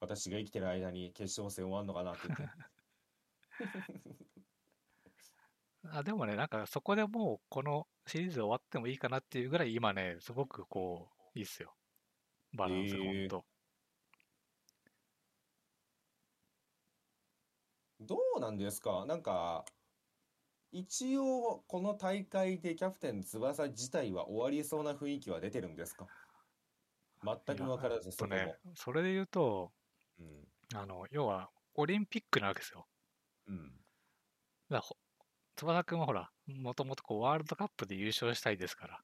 [0.00, 2.48] 私が生きてる間に決勝戦終わんのかなって言って。
[5.92, 11.74] あでもね、なんかそこでもうこのシリーズ終わってもいいかなっていうぐらい今ね、すごくこう、いいっすよ。
[12.52, 13.46] バランスがほんと。
[18.00, 19.04] どうなんですか？
[19.06, 19.64] なんか、
[20.72, 26.06] 一応、この大会でキャプテン翼自体は終わりそうな雰囲気は出てるんですか？
[27.22, 28.26] 全く分からず、とそ。
[28.26, 29.74] ね、それで言うと、
[30.20, 30.78] うん。
[30.78, 32.86] あの、要は、オリンピックなわけですよ。
[33.48, 33.56] うん。
[33.66, 33.80] だか
[34.76, 34.96] らほ
[35.56, 39.00] 翼くんはほら、もともとこうワールドカップで優勝したいですから。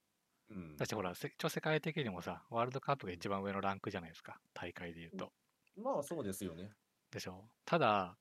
[0.51, 0.85] うんだ。
[0.85, 5.33] ってほら、せ一応世界的にもさ、ワールドカップが一番上のランクじゃないですか、大会で言うと。
[5.77, 6.71] まあ、そうですよね。
[7.11, 8.19] でしょただ、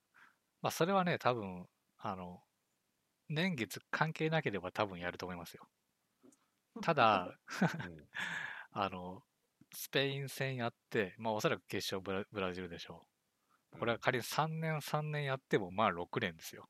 [0.62, 1.68] まあ、それはね、多分、
[1.98, 2.42] あの、
[3.30, 5.68] 年月関係なければ多分やると思いますよ。
[6.82, 7.40] ただ、
[7.84, 8.08] うん。
[8.72, 9.24] あの、
[9.76, 13.06] スペイン戦やって、まあおそらく決勝ブラブラジルでしょ
[13.73, 13.80] う。
[13.80, 16.68] これは仮に3年3年やっても、まあ6年ですよ。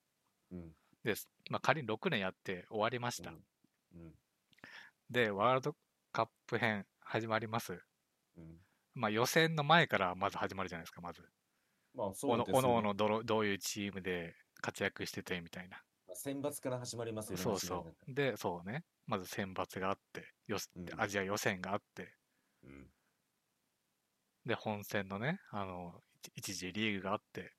[0.51, 0.71] うん。
[1.03, 1.29] です。
[1.49, 3.31] まあ仮に6年やって終わりました。
[3.31, 3.33] う
[3.97, 4.13] ん。
[5.09, 5.75] で、ワールド
[6.11, 7.73] カップ編始まります。
[8.37, 8.57] うん。
[8.93, 11.21] まあ予選の前からまず始まるじゃないですか、まず。
[11.93, 12.67] まあ、そうですよね。
[12.67, 15.81] おのおのどのどういうチームで活躍しててみたいな。
[16.13, 17.43] 選抜から始まりますよね。
[17.43, 18.13] そうそう。
[18.13, 18.83] で、そうね。
[19.05, 22.13] まず選抜があって、ようんアジア予選があって、
[22.65, 22.91] うん。
[24.45, 27.53] で、本戦のね、あの、一一次リーグがあって、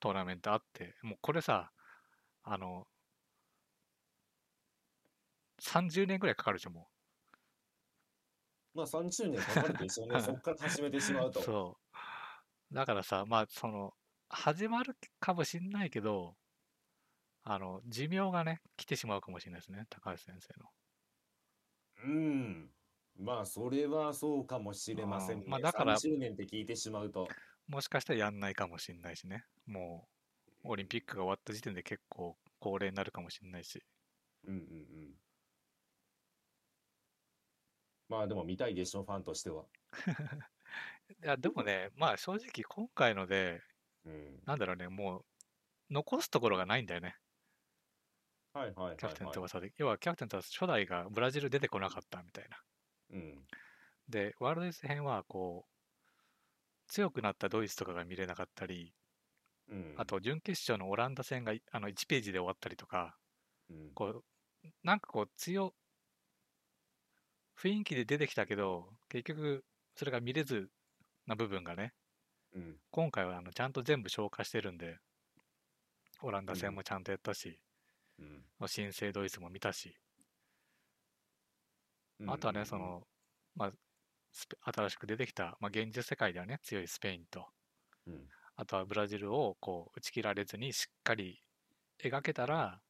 [0.00, 1.72] トーナメントあって、もうこれさ、
[2.42, 2.86] あの、
[5.60, 6.88] 30年ぐらいかかるじゃん、も
[8.74, 10.20] まあ、30年かかるでしょうね。
[10.22, 11.32] そこから始めてしまうう。
[11.32, 11.42] と。
[11.42, 11.78] そ
[12.72, 12.74] う。
[12.74, 13.94] だからさ、まあ、その、
[14.28, 16.36] 始まるかもしんないけど、
[17.42, 20.70] あの、寿命がね、来てしまうかもしれないですね、高橋先生の。
[22.04, 22.70] うん。
[23.20, 25.44] まあ、それはそうかもしれませんね。
[25.44, 27.28] うんまあだから30年って聞いてしまうと。
[27.68, 29.44] もしかしたらやんないかもしんないしね。
[29.66, 30.08] も
[30.64, 33.82] う、オリンピックが終わった時点で結構高齢になるかもしんないし。
[34.46, 35.14] うんうんうん。
[38.08, 39.66] まあ、でも見たいでしょ、ファンとしては。
[41.22, 43.62] いや、でもね、まあ正直今回ので、
[44.04, 44.42] うん。
[44.46, 45.24] なんだろうね、もう、
[45.90, 47.16] 残すところがないんだよね、
[48.54, 49.34] はいはいはいキャプテンはい。
[49.34, 49.72] 翼で。
[49.76, 52.56] 要は、キャプテン翼初代がブラジル出てこなかったみたいな。
[53.12, 53.46] うん。
[54.08, 55.70] で、ワールドユース編は、こう、
[56.88, 58.92] 強くなったドイツとかが見れなかったり、
[59.68, 59.94] うん。
[59.96, 63.16] あと、準決勝のオランダ戦がいあの1ページで終わったりとか、
[63.70, 64.24] うん、こう、
[64.82, 65.74] なんかこう、強、
[67.56, 69.64] 雰囲気で出てきたけど、結局、
[69.94, 70.70] それが見れず
[71.26, 71.92] な部分がね、
[72.54, 72.76] うん。
[72.90, 74.98] 今回はあのちゃんと全部消化してるんで、
[76.22, 77.60] オランダ戦もちゃんとやったし、
[78.18, 78.44] うん。
[78.66, 80.09] 新生ドイツも見たし、うん
[82.26, 83.02] あとはね、そ、の、
[83.54, 83.72] まあ、
[84.72, 87.46] 新しく出てきた、まあ、現実世界ではね、強いスペインと、
[88.06, 88.28] うん。
[88.56, 91.42] あとはブラジルをこう打ち切られずにしっかり
[92.02, 92.80] 描けたら、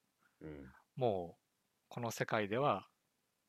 [0.40, 0.73] うん。
[0.97, 1.40] もう
[1.89, 2.89] この世界では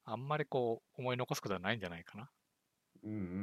[0.05, 2.29] あんまりこう思い残すことはないんじゃないかな。
[3.03, 3.33] うんうんうんうん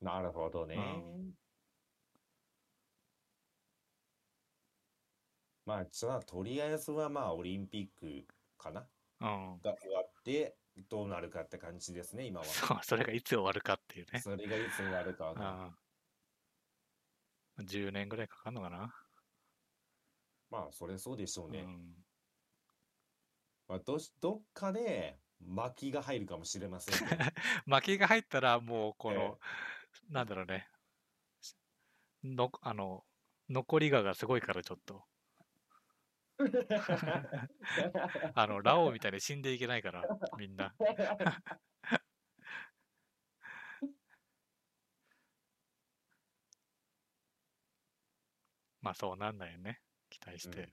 [0.00, 0.06] うん。
[0.06, 0.76] なるほどね。
[0.76, 1.34] うん
[5.66, 8.26] まあ、じゃあ、とりあえずはまあ、オリンピック
[8.60, 8.86] かな
[9.20, 9.60] うん。
[9.62, 10.56] が終わって、
[10.88, 12.46] どうなるかって感じですね、今は。
[12.46, 14.20] そう、それがいつ終わるかっていうね。
[14.20, 15.74] それがいつ終わるかはな。
[17.58, 17.66] うん。
[17.66, 18.94] 10年ぐらいかかるのかな。
[20.50, 21.60] まあ、それそうでしょうね。
[21.60, 21.94] うん。
[23.68, 27.24] まあ、どし、どっかで巻きが入るかもしれませんけど。
[27.76, 29.38] 負けが入ったらもうこえの、
[30.08, 30.68] なんだろうね。
[32.24, 33.04] の、あの、
[33.48, 35.04] 残りががすごいからちょっと。
[38.34, 40.02] あの、ラオウみたいに死んでいけないから、
[40.38, 40.74] みんな。
[48.80, 49.82] まあそうなんないよね。
[50.08, 50.72] 期待して、うん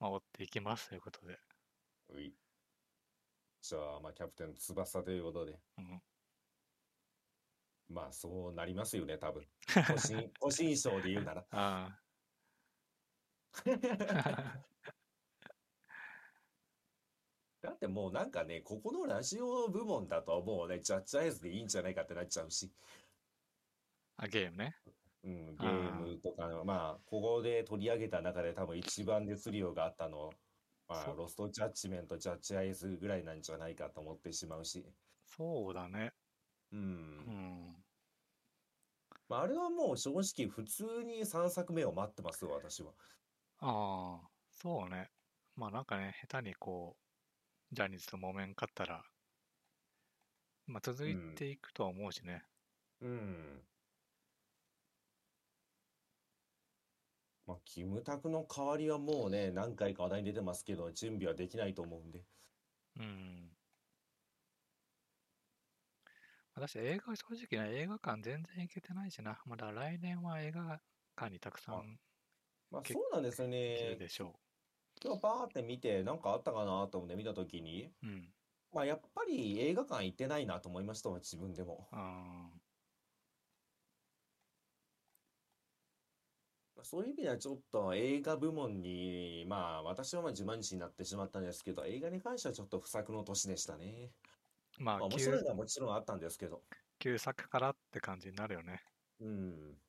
[0.00, 1.38] まあ追っていきますということで。
[2.08, 2.34] うい
[3.62, 5.60] じゃあ、まあ、キャプテン翼ということで。
[5.78, 6.02] うん。
[7.90, 9.46] まあ、そうなりますよね、多分。
[9.86, 11.44] 個人、個人賞で言うなら。
[11.52, 11.98] あ
[17.62, 22.72] だってもうなんかね、ここのラジオ部門だともうね、ジャッジアイズでいいんじゃないかってなっちゃうし、
[24.16, 24.76] あ、ゲームね。
[25.22, 30.30] うん、ゲームとかの、まあ、ここで取り上げた中で多分一番熱量があったの、
[30.88, 34.84] まあロストジャッジメント、ジャッジアイズぐらいなんじゃないかと思ってしまうし、
[35.26, 36.12] そうだね。
[36.72, 36.76] う。
[36.76, 37.76] うんん。
[39.28, 42.92] まあ、あれはもう正直普通に3作目を待ってますよ、私は。
[43.60, 45.10] ああ、そうね。
[45.54, 46.98] まあなんかね、下手にこ
[47.72, 49.04] う、ジャニーズと揉めんかったら、
[50.64, 52.46] まあ続いていくとは思うしね。
[53.00, 53.66] うん。
[57.44, 62.26] まあ、キムタクの代わりはもうね、何回か話題に出てますけど、準備はできないと思うんで。
[62.96, 63.56] うん。
[66.54, 69.42] 私、映画、正直ね、映画館全然行けてないしな。
[69.46, 70.80] まだ来年は映画
[71.16, 71.98] 館にたくさあん
[72.70, 73.96] まあけそうなんですよね。
[73.96, 74.32] でしょ
[75.02, 78.06] 今日バーって見て、なんかあったかなと思って見たときに、う。
[78.06, 78.34] うん。
[78.72, 81.88] まあやっぱり映画館行ってないなと思いましたわ、自分でも。
[81.92, 82.50] あ
[86.76, 94.12] まあそういう意味ではちょっと映画部門に、まあ私はまあ自慢自信になってしまったんですけど、映画に関してはちょっと不作の年でしたね。
[94.78, 96.64] ーまあ、まあ面白い旧、のはもちろんあったんですけど。
[97.00, 98.84] 旧作からって感じになるよね。
[99.20, 99.80] うん。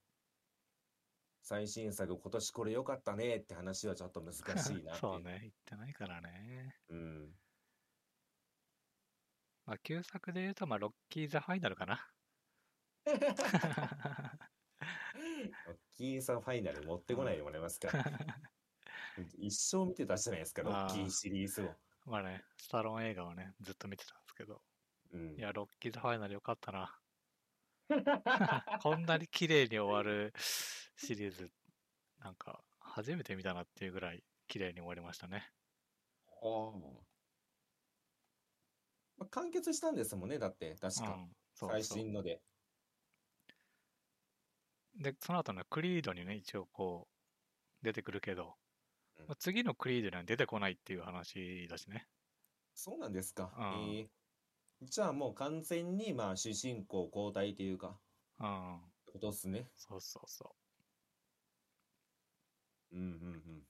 [1.42, 5.00] 最新作今年これ良かったねって話はちょっと難しいなって。
[5.02, 6.78] そうね、言ってないからね。
[6.90, 7.36] うん。
[9.66, 12.08] まあ、旧作で言うと、まあ、ロッキー・ザ・ファイナルかな。
[13.06, 13.14] ロ
[15.74, 17.90] ッキーさんファイナル持ってこないでもらえますか。
[19.38, 21.76] 一生見てたじゃないですか、 ロッキーシリーズを。
[22.06, 24.62] まあね、スタローン映画をね、ずっと見てたんですけど。
[25.12, 25.42] うんい。
[25.42, 27.01] や、ロッキー・ザ・ファイナルよかったな。
[28.82, 30.34] こんなに綺麗に終わる
[30.96, 31.52] シリーズ、
[32.20, 35.52] なんか、初めて見たなっていうぐらい綺麗に終わりましたね。
[36.42, 36.78] はあ
[39.18, 41.14] まあ完結したんですもんね、だって、確か。
[41.14, 41.98] うん、そう最そう。
[42.00, 42.42] 新ので。
[44.96, 48.58] で、その後のクリードにね、一応こう、出てくるけど、
[49.18, 52.08] うんまあ次のクリードには出てこないっていう話だしね。
[52.74, 53.54] そうなんですか。
[53.58, 54.20] うんええ
[54.82, 57.99] じゃあもう完全に、まあ、主人公交代というか、
[59.06, 59.70] ことっすね。
[59.76, 60.56] そうそうそ
[62.91, 63.64] うんうんうん。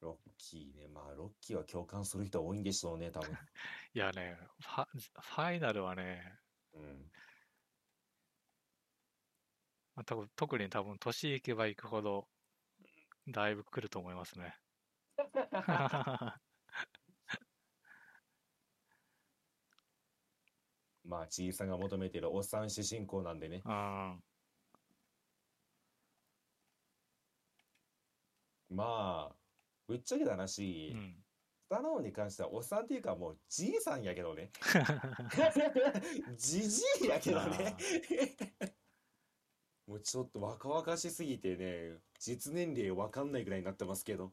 [0.00, 0.88] ロッキーね。
[0.88, 3.30] まあ、ロッキーは共感する人多いんでしょうね、多分。
[3.32, 3.34] う。
[3.94, 6.38] いやね、ファ、ファイナルはね、
[6.74, 7.10] うん。
[9.96, 12.28] まあ、多分特に多分年いけばいくほど、
[13.28, 14.56] だいぶ来ると思いますね。
[21.04, 23.62] まあ、ちいさんが求めてるおっさん主人公なんでね。
[23.64, 24.22] うん、
[28.70, 29.34] まあ、
[29.86, 31.14] ぶっちゃけた話、うん。
[31.66, 34.50] スタローンに関してはおっさんっていうかもうじいさんやけどね。
[36.36, 37.76] じじいやけどね。
[39.86, 44.32] もうちょっと若々しすぎてね、実年齢わかんないぐらいになってますけど。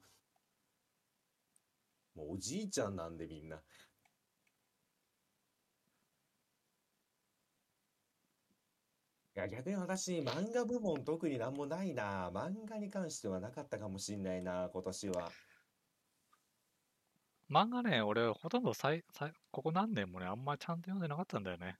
[2.16, 3.62] もうおじいちゃんなんでみんな。
[9.42, 12.30] や、逆に私、漫画部門特になんもないな。
[12.32, 15.32] 漫画に関してはなかったかもしんないな、今年は。
[17.50, 21.78] 漫画ね、俺、ほとんどさいさいここ何年もね、あんまちゃんと読んでなかったんだよね、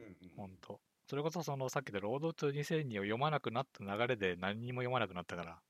[0.00, 0.80] うんうんほんと。
[1.06, 5.60] それこそ、そのさっきで、ロードトゥ2002を読まなくなった流れで何にも読まなくなったから、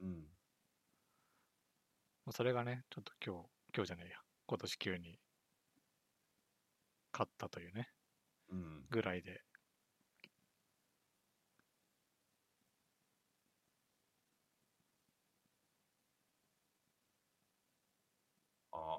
[0.00, 0.26] うん。
[2.32, 4.16] それがね、ちょっと今日、今日じゃねえや、
[4.46, 5.18] 今年急に、
[7.12, 7.88] 勝ったというね、
[8.50, 8.86] うん。
[8.90, 9.42] ぐらいで。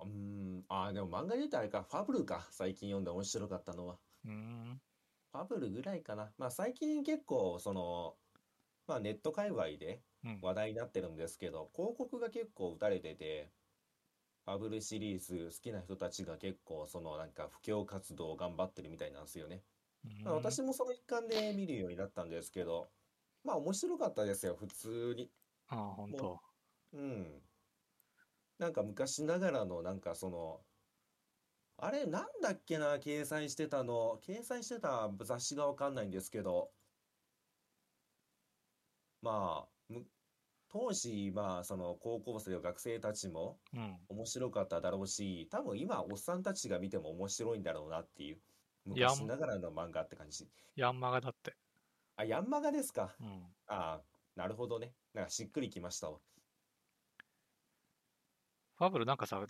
[0.02, 0.12] あ、うー
[0.60, 0.66] ん。
[0.70, 2.48] あ、でも漫画で言うとあれか、ファブルか。
[2.52, 4.02] 最近読んで面白かったのは。
[4.26, 4.82] うーん、
[5.32, 6.34] ファブルぐらいかな。
[6.38, 8.20] まあ最近結構、その、
[8.88, 13.54] まあネット界隈でうん、話題になってるんですけど、広告が結構打たれてて、
[14.46, 19.66] ファブルシリーズ好きな人たちが結構、そのなんか布教活動を頑張ってるみたいなんですよね。
[20.24, 22.94] まあうーん私もその一環で見るようになったんですけど、
[23.44, 25.34] まあ面白かったですよ、普通に。
[25.68, 26.42] ああ、ほんと。
[26.92, 27.47] うん。
[28.60, 30.62] なんか昔ながらのなんかその、
[31.78, 36.72] あれなんだっけな、掲載してたの、掲載してた雑誌がわかんないんですけど、
[39.22, 40.06] まあ、む
[40.70, 43.98] 当時、まあその高校生の学生たちもうん。
[44.10, 48.38] 面白かっただろうし、多分今おっさんたちが見ても面白いんだろうなっていう、
[48.86, 50.48] 昔ながらの漫画って感じ。
[50.76, 51.56] ヤンマガだって。
[52.16, 53.16] あ、ヤンマガですか。
[53.20, 53.44] うん。
[53.68, 54.02] ああ、
[54.36, 54.94] なるほどね。
[55.14, 56.20] なんかしっくりきましたわ。
[58.78, 59.44] ファブルなんかさ、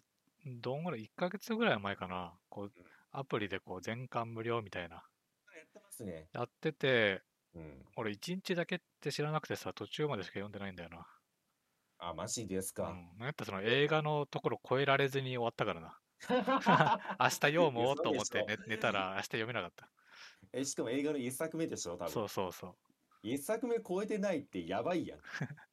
[0.46, 2.72] どんぐらい、1ヶ月ぐらい前かな、こう、
[3.12, 5.02] アプリでこう全巻無料みたいな、や
[5.64, 6.30] ってますね。
[6.32, 7.22] やってて、
[7.54, 7.86] うん。
[7.98, 11.06] 俺1日だけって知らなくてさ、途中までしか読んでないんだよな。
[12.00, 12.90] あ、マジですか。
[12.90, 13.18] うん。
[13.18, 16.00] なんやったらその映画のところ超えられずに終わったからな。
[17.20, 19.90] 明日読もうと思って寝寝たら明日読めなかった。
[20.54, 22.12] え、しかも映画の一作目でしょ、多分。
[22.12, 22.76] そうそうそう。
[23.24, 25.20] 一作目超えてないってやばいやん。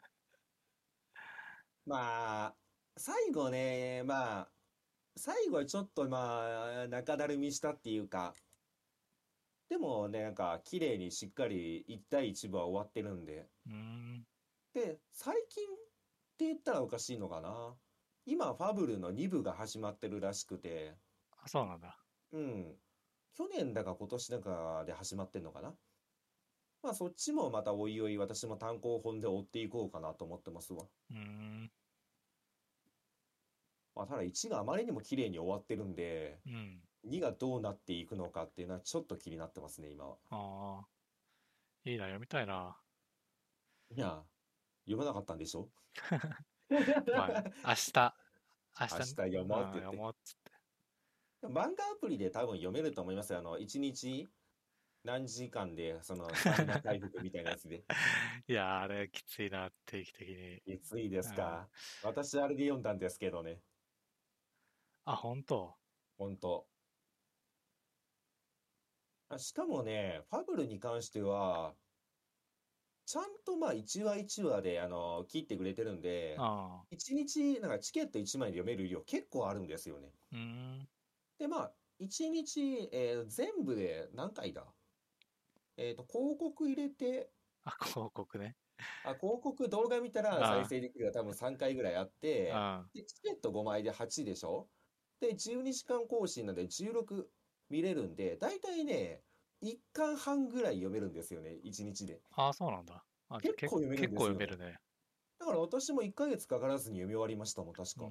[1.87, 2.57] まあ、
[2.97, 4.49] 最後ね、まあ、
[5.17, 8.35] 最後はちょっとまあ、中だるみしたっていうか、
[9.69, 13.49] でもね、なんか、綺麗にしっかり1対1部は終わってるんで。
[13.67, 14.25] うーん。
[14.75, 15.69] で、最近っ
[16.39, 17.75] て言ったらおかしいのかな。
[18.27, 20.95] 今、ファブルの2部が始まってるらしくて、
[21.43, 21.99] あ、そうなんだ。
[22.33, 22.77] うん。
[23.35, 25.75] 去年だか今年だかで始まってんのかな。
[26.83, 30.85] まあそっちもまたおいおい私も単行本で追っていこうかなと思ってますわ。
[31.11, 31.71] うーん。
[33.95, 36.81] まあただ1があまりにも綺麗に終わってるんで、うん。
[37.09, 40.17] 2がどうなっていくのかっていうのはちょっと気になってますね、今は。
[40.31, 40.87] ああ。
[41.85, 42.77] いいな、読みたいな。
[43.95, 44.23] いや、
[44.87, 45.69] 読まなかったんでしょ？
[47.15, 48.15] まあ、明日。
[48.81, 50.35] 明日明日読もうって言ってっ
[51.43, 51.47] て。
[51.47, 53.39] 漫画アプリで多分読めると思いますよ。
[53.39, 54.27] あの、1日
[55.05, 57.85] 何時間で、その、スタミナ回復みたいなやつで。
[58.49, 60.63] いやー、あれきついな、定期的に。
[60.65, 61.69] きついですか。
[62.03, 63.61] 私、あれで読んだんですけどね。
[65.07, 65.75] あ、本当？
[66.19, 66.67] ほんと。
[69.29, 71.75] あしかもね、ファブルに関しては、
[73.07, 76.87] ちゃんとまあ1話1話であの切ってくれてるんで、ああ。
[76.91, 80.11] 1日なんかチケット1枚で読める量結構あるんですよね。
[80.33, 80.89] うーん。
[81.39, 84.65] で、まあ、1日、えー全部で何回だ？
[85.77, 87.31] えっと、広告入れて、
[87.65, 88.57] あ、広告ね。
[89.05, 94.69] あ、広告動画見たら再生できるが多分3回ぐらいあって、あで、チケット5枚で8でしょ？
[95.25, 97.25] で、12時間更新なんで16
[97.71, 99.23] 見れるんで、だいたいね、
[99.63, 102.21] 1巻半ぐらい読めるんですよね、1日で。
[102.33, 103.03] あ、あそうなんだ。
[103.41, 104.79] 結構読めるんですよ結構読めるね。
[105.39, 108.11] だから私も1ヶ月かからずに読み終わりましたもん、確か。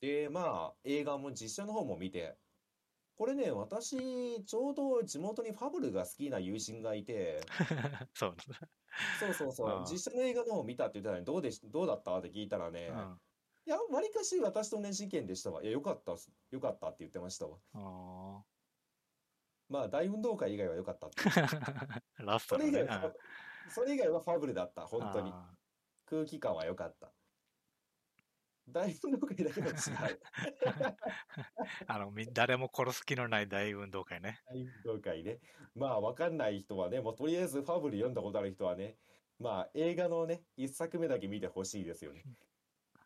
[0.00, 2.36] で、まあ、映画も実写の方も見て、
[3.16, 7.40] これね、私、ちょうど地元にファブルが好きな友人がいて、
[8.14, 8.36] そう。
[9.20, 12.18] そうそうそう実写の映画の方見たって言ったら、どうでし、どうだった？
[12.18, 13.20] って聞いたらね、うん。
[13.66, 15.62] いや、わりかし私と同じ意見でしたわ。
[15.62, 17.58] いや、よかったっす、よかったって言ってましたわ。
[17.74, 18.42] あ
[19.68, 21.16] まあ、大運動会以外は良かったって。
[21.40, 22.02] あ。
[22.24, 22.70] ラストだね。
[22.70, 23.14] それ以外は、
[23.68, 25.30] それ以外はファブルだった、うん本当に。
[25.32, 25.50] あ
[26.06, 27.12] 空気感は良かった。
[28.68, 29.74] 大運動会だけは違う。
[29.74, 30.18] ー
[31.86, 34.40] あの、み誰も殺す気のない大運動会ね。
[34.46, 35.40] 大運動会ね。
[35.74, 38.96] まあ、わかんない人はね、もうとりあえずファブル読んだことある人はね、
[39.38, 42.24] まあ、映画のね、一作目だけ見てほしいですよね。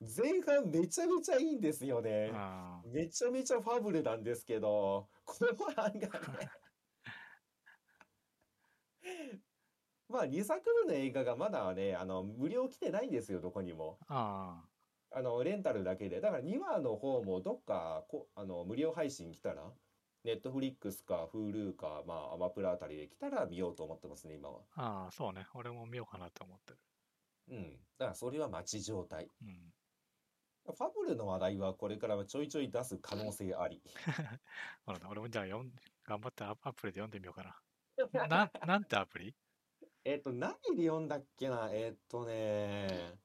[0.00, 2.30] 前半めちゃめちゃいいんですよね。
[2.34, 6.50] あめちゃめちゃファブルなんですけど、後半がね。
[10.08, 13.98] まあ、2作目の映画がまだね、あの、無料来てないんですよ、どこにも。
[14.08, 14.62] あ。
[15.10, 16.20] ああの、レンタルだけで。
[16.20, 19.72] だから2話の方もどっかこ、あの、無料配信来たら、
[20.24, 24.60] ネットフリックスか、Hulu か、まあ、アマプラあたりで来たら見ようと思ってますね、今は。
[24.74, 24.82] あ。
[24.82, 25.46] ああ、そうね。
[25.54, 26.78] 俺も見ようかなって思ってる。
[27.50, 27.72] うん。
[27.98, 29.28] だからそれは待ち状態。
[29.42, 29.72] うん。
[30.64, 33.82] ファブルの話題はこれからちょいちょい出す可能性あり。
[34.84, 35.74] そうなんだ俺もじゃあ読ん、
[36.04, 38.28] 頑張ってアアプリで読んでみようかな。
[38.28, 39.36] な、なんてアプリ？
[40.04, 41.68] えっと、何で読んだっけな？
[41.70, 43.18] えっとね、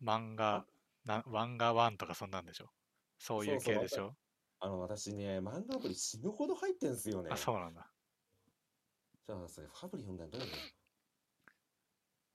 [0.00, 0.66] 漫画、
[1.04, 2.70] な漫画ワンとかそんなんでしょ？
[3.18, 4.16] そういうそうそう系でしょ
[4.60, 7.30] あの、私ね、漫画アプリ死ぬほど入ってんすよね。
[7.32, 7.92] あ、そうなんだ。
[9.26, 10.58] じゃあ、それ、ファブリ読んだらどうやるの？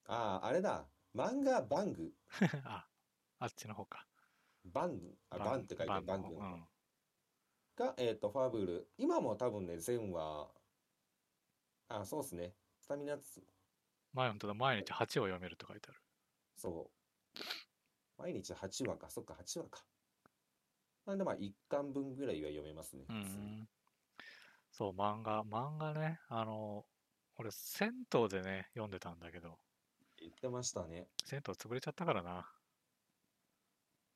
[0.05, 0.89] ああ、あれだ。
[1.15, 2.13] 漫画バング。
[2.65, 2.87] あ、
[3.39, 4.07] あっちの方か。
[4.65, 4.99] バン、
[5.29, 6.67] あ、バンって書いてある、バングのん。
[7.75, 8.87] が、えっと、ファブル。
[8.97, 10.51] 今も多分ね、全話、
[11.87, 12.55] あ、そうっすね。
[12.81, 13.41] スタミナつ、
[14.13, 15.99] 前本当だ、毎日8を読めると書いてある。
[16.55, 16.91] そ
[17.37, 17.41] う。
[18.17, 19.09] 毎日8話か。
[19.09, 19.85] そっか、8話か。
[21.05, 23.05] なんで、まあ、1巻分ぐらいは読めますね。
[23.09, 23.67] うん。
[24.71, 26.85] そう、漫画、漫画ね、あの、
[27.37, 29.57] 俺、銭湯でね、読んでたんだけど、
[30.19, 31.07] 言ってましたね。
[31.25, 32.49] 銭湯潰れちゃったからな。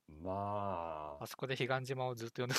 [0.08, 2.54] まああ、そこで彼岸島をずっと読んで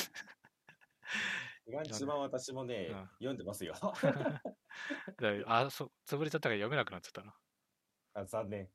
[1.72, 3.74] 彼岸島は私もね、うん読んでますよ。
[5.20, 7.36] であ、そう、潰れちゃったから読めなくなっちゃったな。
[8.14, 8.70] あ残念。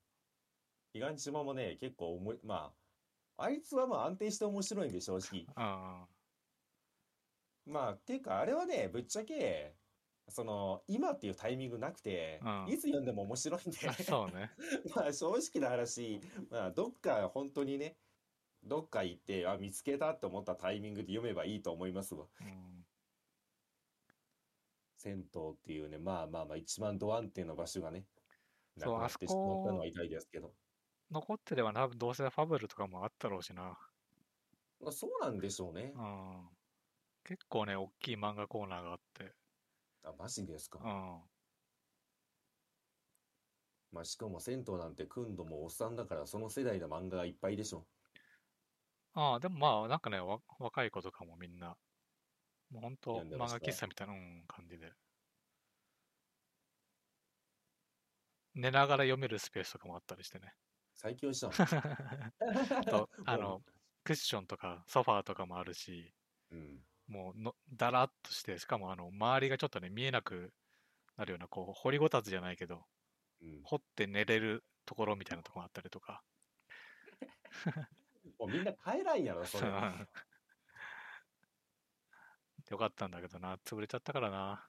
[0.93, 2.73] 彼岸島もね、結構重い、ま
[3.37, 5.47] あ、あいつはまあ安定して面白いんで、正直。
[5.57, 6.09] う
[7.69, 7.73] ん。
[7.73, 9.75] まあ、っていうか、あれはね、ぶっちゃけ、
[10.29, 14.53] その、今っていうタイミングなくて、うんいつ読んでも面白いんで、あそうね。
[14.95, 16.21] まあ、正直な話、
[16.51, 17.97] まあ、どっか本当にね、
[18.65, 22.27] どっか行って、あ、見つけたって思ったタイミングで読めばいいと思いますわ。
[22.41, 22.87] うん。
[24.97, 25.23] 銭湯
[25.53, 28.07] っていうね、まあまあまあ、一番ド安定の場所がね、
[28.77, 30.55] なくなってしまったのは痛いですけど。
[31.11, 33.79] 残ってればな、どうせファブルとかもあったろうしな。
[34.81, 35.93] まあ、そうなんでしょうね。
[35.95, 36.49] うん。
[37.25, 39.33] 結構ね、大きい漫画コーナーがあって。
[40.05, 40.87] あ、マジですかう。
[40.87, 41.21] ん。
[43.93, 47.87] まあ、しかも銭湯なんて、くんどもおっさんだから、その世代の漫画がいっぱいでしょ。
[49.15, 51.77] ああ、でもまあ、なんかね、わ若い子とかもみんな、
[52.71, 54.93] もう本当漫画読んでました喫茶みたいな、うん、感じで。
[58.55, 60.53] 寝ながら読めるスペースとかもあったりしてね。
[60.95, 61.53] 最強じゃん。
[62.87, 63.63] と、あの、
[64.05, 66.13] クッションとかソファーとかもあるし、
[66.51, 66.85] うん。
[67.07, 70.53] もうの、だらっとして、しかもあの、周りがちょっとね、見えなく
[71.17, 72.85] なるような、こう、掘りごたつじゃないけど、
[73.43, 73.61] うん。
[73.63, 76.23] 掘って寝れるところみたいなところがあったりとか。
[78.39, 79.71] もうみんな帰らんやろ、それ。
[82.71, 84.67] よかったんだけどな、潰れちゃったからな。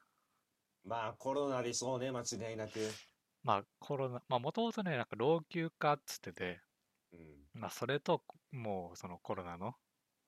[0.83, 2.79] まあコロナでしょうね、間違いなく。
[3.43, 6.61] まあコロナ、まあもともとね、なんか老朽化っつってて、
[7.13, 7.47] うん。
[7.53, 9.75] まあそれと、もうそのコロナの、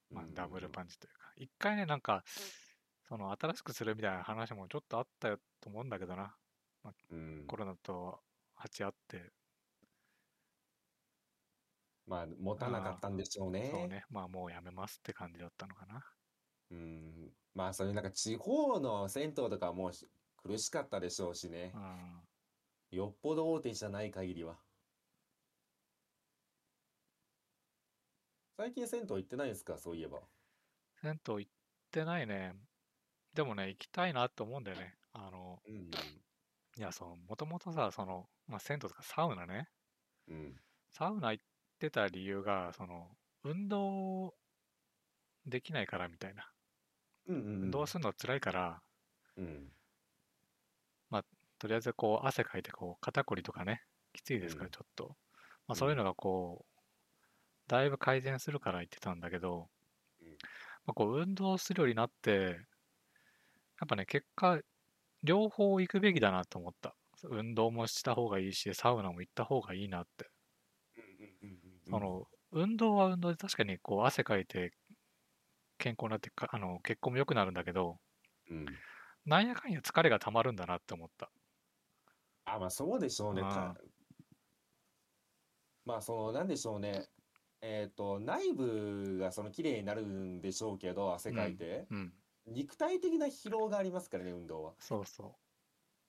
[0.09, 2.23] まあうんダブルパンチというか、一回ね、なんか、
[3.07, 6.35] その新しくするみたいな話もちょっとあったよと思うんだけどな。
[7.11, 7.45] うん。
[7.47, 8.19] コロナと
[8.55, 9.31] 鉢合って、
[12.07, 13.69] まあ持たなかったんでしょうね。
[13.71, 16.01] そうね、まあもうやめますって感じだったのかな。
[16.71, 17.31] うん。
[17.53, 19.91] まあそういうなんか地方の銭湯とかはも
[20.37, 21.77] 苦しかったでしょうしねう。
[21.77, 22.27] ん。
[22.91, 24.57] よっぽど大手じゃない限りは。
[28.57, 30.19] 最近銭湯行ってないですか、そういえば。
[31.01, 31.51] 銭湯行っ
[31.91, 32.53] てないね。
[33.33, 34.95] でもね、行きたいなって思うんだよね。
[35.13, 36.21] あの、うん。
[36.77, 39.67] いや、そう、もともとさ、その、まあ、銭湯とかサウナね。
[40.27, 40.61] うん。
[40.89, 41.45] サウナ行っ
[41.77, 44.33] てた理由が、その、運動
[45.45, 46.51] できないからみたいな。
[47.27, 47.63] うんうんうん。
[47.63, 48.81] 運動するの辛いから、
[49.37, 49.71] うん。
[51.59, 53.81] とりあえずこう、汗かいて、こう、肩こりとかね、
[54.13, 55.17] きついですから、うんちょっと。
[55.67, 56.81] まあ、そういうのがこう、
[57.67, 59.69] だいぶ改善するから言ってたんだけど、
[60.21, 60.27] うん
[60.85, 62.59] まあ、こう、運動するようになって、
[63.79, 64.59] やっぱね、結果、
[65.23, 66.95] 両方行くべきだなと思った。
[67.23, 70.29] 運動もした方がいいし、サウナも行った方がいいなって。
[71.89, 74.73] その、運動は運動で確かにこう、汗かいて、
[75.79, 77.99] 健康になってか、あの、血行も良くなるんだけど、
[78.49, 78.65] うん。
[79.25, 81.31] なんやかんや疲れがたまるんだなって思った。
[82.45, 83.41] あ、まあそうでしょうね。
[83.43, 83.75] あか
[85.85, 87.09] まあその、なんでしょうね。
[87.61, 91.87] えっと、内部がその綺麗になるんでしょうけど、汗かいて。
[91.89, 92.13] うん。
[92.47, 94.73] 肉体的な疲労がありますからね、運動は。
[94.79, 95.35] そうそう。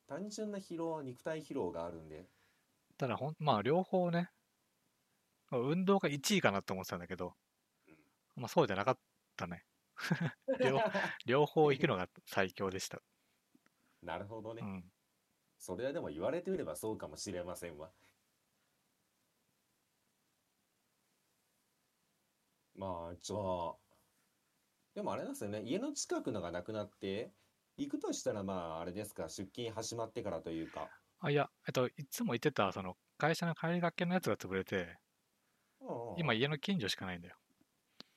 [0.08, 2.28] 単純な疲労は肉体疲労があるんで。
[2.98, 4.30] ただほん、まあ両方ね、
[5.50, 7.34] 運動が1位かなって思ってたんだけど、
[8.36, 8.98] まあそうじゃなかっ
[9.36, 9.64] たね。
[10.60, 10.80] 両
[11.26, 13.02] 両方行くのが最強でした。
[14.02, 14.62] なるほどね。
[14.62, 14.84] うん。
[15.58, 17.90] それはでも言われてみればそうかもしれませんわ。
[22.76, 23.76] まあ、じゃあ、
[24.94, 27.32] でもあれなんですよね、家の近くのがなくなって、
[27.76, 30.88] 行くとしたらまあ、あれですか、出勤始まってからというか。
[31.20, 34.98] あ、いや、えっと、いつも行ってた、その、会社の帰りがけのやつが潰れて、
[35.88, 37.38] うんうん今家の近所しかないんだよ。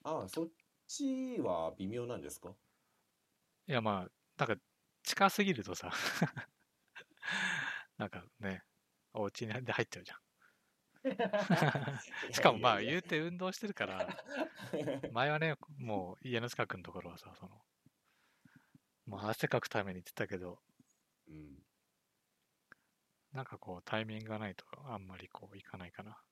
[0.03, 0.49] ああ、そっ
[0.87, 2.55] ちは微妙なんですか？
[3.67, 4.61] いや、まあ、なんか、
[5.03, 5.91] 近すぎるとさ、
[7.97, 8.63] なんかね、
[9.13, 10.19] お家に入っちゃうじゃん。
[12.31, 14.17] しかもまあ、言うて運動してるから、
[15.09, 17.61] 前はね、もう家の近くのところはさ、その、
[19.05, 20.63] まあ、汗かくために行ってたけど、
[21.27, 21.63] うん。
[23.33, 26.23] なんかこう、タイミングがないとあんまりこう、行かないかな。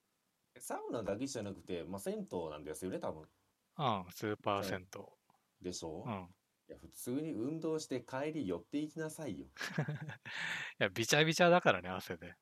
[0.60, 3.24] サウナだけじゃなくて、まあ、銭湯なんですよね、多分。
[3.24, 5.02] うん、スーパー銭湯。
[5.62, 6.04] でしょ？
[6.06, 6.14] うん。
[6.68, 9.48] いや、普通に運動して帰り寄っていきなさいよ。
[10.80, 12.36] いや、びちゃびちゃだからね、汗で。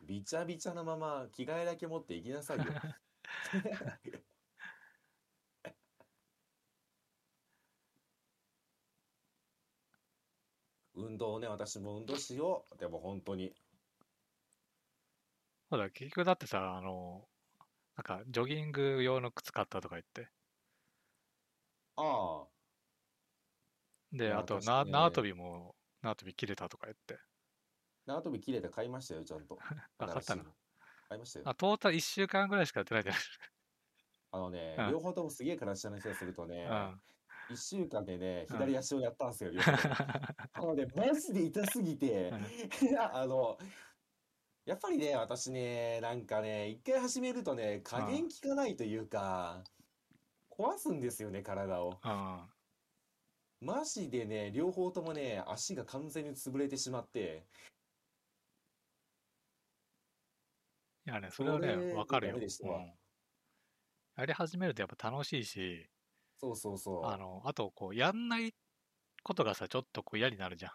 [0.00, 2.64] びちゃびちゃなまま着替えだけ持って行きなさいよ。
[10.94, 12.78] 運動ね、私も運動しよう。
[12.78, 13.54] でも本当に。
[15.68, 17.28] そうだ、結局だってさ、あの、
[17.96, 20.30] なんか、ジョギング用の靴買ったとか言って。
[21.96, 22.02] あ
[22.44, 22.48] あ、
[24.12, 27.18] で、あと、縄跳びも、縄跳び切れたとか言って。
[28.06, 29.58] 縄跳び切れて買いましたよ、ちゃんと。
[29.98, 30.44] あ買ったいの
[31.08, 31.48] 買いましたよ。
[31.48, 33.10] あ、トータル1週間ぐらいしかやってないじ
[34.30, 37.02] あのね、 うん両方ともすげえ形の話をするとね、ゃん。
[37.48, 39.94] 一週間でね、うん左足をやったんですよ、両方とも。
[40.52, 42.32] あのね、マジで痛すぎて、
[43.12, 43.58] あの、
[44.66, 49.62] やっぱりね、私ね、なんかね、一回始めるとね、加減効かないというか、
[50.50, 52.00] 壊すんですよね、体を。
[53.60, 57.46] マジでね、両方ともね、足が完全に潰れてしまって、
[61.06, 62.32] いやね、それはね、わかるよ。
[62.32, 62.92] ダメでしたわうん
[64.16, 65.86] やり始めるとやっぱ楽しいし、
[66.40, 67.04] そうそうそう。
[67.04, 68.54] あの、あと、こう、やんない
[69.22, 70.72] ことがさ、ちょっとこう嫌になるじゃん。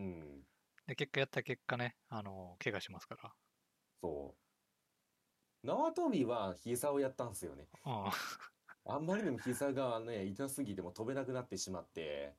[0.00, 0.46] うん、
[0.86, 3.34] で、結果やった結果ね、あの、怪我しますから。
[4.02, 4.36] そ
[5.62, 5.66] う。
[5.66, 7.68] 縄跳びは膝をやったんですよね。
[7.86, 8.10] うん。
[8.86, 12.36] あんまりにも膝がね、痛すぎても飛べなくなってしまって、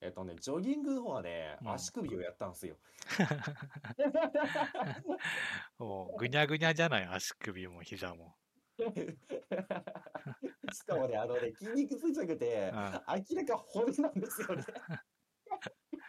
[0.00, 2.76] えっとね、ジョギングの方はね、うん足首をやったんですよ。
[5.78, 8.36] もう、ぐにゃぐにゃじゃない、足首も膝も。
[10.72, 12.88] しかもね、あのね、筋肉痛じゃなくて、うん明
[13.36, 14.64] らか骨なんですよね。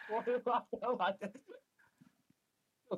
[0.08, 0.66] これは、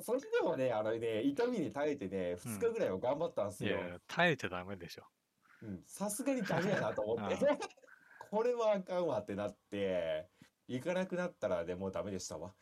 [0.01, 3.77] それでもね、あのね、痛みに耐えてね、2日ぐらいは頑張ったんですよ。
[3.77, 5.03] いや、耐えちゃダメでしょ。
[5.61, 7.59] うんさすがにダメやなと思って うん。
[8.29, 10.29] これはあかんわってなって、
[10.67, 12.55] 行かなくなったらね、もうダメでしたわ。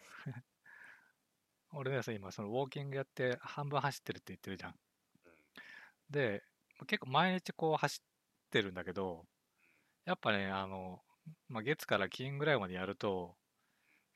[1.74, 4.76] 俺ね、今、そのウォーキングやって半分走ってるって言ってるじゃん。
[6.10, 6.44] で、
[6.88, 9.28] 結構毎日こう走ってるんだけど、
[10.06, 11.04] やっぱね、あの、
[11.50, 13.37] まあ、月から金ぐらいまでやると、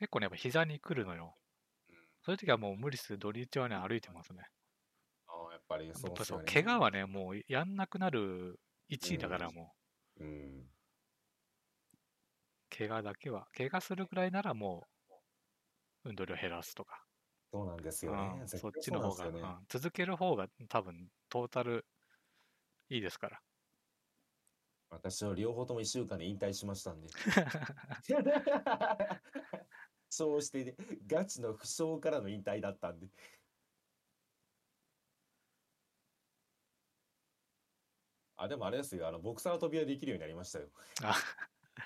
[0.01, 1.37] 結構ね、やっぱ膝に来るのよ。
[2.23, 4.45] そういう時はもう無理する土日はね、歩いてますね。
[5.27, 6.51] ああ、やっぱりそうっぱそう、すよね。
[6.51, 8.59] 怪我はね、もうやんなくなる
[8.89, 9.73] 1位だからうんも
[10.19, 10.67] う、うん。
[12.75, 14.87] 怪我だけは、怪我するぐらいならも
[16.03, 17.03] う、運動量減らすとか、
[17.53, 18.39] そうなんですよね。
[18.41, 21.85] うんそっちの方が、そうなんですよねうん続ける方が多分トータル
[22.89, 23.39] いいですから。
[24.89, 27.07] 私は両方とも1週間で引退しましたんで。
[30.11, 30.75] そうしてね、
[31.07, 33.07] ガチの負傷からの引退だったんで。
[38.35, 40.67] あ、でもあれですよ、あの、ボクサーの飛びはできるようになりましたよ。
[41.01, 41.15] あ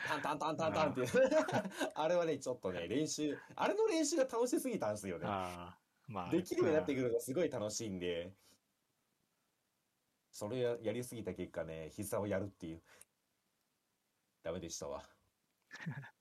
[0.08, 1.02] タンタンタンタンタンって。
[1.94, 5.26] あれはね、ちょっとね、練習、あれの練習が楽しすぎたんですよね。
[5.28, 8.34] あー、まあ、できるようになってくくるのがすごい楽しいんで、
[10.32, 12.82] それややりすぎた結果ね、膝をやるっていう。
[14.42, 15.04] ダメでしたわ。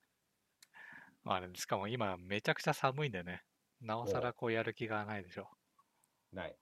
[1.24, 3.42] まあね、しかも今めちゃくちゃ寒いんでね、
[3.80, 5.48] なおさらこうやる気がないでしょ。
[6.32, 6.56] ない。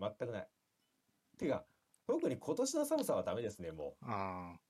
[0.00, 0.48] 全くない。
[1.38, 1.64] てか、
[2.06, 4.06] 特に今年の寒さはダメですね、もう。
[4.06, 4.60] うん。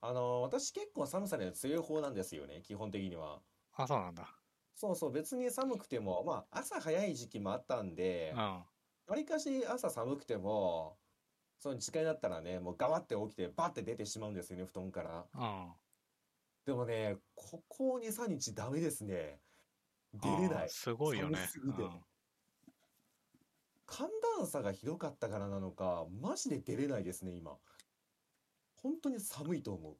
[0.00, 3.42] あの、私結構寒さには強い方なんですよね、基本的には。
[3.72, 4.28] あ、そうなんだ。
[4.74, 8.38] そうそう、別に寒くても、まあ、朝早い時期もあったんで、うん。
[8.38, 10.98] わりかし朝寒くても、
[11.58, 15.28] その時間になったらね、もうガバって起きて、バッて出てしまうんですよね、布団から。
[15.34, 15.74] うん。
[16.68, 19.40] でもね、ここ2、3日ダメですね。
[20.12, 20.68] 出れない。
[20.68, 21.48] すごいよね寒。
[21.48, 21.90] すぎてうん
[23.86, 27.56] 寒暖差がひどかったからなのか、マジで出れないですね、今。
[28.82, 29.96] 本当に寒いと思う。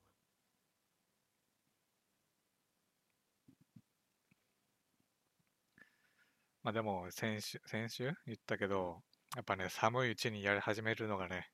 [6.62, 8.12] まあでも先週、先週？
[8.27, 9.01] 言ったけど、
[9.35, 11.49] やっぱね、寒いうちにやり始めるのがね、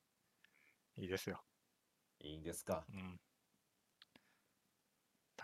[0.96, 1.40] いいですよ。
[2.18, 2.84] いいんですか？
[2.92, 3.20] うん。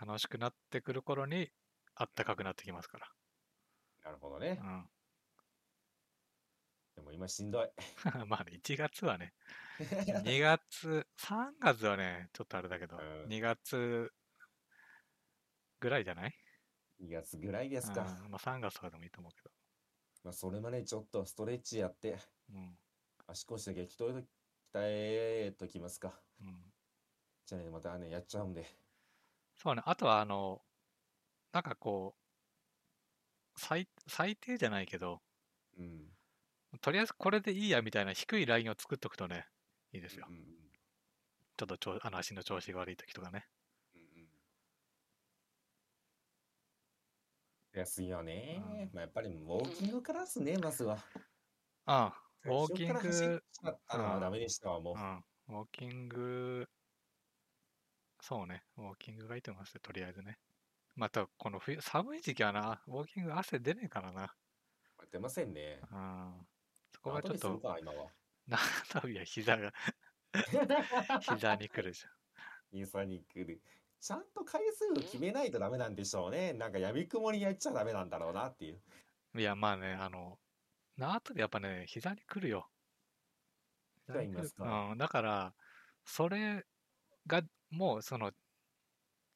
[0.03, 1.51] 楽しくなってくる頃に、
[1.93, 2.97] あったかくなってきますか
[4.03, 4.59] なるほどね。
[4.63, 4.85] ら。
[6.95, 7.69] でも今しんどい。
[8.21, 8.29] うん。
[8.29, 9.33] まあね、1月はね、
[9.79, 14.11] 2月、3月はね、ちょっとあれだけど、うん2月
[15.79, 16.35] ぐらいじゃない
[16.99, 18.01] ？2月ぐらいですか。
[18.01, 19.51] うんまあ3月とかでもいいと思うけど。
[20.23, 22.17] まあ、それまでちょっとストレッチやって、
[22.49, 22.79] うん。
[23.27, 24.25] 足腰だけ鍛えと、鍛
[24.73, 26.19] えときますか。
[26.41, 26.73] うん。
[27.45, 28.80] じゃあね、またね、やっちゃうんで。
[29.63, 30.65] そうね、あとはあの、
[31.53, 32.21] なんかこう、
[33.55, 35.23] 最、最低じゃないけど、
[35.77, 36.11] うん。
[36.81, 39.47] とりあえずこれでいいやみたいな低いラインを作っとくとね、
[39.93, 40.31] いいですよう。
[40.31, 40.71] んうん
[41.55, 43.47] ちょっとちょあの足の調子が悪い時とかね。
[43.95, 44.31] うんうん
[47.73, 48.61] 安いよね。
[48.65, 50.97] うんまあ、やっぱりウォーキングからっすね、まずは。
[51.85, 55.01] ああ、ウォーキン最初から走っグ、ちゃったのはダメでしたわ、もうう。
[55.01, 55.17] ん、
[55.47, 56.69] ウォーキング、
[58.21, 60.37] そうね、ウォーキングがいいと思いますよ、とりあえずね。
[60.95, 64.33] また、この冬、寒い時期はな、ウォーキング汗出ねえからな。
[65.11, 65.81] 出ませんね。
[65.91, 66.47] うん。
[66.93, 67.59] そこがちょっと、
[69.07, 69.73] びは膝が、
[71.21, 72.05] 膝に来るじ
[72.71, 73.61] インスタに来る。
[73.99, 76.53] ちゃんと回数を決めないとダメなんでしょうね。
[76.53, 78.81] なんかやみくもにやっちゃダメなんだろうなっていう。
[79.33, 79.41] ゃん。
[79.41, 80.39] いや、まあね、あの、
[80.97, 82.69] 縄跳びやっぱね、膝に来るよ。
[84.07, 84.89] 膝に来ますか？
[84.91, 85.53] うん、だから、
[86.05, 86.65] それ
[87.27, 88.31] が、もうその、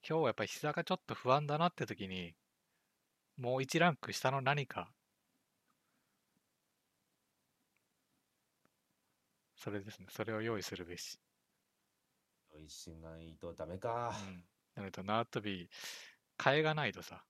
[0.07, 2.34] 今日はやっぱり膝がちょっと不安だなって時に、
[3.38, 4.94] もう一ランク下の何か、
[9.56, 11.20] それですね、それを用意するべし。
[12.53, 14.14] 用意しないとダメか。
[14.28, 14.45] うん。
[14.76, 15.70] なのと、縄跳び、
[16.38, 17.26] 替えがないとさ、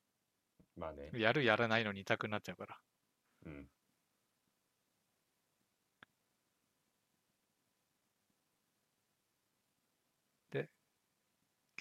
[0.75, 1.11] まあね。
[1.13, 2.77] やるやらないの二択になっちゃうから。
[3.45, 3.69] うん。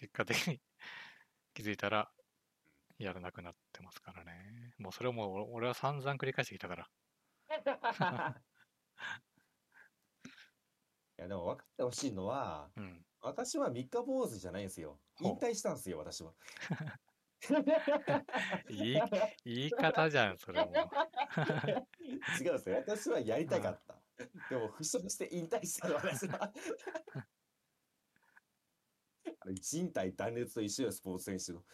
[0.05, 0.61] 結果的に
[1.55, 2.11] 気づいたら、
[2.99, 4.75] やらなくなってますからね。
[4.79, 6.91] もうそれをもう俺俺は散々繰り返してきたから。
[11.17, 13.07] いやでも分かってほしいのは、うん。
[13.21, 15.01] 私は三日坊主じゃないんですよ。
[15.21, 16.35] 引退したんですよ、私は。
[18.69, 19.01] いい
[19.45, 20.73] 言い方じゃん、それも。
[20.75, 22.77] 違うんですよ。
[22.77, 23.97] 私はやりたかった。
[24.51, 26.53] でも、負傷して引退したの、私は。
[29.53, 31.65] 人体断裂と一緒よ、スポーツ選手の。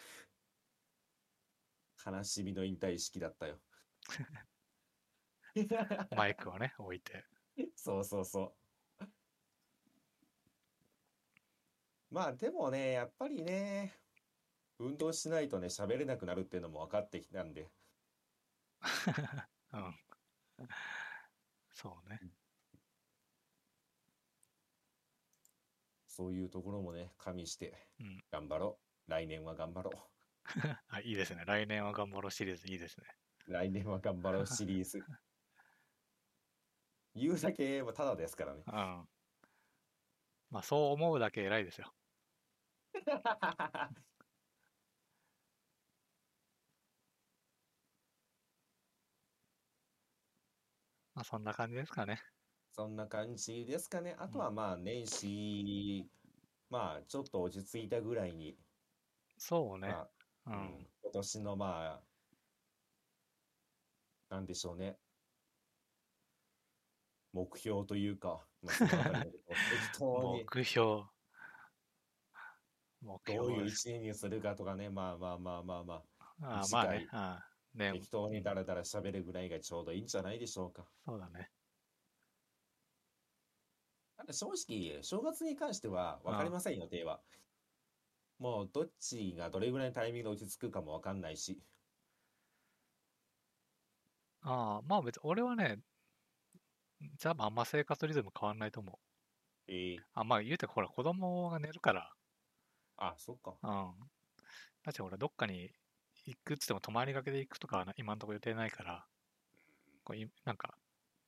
[2.04, 3.60] 悲しみの引退式だったよ。
[6.16, 7.24] マイクをね、置いて。
[7.76, 8.56] そうそうそ
[9.00, 9.04] う。
[12.10, 13.92] まあでもね、やっぱりね、
[14.78, 17.70] 運動しないとね、喋れなくなるっていうのも分かってきたんで、
[19.72, 20.00] うん。
[21.72, 22.20] そうね。
[26.10, 28.20] そういうところもね、加味してうん。
[28.32, 29.10] 頑張ろう。
[29.10, 29.90] 来年は頑張ろ
[30.88, 31.44] あ、いいですね。
[31.46, 33.06] 来年は頑張ろうシリーズいいですね。
[33.46, 33.52] う。
[33.52, 34.98] 来年は頑張ろうシリーズ。
[37.14, 38.62] 言うだけはただですからね。
[38.66, 39.08] うん。
[40.50, 41.94] まあ、そう思うだけ偉いですよ。
[51.14, 52.20] まあ、そんな感じですかね。
[52.72, 54.16] そんな感じですかね。
[54.18, 56.06] あとはまあ年始、
[56.68, 58.56] まあちょっと落ち着いたぐらいに、
[59.36, 59.88] そうね。
[59.88, 60.10] まあ、
[60.46, 60.52] うん。
[60.52, 62.00] うん今年のま
[64.30, 64.96] あ、なんでしょうね。
[67.32, 71.02] 目標というか、まあ、そのあたりのことを 適当に目標。
[73.02, 73.88] 目どういう標です。
[73.88, 76.04] 一年にするかとかね、まあまあまあまあま
[76.40, 76.86] ああ次回。
[76.86, 80.86] まあねああねあ、適当にダラダラ喋るぐらいがちょうどいいんじゃないでしょうか。
[81.04, 81.50] そうだね。
[84.20, 87.22] ただ正直、正月に関しては分かりません、予定は。
[88.38, 91.58] もうどっちがどれぐらいのタイミングで落ち着くかも分かんないし。
[94.42, 95.78] ああ、まあ別に俺はね、
[97.18, 98.94] じゃああんま生活リズム変わんないと思う。
[99.68, 102.12] ええあ、まあ言うてほら子供が寝るから、
[102.98, 103.54] あ、そっか。
[103.62, 103.70] うん。
[104.84, 105.70] だって俺どっかに
[106.26, 109.06] 行くっつっても泊まりがけで行くとかはな今んとこ予定ないから、
[110.04, 110.74] こういなんか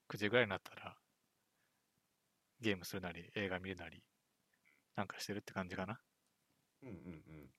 [0.08, 1.01] 9時ぐらいになったら
[2.62, 4.02] ゲームするなり映画見るなり
[4.96, 6.00] なんかしてるって感じかな。
[6.82, 6.98] うんうんう
[7.32, 7.50] ん。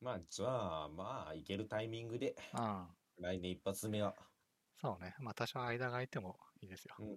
[0.00, 2.86] まあ、じゃあ、まあ、行けるタイミングで、うん。
[3.20, 4.14] 来年一発目は。
[4.80, 5.16] そうね。
[5.18, 6.94] まあ多少間が空いてもいいですよ。
[7.00, 7.16] うん。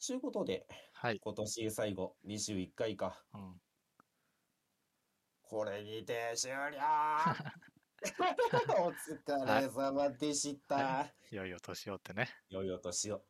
[0.00, 1.20] ちゅうことで、はい。
[1.20, 3.22] 今年最後、21回か。
[3.32, 3.54] うん。
[5.42, 6.56] これにて終了
[8.78, 11.06] お疲れ様でした。
[11.30, 12.28] いよいよ年をってね。
[12.48, 13.22] 良いお年を。